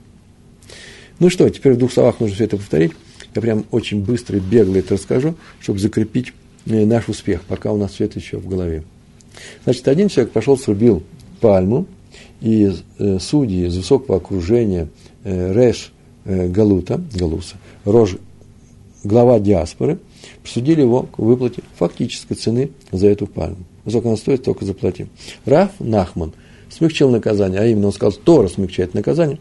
Ну 1.19 1.31
что, 1.31 1.49
теперь 1.49 1.75
в 1.75 1.79
двух 1.79 1.93
словах 1.93 2.21
нужно 2.21 2.35
все 2.35 2.45
это 2.45 2.57
повторить. 2.57 2.93
Я 3.35 3.43
прям 3.43 3.65
очень 3.71 4.03
быстро 4.03 4.39
и 4.39 4.41
бегло 4.41 4.77
это 4.77 4.95
расскажу, 4.95 5.35
чтобы 5.61 5.79
закрепить 5.79 6.33
э, 6.67 6.85
наш 6.85 7.09
успех, 7.09 7.43
пока 7.43 7.73
у 7.73 7.77
нас 7.77 8.01
это 8.01 8.19
еще 8.19 8.39
в 8.39 8.49
голове. 8.49 8.85
Значит, 9.65 9.87
один 9.89 10.09
человек 10.09 10.33
пошел, 10.33 10.59
срубил 10.59 11.03
пальму, 11.41 11.87
и 12.41 12.73
э, 12.99 13.19
судьи 13.21 13.67
из 13.67 13.77
высокого 13.77 14.17
окружения 14.19 14.89
э, 15.25 15.53
Реш 15.53 15.93
Галута, 16.25 17.01
Галуса, 17.15 17.57
Рож, 17.87 18.19
глава 19.03 19.41
диаспоры, 19.41 19.99
присудили 20.43 20.83
его 20.83 21.05
к 21.05 21.19
выплате 21.19 21.63
фактической 21.77 22.35
цены 22.35 22.71
за 22.93 23.09
эту 23.09 23.27
пальму. 23.27 23.65
Сколько 23.87 24.09
она 24.09 24.17
стоит, 24.19 24.43
только 24.43 24.67
заплати. 24.67 25.07
Раф 25.47 25.71
Нахман 25.79 26.33
смягчил 26.71 27.11
наказание, 27.11 27.61
а 27.61 27.67
именно 27.67 27.87
он 27.87 27.93
сказал, 27.93 28.13
Тора 28.13 28.49
смягчает 28.49 28.95
наказание, 28.95 29.39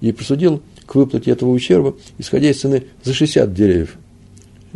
и 0.00 0.12
присудил 0.12 0.62
к 0.90 0.96
выплате 0.96 1.30
этого 1.30 1.50
ущерба, 1.50 1.94
исходя 2.18 2.50
из 2.50 2.60
цены 2.60 2.82
за 3.04 3.14
60 3.14 3.54
деревьев. 3.54 3.96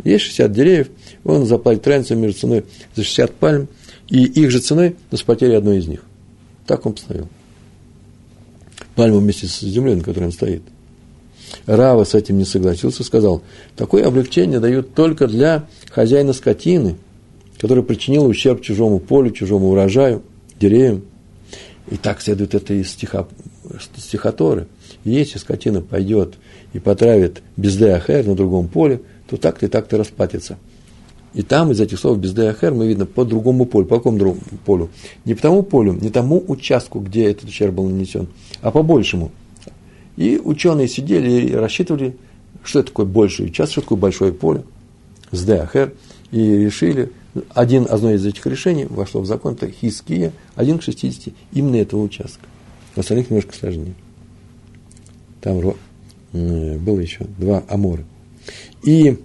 Есть 0.05 0.23
60 0.23 0.49
деревьев, 0.49 0.87
он 1.25 1.45
заплатит 1.45 1.85
разницу 1.87 2.15
между 2.15 2.39
ценой 2.39 2.65
за 2.95 3.03
60 3.03 3.35
пальм 3.35 3.67
и 4.07 4.23
их 4.23 4.49
же 4.49 4.59
ценой, 4.59 4.95
но 5.11 5.17
с 5.17 5.23
потерей 5.23 5.57
одной 5.57 5.79
из 5.79 5.87
них. 5.87 6.03
Так 6.67 6.85
он 6.85 6.93
постановил 6.93 7.27
пальму 8.95 9.19
вместе 9.19 9.47
с 9.47 9.59
землей, 9.59 9.95
на 9.95 10.03
которой 10.03 10.25
он 10.25 10.31
стоит. 10.31 10.61
Рава 11.65 12.05
с 12.05 12.15
этим 12.15 12.37
не 12.37 12.45
согласился, 12.45 13.03
сказал, 13.03 13.43
такое 13.75 14.07
облегчение 14.07 14.61
дают 14.61 14.93
только 14.93 15.27
для 15.27 15.67
хозяина 15.91 16.31
скотины, 16.31 16.95
который 17.59 17.83
причинил 17.83 18.25
ущерб 18.25 18.61
чужому 18.61 18.99
полю, 18.99 19.31
чужому 19.31 19.69
урожаю, 19.69 20.23
деревьям. 20.61 21.03
И 21.91 21.97
так 21.97 22.21
следует 22.21 22.55
это 22.55 22.73
из 22.73 22.91
стиха, 22.91 23.27
стихоторы. 23.97 24.67
Если 25.05 25.37
скотина 25.37 25.81
пойдет 25.81 26.35
и 26.73 26.79
потравит 26.79 27.41
бездеахер 27.55 28.27
на 28.27 28.35
другом 28.35 28.67
поле, 28.67 29.01
то 29.29 29.37
так-то 29.37 29.67
и 29.67 29.69
так-то 29.69 29.97
расплатится– 29.97 30.57
и 31.35 31.41
там 31.41 31.69
из 31.71 31.81
этих 31.81 31.99
слов 31.99 32.17
бездеяхер 32.17 32.73
мы 32.73 32.87
видно 32.87 33.05
по 33.05 33.25
другому 33.25 33.65
полю. 33.65 33.85
По 33.85 33.97
какому 33.97 34.17
другому 34.17 34.41
полю? 34.65 34.89
Не 35.25 35.33
по 35.33 35.41
тому 35.41 35.63
полю, 35.63 35.91
не 35.91 36.09
тому 36.09 36.41
участку, 36.47 37.01
где 37.01 37.25
этот 37.25 37.49
ущерб 37.49 37.75
был 37.75 37.89
нанесен, 37.89 38.27
а 38.61 38.71
по 38.71 38.83
большему. 38.83 39.31
И 40.15 40.39
ученые 40.41 40.87
сидели 40.87 41.47
и 41.47 41.53
рассчитывали, 41.53 42.15
что 42.63 42.81
такое 42.81 43.05
больший 43.05 43.47
участок, 43.47 43.71
что 43.73 43.81
такое 43.81 43.97
большое 43.97 44.31
поле, 44.31 44.63
сдеахер, 45.31 45.93
и 46.31 46.39
решили, 46.39 47.11
один, 47.53 47.85
одно 47.89 48.13
из 48.13 48.25
этих 48.25 48.45
решений 48.47 48.87
вошло 48.89 49.19
в 49.19 49.25
закон, 49.25 49.55
это 49.55 49.69
хиския, 49.69 50.31
один 50.55 50.79
к 50.79 50.83
60 50.83 51.33
именно 51.51 51.75
этого 51.75 52.01
участка. 52.01 52.45
В 52.95 52.99
остальных 52.99 53.29
немножко 53.29 53.53
сложнее. 53.53 53.93
Там 55.45 55.61
было 56.33 56.99
еще 56.99 57.23
два 57.37 57.63
амора. 57.69 58.03
И 58.81 59.15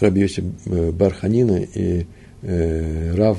Раби 0.00 0.22
Йосиф 0.22 0.44
э, 0.64 0.92
Барханина 0.92 1.58
и 1.58 2.06
э, 2.40 3.14
Рав 3.14 3.38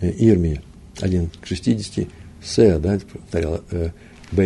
э, 0.00 0.10
Ирмия, 0.10 0.62
один 0.98 1.30
к 1.40 1.46
60, 1.46 2.08
Се, 2.42 2.78
да, 2.80 2.98
повторял, 2.98 3.60
э, 3.70 3.90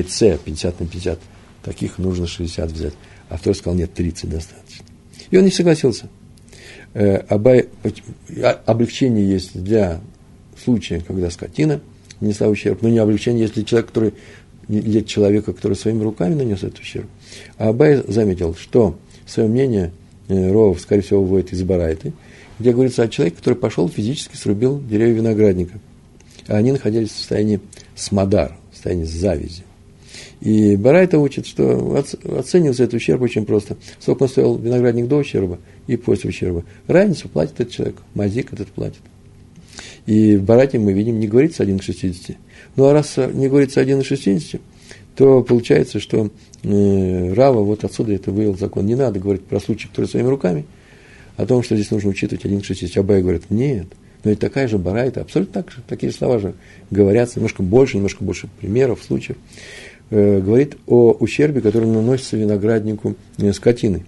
Се, 0.06 0.38
50 0.44 0.80
на 0.80 0.86
50, 0.86 1.18
таких 1.62 1.96
нужно 1.96 2.26
60 2.26 2.70
взять. 2.70 2.94
А 3.30 3.38
второй 3.38 3.54
сказал, 3.54 3.78
нет, 3.78 3.94
30 3.94 4.28
достаточно. 4.28 4.84
И 5.30 5.38
он 5.38 5.44
не 5.44 5.50
согласился. 5.50 6.10
Э, 6.92 7.22
а, 7.30 8.50
облегчение 8.66 9.26
есть 9.26 9.58
для 9.58 10.02
случая, 10.62 11.00
когда 11.00 11.30
скотина 11.30 11.80
нанесла 12.20 12.48
ущерб, 12.48 12.82
но 12.82 12.90
не 12.90 12.98
облегчение 12.98 13.42
есть 13.42 13.54
для 13.54 13.64
человека, 13.64 13.88
который 13.88 14.14
для 14.68 15.02
человека, 15.02 15.52
который 15.52 15.74
своими 15.74 16.02
руками 16.02 16.34
нанес 16.34 16.58
этот 16.58 16.78
ущерб. 16.78 17.06
А 17.58 17.68
Абай 17.68 18.02
заметил, 18.06 18.54
что 18.54 18.96
свое 19.26 19.48
мнение– 19.48 19.90
Э, 20.28 20.52
Ров, 20.52 20.80
скорее 20.80 21.02
всего, 21.02 21.22
выводит 21.22 21.52
из 21.52 21.62
Барайты, 21.62 22.12
где 22.58 22.72
говорится 22.72 23.02
о 23.02 23.08
человеке, 23.08 23.36
который 23.36 23.54
пошел 23.54 23.88
физически 23.88 24.36
срубил 24.36 24.80
деревья 24.80 25.14
виноградника. 25.14 25.78
А 26.46 26.56
они 26.56 26.72
находились 26.72 27.10
в 27.10 27.16
состоянии 27.16 27.60
смодар, 27.94 28.56
в 28.70 28.74
состоянии 28.74 29.04
завязи. 29.04 29.64
И 30.40 30.76
Барайта 30.76 31.18
учит, 31.18 31.46
что 31.46 31.96
оценивается 32.38 32.84
этот 32.84 32.94
ущерб 32.94 33.22
очень 33.22 33.46
просто. 33.46 33.76
Сколько 33.98 34.24
он 34.24 34.28
стоил 34.28 34.56
виноградник 34.56 35.08
до 35.08 35.16
ущерба 35.16 35.58
и 35.86 35.96
после 35.96 36.30
ущерба. 36.30 36.64
Разницу 36.86 37.28
платит 37.28 37.60
этот 37.60 37.72
человек, 37.72 37.96
мазик 38.14 38.52
этот 38.52 38.68
платит. 38.68 39.00
И 40.06 40.36
в 40.36 40.42
Барате 40.42 40.78
мы 40.78 40.92
видим, 40.92 41.18
не 41.18 41.28
говорится 41.28 41.62
1 41.62 41.78
к 41.78 41.82
60. 41.82 42.36
Ну 42.76 42.86
а 42.86 42.92
раз 42.92 43.16
не 43.16 43.48
говорится 43.48 43.80
1 43.80 44.02
к 44.02 44.04
60, 44.04 44.60
то 45.16 45.42
получается, 45.42 46.00
что 46.00 46.30
э, 46.62 47.32
Рава 47.32 47.62
вот 47.62 47.84
отсюда 47.84 48.14
это 48.14 48.30
вывел 48.30 48.56
закон. 48.56 48.86
Не 48.86 48.96
надо 48.96 49.20
говорить 49.20 49.44
про 49.44 49.60
случай, 49.60 49.88
который 49.88 50.06
своими 50.06 50.28
руками, 50.28 50.64
о 51.36 51.46
том, 51.46 51.62
что 51.62 51.76
здесь 51.76 51.90
нужно 51.90 52.10
учитывать 52.10 52.44
1 52.44 52.60
к 52.60 52.64
60. 52.64 52.96
Абай 52.96 53.22
говорит, 53.22 53.50
нет, 53.50 53.86
но 54.24 54.30
это 54.30 54.40
такая 54.40 54.68
же 54.68 54.78
барайта, 54.78 55.20
абсолютно 55.20 55.62
так 55.62 55.70
же, 55.70 55.82
такие 55.86 56.12
слова 56.12 56.38
же 56.38 56.54
говорятся, 56.90 57.38
немножко 57.38 57.62
больше, 57.62 57.96
немножко 57.96 58.24
больше 58.24 58.48
примеров, 58.60 59.02
случаев. 59.04 59.36
Э, 60.10 60.40
говорит 60.40 60.76
о 60.86 61.12
ущербе, 61.12 61.60
который 61.60 61.88
наносится 61.88 62.36
винограднику 62.36 63.16
э, 63.38 63.52
скотины. 63.52 64.04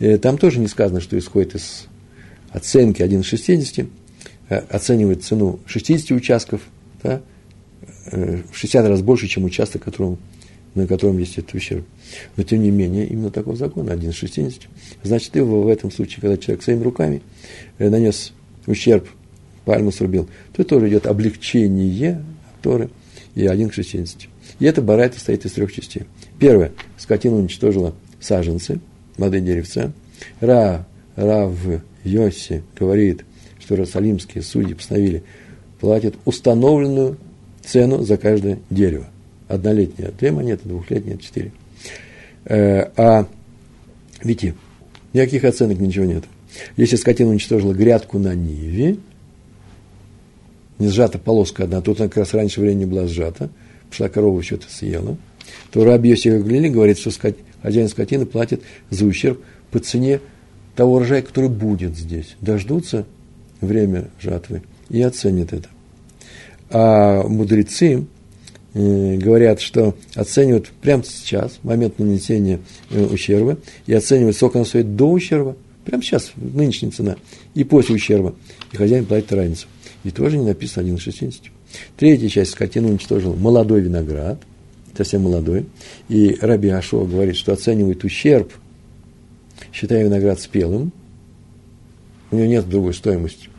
Э, 0.00 0.18
там 0.18 0.38
тоже 0.38 0.58
не 0.58 0.68
сказано, 0.68 1.00
что 1.00 1.18
исходит 1.18 1.54
из 1.54 1.86
оценки 2.50 3.02
1 3.02 3.22
к 3.22 3.26
60, 3.26 3.86
э, 4.48 4.56
оценивает 4.68 5.24
цену 5.24 5.60
60 5.66 6.10
участков, 6.12 6.60
да, 7.02 7.16
э, 7.16 7.20
в 8.06 8.54
60 8.54 8.86
раз 8.86 9.02
больше, 9.02 9.28
чем 9.28 9.44
участок, 9.44 9.82
которому, 9.84 10.18
на 10.74 10.86
котором 10.86 11.18
есть 11.18 11.38
этот 11.38 11.54
ущерб. 11.54 11.84
Но 12.36 12.42
тем 12.42 12.62
не 12.62 12.70
менее, 12.70 13.06
именно 13.06 13.30
такой 13.30 13.56
закон, 13.56 13.90
1 13.90 14.10
из 14.10 14.14
60. 14.14 14.62
Значит, 15.02 15.36
и 15.36 15.40
в 15.40 15.68
этом 15.68 15.90
случае, 15.90 16.20
когда 16.20 16.36
человек 16.36 16.62
своими 16.62 16.82
руками 16.82 17.22
нанес 17.78 18.32
ущерб, 18.66 19.08
пальму 19.64 19.92
срубил, 19.92 20.28
то 20.52 20.64
тоже 20.64 20.88
идет 20.88 21.06
облегчение 21.06 22.22
Торы 22.62 22.90
и 23.34 23.46
1 23.46 23.68
к 23.70 23.74
60. 23.74 24.28
И 24.58 24.64
это 24.64 24.82
барайта 24.82 25.18
стоит 25.18 25.44
из 25.44 25.52
трех 25.52 25.72
частей. 25.72 26.02
Первое. 26.38 26.72
Скотина 26.98 27.36
уничтожила 27.36 27.94
саженцы, 28.20 28.80
молодые 29.16 29.42
деревца. 29.42 29.92
Ра, 30.40 30.86
Рав 31.16 31.54
Йоси 32.04 32.62
говорит, 32.78 33.24
что 33.58 33.74
Иерусалимские 33.74 34.42
судьи 34.42 34.74
постановили, 34.74 35.22
платят 35.80 36.14
установленную 36.24 37.16
цену 37.64 38.02
за 38.02 38.16
каждое 38.16 38.58
дерево. 38.70 39.06
Однолетнее 39.48 40.12
две 40.18 40.32
монеты, 40.32 40.68
двухлетнее 40.68 41.18
четыре. 41.18 41.52
Э, 42.44 42.90
а 42.96 43.26
видите, 44.22 44.54
никаких 45.12 45.44
оценок, 45.44 45.78
ничего 45.78 46.04
нет. 46.04 46.24
Если 46.76 46.96
скотина 46.96 47.30
уничтожила 47.30 47.72
грядку 47.72 48.18
на 48.18 48.34
Ниве, 48.34 48.96
не 50.78 50.88
сжата 50.88 51.18
полоска 51.18 51.64
одна, 51.64 51.80
тут 51.80 52.00
она 52.00 52.08
как 52.08 52.18
раз 52.18 52.34
раньше 52.34 52.60
времени 52.60 52.84
была 52.84 53.06
сжата, 53.06 53.50
пошла 53.88 54.08
корова 54.08 54.42
что-то 54.42 54.70
съела, 54.70 55.16
то 55.70 55.84
Раби 55.84 56.10
Йосиф 56.10 56.44
Глили 56.44 56.68
говорит, 56.68 56.98
что 56.98 57.10
скот, 57.10 57.36
хозяин 57.62 57.88
скотины 57.88 58.26
платит 58.26 58.62
за 58.90 59.06
ущерб 59.06 59.40
по 59.70 59.78
цене 59.78 60.20
того 60.74 60.96
урожая, 60.96 61.22
который 61.22 61.50
будет 61.50 61.96
здесь. 61.96 62.36
Дождутся 62.40 63.06
время 63.60 64.10
жатвы 64.20 64.62
и 64.88 65.00
оценят 65.02 65.52
это. 65.52 65.68
А 66.72 67.22
мудрецы 67.28 68.06
э, 68.72 69.16
говорят, 69.16 69.60
что 69.60 69.94
оценивают 70.14 70.68
прямо 70.80 71.04
сейчас, 71.04 71.58
момент 71.62 71.98
нанесения 71.98 72.60
э, 72.90 73.04
ущерба, 73.04 73.58
и 73.86 73.92
оценивают, 73.92 74.36
сколько 74.36 74.56
он 74.56 74.64
стоит 74.64 74.96
до 74.96 75.10
ущерба, 75.10 75.54
прямо 75.84 76.02
сейчас, 76.02 76.32
нынешняя 76.36 76.90
цена, 76.90 77.16
и 77.54 77.62
после 77.62 77.94
ущерба. 77.94 78.34
И 78.72 78.76
хозяин 78.76 79.04
платит 79.04 79.32
разницу. 79.32 79.66
И 80.02 80.10
тоже 80.10 80.38
не 80.38 80.46
написано 80.46 80.86
1,60. 80.86 81.34
Третья 81.96 82.28
часть 82.28 82.52
скотины 82.52 82.88
уничтожил 82.88 83.34
молодой 83.34 83.82
виноград, 83.82 84.40
совсем 84.96 85.22
молодой. 85.22 85.66
И 86.08 86.38
Раби 86.40 86.70
Ашова 86.70 87.06
говорит, 87.06 87.36
что 87.36 87.52
оценивает 87.52 88.02
ущерб, 88.02 88.50
считая 89.74 90.04
виноград 90.04 90.40
спелым, 90.40 90.90
у 92.30 92.36
него 92.36 92.46
нет 92.46 92.68
другой 92.68 92.94
стоимости. 92.94 93.51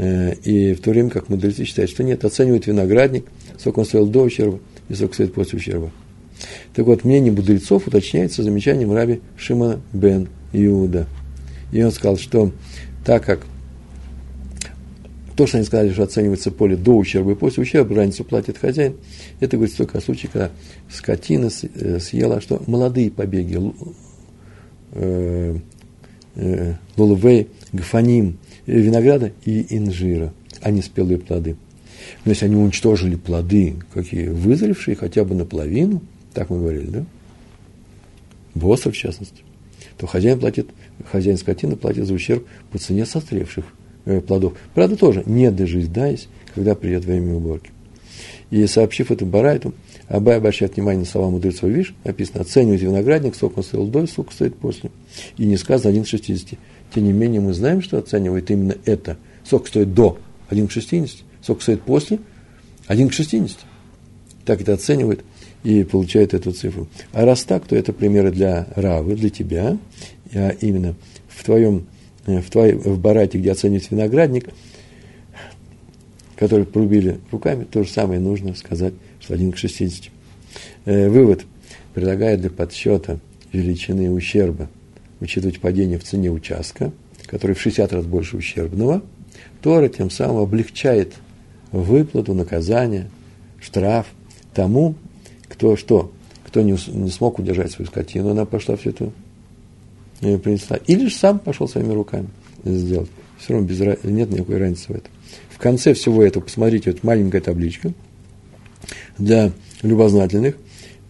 Э, 0.00 0.32
и 0.44 0.72
в 0.72 0.80
то 0.80 0.92
время 0.92 1.10
как 1.10 1.28
мудрецы 1.28 1.64
считают, 1.66 1.90
что 1.90 2.02
нет, 2.02 2.24
оценивают 2.24 2.66
виноградник, 2.66 3.26
сколько 3.58 3.80
он 3.80 3.84
стоил 3.84 4.06
до 4.06 4.22
ущерба 4.22 4.58
и 4.88 4.94
сколько 4.94 5.12
стоит 5.12 5.34
после 5.34 5.58
ущерба. 5.58 5.90
Так 6.74 6.86
вот, 6.86 7.04
мнение 7.04 7.30
мудрецов 7.30 7.86
уточняется 7.86 8.42
замечанием 8.42 8.94
раби 8.94 9.20
Шима 9.36 9.82
бен 9.92 10.28
Иуда. 10.54 11.06
И 11.70 11.82
он 11.82 11.92
сказал, 11.92 12.16
что 12.16 12.50
так 13.04 13.26
как 13.26 13.40
то, 15.36 15.46
что 15.46 15.58
они 15.58 15.66
сказали, 15.66 15.92
что 15.92 16.04
оценивается 16.04 16.50
поле 16.50 16.76
до 16.76 16.96
ущерба 16.96 17.32
и 17.32 17.34
после 17.34 17.64
ущерба, 17.64 17.94
разницу 17.94 18.24
платит 18.24 18.56
хозяин, 18.56 18.96
это 19.38 19.58
говорится 19.58 19.78
только 19.78 19.98
о 19.98 20.00
случае, 20.00 20.30
когда 20.32 20.50
скотина 20.90 21.50
э, 21.74 21.98
съела, 21.98 22.40
что 22.40 22.62
молодые 22.66 23.10
побеги, 23.10 23.60
э, 24.92 25.56
э, 26.36 26.74
лулувей, 26.96 27.48
гафаним, 27.72 28.38
винограда 28.66 29.32
и 29.44 29.76
инжира, 29.76 30.32
а 30.60 30.70
не 30.70 30.82
спелые 30.82 31.18
плоды. 31.18 31.56
Но 32.24 32.32
если 32.32 32.46
они 32.46 32.56
уничтожили 32.56 33.16
плоды, 33.16 33.76
какие 33.92 34.28
вызревшие, 34.28 34.96
хотя 34.96 35.24
бы 35.24 35.34
наполовину, 35.34 36.02
так 36.34 36.50
мы 36.50 36.58
говорили, 36.58 36.86
да? 36.86 37.04
Босса, 38.54 38.90
в 38.90 38.96
частности, 38.96 39.42
то 39.96 40.06
хозяин 40.06 40.40
платит, 40.40 40.68
хозяин 41.10 41.36
скотины 41.36 41.76
платит 41.76 42.06
за 42.06 42.14
ущерб 42.14 42.46
по 42.72 42.78
цене 42.78 43.06
созревших 43.06 43.64
Э, 44.06 44.20
плодов. 44.20 44.54
Правда, 44.74 44.96
тоже 44.96 45.22
не 45.26 45.50
дожидаясь, 45.50 46.28
когда 46.54 46.74
придет 46.74 47.04
время 47.04 47.34
уборки. 47.34 47.70
И 48.50 48.66
сообщив 48.66 49.10
это 49.10 49.26
Барайту, 49.26 49.74
Абай 50.08 50.38
обращает 50.38 50.74
внимание 50.74 51.00
на 51.00 51.06
слова 51.06 51.30
мудрецов, 51.30 51.68
видишь, 51.70 51.94
написано, 52.02 52.40
оценивайте 52.40 52.86
виноградник, 52.86 53.34
сколько 53.34 53.58
он 53.58 53.64
стоил 53.64 53.86
до, 53.86 54.06
сколько 54.06 54.32
стоит 54.32 54.56
после. 54.56 54.90
И 55.36 55.44
не 55.44 55.56
сказано 55.56 55.90
1 55.90 56.04
к 56.04 56.08
60. 56.08 56.58
Тем 56.94 57.04
не 57.04 57.12
менее, 57.12 57.40
мы 57.40 57.52
знаем, 57.52 57.82
что 57.82 57.98
оценивает 57.98 58.50
именно 58.50 58.76
это. 58.84 59.16
Сколько 59.44 59.68
стоит 59.68 59.94
до 59.94 60.18
1 60.48 60.68
к 60.68 60.72
60, 60.72 61.24
сколько 61.42 61.62
стоит 61.62 61.82
после 61.82 62.18
1 62.86 63.08
к 63.08 63.12
60. 63.12 63.58
Так 64.44 64.60
это 64.60 64.74
оценивает 64.74 65.24
и 65.62 65.84
получает 65.84 66.34
эту 66.34 66.52
цифру. 66.52 66.88
А 67.12 67.24
раз 67.24 67.44
так, 67.44 67.66
то 67.66 67.76
это 67.76 67.92
примеры 67.92 68.32
для 68.32 68.66
Равы, 68.74 69.14
для 69.14 69.30
тебя, 69.30 69.78
а 70.34 70.50
именно 70.60 70.94
в 71.28 71.44
твоем 71.44 71.86
Э, 72.26 72.40
в, 72.40 72.50
твоей, 72.50 72.74
в 72.74 72.98
барате, 72.98 73.38
где 73.38 73.52
оценивают 73.52 73.90
виноградник, 73.90 74.48
который 76.36 76.64
порубили 76.64 77.20
руками, 77.30 77.64
то 77.64 77.82
же 77.82 77.90
самое 77.90 78.20
нужно 78.20 78.54
сказать, 78.54 78.94
что 79.20 79.34
1 79.34 79.52
к 79.52 79.56
60. 79.56 80.10
Э, 80.84 81.08
вывод. 81.08 81.44
Предлагает 81.94 82.40
для 82.40 82.50
подсчета 82.50 83.18
величины 83.52 84.10
ущерба 84.12 84.68
учитывать 85.20 85.60
падение 85.60 85.98
в 85.98 86.04
цене 86.04 86.30
участка, 86.30 86.92
который 87.26 87.54
в 87.54 87.60
60 87.60 87.92
раз 87.92 88.06
больше 88.06 88.36
ущербного, 88.36 89.02
Тора 89.62 89.88
тем 89.88 90.10
самым 90.10 90.38
облегчает 90.38 91.14
выплату, 91.72 92.34
наказание, 92.34 93.10
штраф 93.60 94.06
тому, 94.54 94.94
кто 95.48 95.76
что, 95.76 96.12
кто 96.44 96.62
не, 96.62 96.76
не 96.88 97.10
смог 97.10 97.38
удержать 97.38 97.72
свою 97.72 97.88
скотину, 97.88 98.30
она 98.30 98.44
пошла 98.44 98.76
все 98.76 98.90
это 98.90 99.12
принесла. 100.20 100.76
Или 100.86 101.08
же 101.08 101.14
сам 101.14 101.38
пошел 101.38 101.68
своими 101.68 101.92
руками 101.92 102.28
сделать. 102.64 103.10
Все 103.38 103.54
равно 103.54 103.68
без, 103.68 103.78
нет 104.04 104.30
никакой 104.30 104.58
разницы 104.58 104.86
в 104.88 104.90
этом. 104.90 105.10
В 105.48 105.58
конце 105.58 105.94
всего 105.94 106.22
этого, 106.22 106.42
посмотрите, 106.42 106.90
вот 106.92 107.02
маленькая 107.02 107.40
табличка 107.40 107.92
для 109.18 109.52
любознательных. 109.82 110.56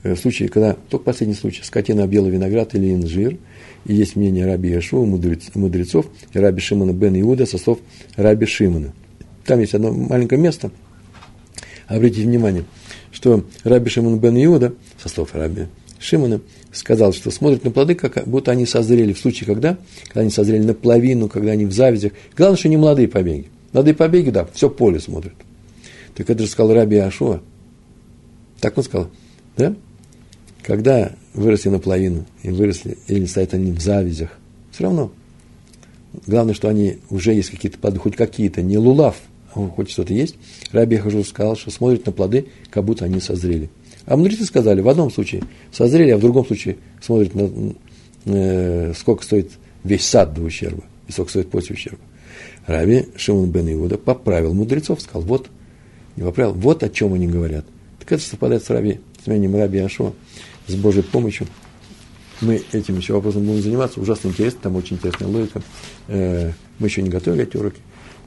Э, 0.03 0.15
в 0.15 0.19
случае, 0.19 0.49
когда, 0.49 0.77
только 0.89 1.05
последний 1.05 1.35
случай, 1.35 1.63
скотина 1.63 2.07
белый 2.07 2.31
виноград 2.31 2.75
или 2.75 2.93
инжир, 2.93 3.37
и 3.85 3.95
есть 3.95 4.17
мнение 4.17 4.47
Раби 4.47 4.71
Яшуа, 4.71 5.05
мудрец, 5.05 5.55
мудрецов, 5.55 6.07
и 6.33 6.39
Раби 6.39 6.61
Шимона 6.61 6.93
бен 6.93 7.19
Иуда 7.21 7.47
со 7.47 7.59
слов 7.59 7.79
Раби 8.17 8.47
Шимона. 8.47 8.93
Там 9.45 9.61
есть 9.61 9.75
одно 9.75 9.93
маленькое 9.93 10.41
место, 10.41 10.71
обратите 11.87 12.23
внимание, 12.23 12.65
что 13.13 13.45
Раби 13.65 13.91
Шимон 13.91 14.19
бен 14.19 14.43
Иуда, 14.45 14.75
со 15.03 15.09
слов 15.09 15.35
Раби 15.35 15.67
Шимона, 15.99 16.41
сказал, 16.73 17.13
что 17.13 17.31
смотрят 17.31 17.65
на 17.65 17.71
плоды, 17.71 17.95
как 17.95 18.27
будто 18.27 18.53
они 18.53 18.65
созрели 18.65 19.13
в 19.13 19.19
случае, 19.19 19.47
когда, 19.47 19.77
когда 20.07 20.21
они 20.21 20.31
созрели 20.31 20.63
наполовину, 20.63 21.29
когда 21.29 21.53
они 21.53 21.67
в 21.67 21.73
завязях. 21.73 22.13
Главное, 22.37 22.57
что 22.57 22.69
не 22.69 22.77
молодые 22.77 23.09
побеги. 23.09 23.49
Молодые 23.73 23.95
побеги, 23.95 24.31
да, 24.31 24.47
все 24.55 24.71
поле 24.71 25.01
смотрят. 25.01 25.35
Так 26.15 26.31
это 26.31 26.43
же 26.43 26.49
сказал 26.49 26.75
Раби 26.75 26.97
Ашуа. 26.97 27.41
Так 28.61 28.79
он 28.79 28.85
сказал, 28.85 29.11
да? 29.57 29.75
Когда 30.63 31.13
выросли 31.35 31.69
наполовину, 31.69 32.27
и 32.43 32.51
выросли, 32.51 32.99
или 33.07 33.25
стоят 33.25 33.55
они 33.55 33.73
в 33.73 33.81
завязях, 33.81 34.31
все 34.71 34.85
равно. 34.85 35.13
Главное, 36.27 36.55
что 36.55 36.69
они 36.69 36.99
уже 37.09 37.33
есть 37.33 37.51
какие-то 37.51 37.79
плоды, 37.79 37.99
хоть 37.99 38.17
какие-то, 38.17 38.63
не 38.63 38.79
лулав, 38.79 39.17
а 39.55 39.67
хоть 39.69 39.91
что-то 39.91 40.13
есть. 40.13 40.37
Раби 40.73 40.97
Ахажу 40.97 41.25
сказал, 41.25 41.57
что 41.57 41.71
смотрят 41.71 42.07
на 42.07 42.13
плоды, 42.13 42.47
как 42.71 42.85
будто 42.85 43.05
они 43.05 43.21
созрели. 43.21 43.71
А 44.07 44.17
мудрецы 44.17 44.45
сказали, 44.45 44.81
в 44.81 44.89
одном 44.89 45.11
случае 45.11 45.43
созрели, 45.73 46.11
а 46.11 46.17
в 46.17 46.21
другом 46.21 46.47
случае 46.47 46.79
смотрят 47.01 47.35
на 47.35 47.75
э, 48.25 48.93
сколько 48.97 49.23
стоит 49.23 49.53
весь 49.85 50.05
сад 50.05 50.35
до 50.35 50.43
ущерба 50.43 50.83
и 51.07 51.13
сколько 51.13 51.31
стоит 51.31 51.51
после 51.51 51.75
ущерба. 51.75 52.01
Раби 52.67 53.07
Шимон 53.17 53.51
бен 53.51 53.73
Иуда 53.73 53.99
поправил 53.99 54.53
мудрецов, 54.55 55.01
сказал, 55.01 55.23
вот, 55.23 55.49
не 56.17 56.23
поправил, 56.23 56.55
вот 56.55 56.83
о 56.83 56.89
чем 56.89 57.15
они 57.15 57.27
говорят. 57.27 57.65
Так 57.99 58.13
это 58.13 58.23
совпадает 58.23 58.65
с 58.65 58.71
Раби 58.71 59.01
сменим 59.25 59.57
Раби 59.57 59.79
Ашо 59.79 60.13
с 60.67 60.75
Божьей 60.75 61.03
помощью. 61.03 61.47
Мы 62.41 62.63
этим 62.73 62.97
еще 62.97 63.13
вопросом 63.13 63.45
будем 63.45 63.63
заниматься. 63.63 64.01
Ужасно 64.01 64.29
интересно, 64.29 64.61
там 64.63 64.77
очень 64.77 64.97
интересная 64.97 65.29
логика. 65.29 65.63
Э, 66.09 66.53
мы 66.79 66.87
еще 66.87 67.03
не 67.03 67.11
готовили 67.11 67.43
эти 67.45 67.57
уроки, 67.57 67.81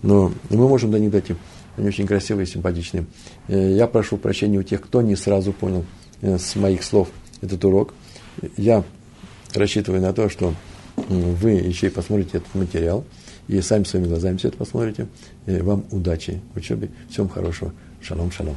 но 0.03 0.31
мы 0.49 0.67
можем 0.67 0.91
до 0.91 0.99
них 0.99 1.11
дойти. 1.11 1.35
Они 1.77 1.87
очень 1.87 2.05
красивые 2.05 2.45
и 2.45 2.49
симпатичные. 2.49 3.05
Э, 3.47 3.75
я 3.75 3.87
прошу 3.87 4.17
прощения 4.17 4.59
у 4.59 4.63
тех, 4.63 4.81
кто 4.81 5.01
не 5.01 5.15
сразу 5.15 5.51
понял 5.51 5.85
э, 6.21 6.37
с 6.37 6.55
моих 6.55 6.83
слов 6.83 7.09
этот 7.41 7.63
урок. 7.65 7.93
Я 8.55 8.83
рассчитываю 9.53 10.01
на 10.01 10.13
то, 10.13 10.29
что 10.29 10.53
вы 11.07 11.51
еще 11.51 11.87
и 11.87 11.89
посмотрите 11.89 12.37
этот 12.37 12.53
материал, 12.53 13.03
и 13.47 13.59
сами 13.61 13.83
своими 13.83 14.07
глазами 14.07 14.37
все 14.37 14.49
это 14.49 14.57
посмотрите. 14.57 15.07
Вам 15.45 15.85
удачи 15.91 16.41
в 16.53 16.57
учебе. 16.57 16.89
Всем 17.09 17.27
хорошего. 17.27 17.73
Шалом, 18.01 18.31
шалом. 18.31 18.55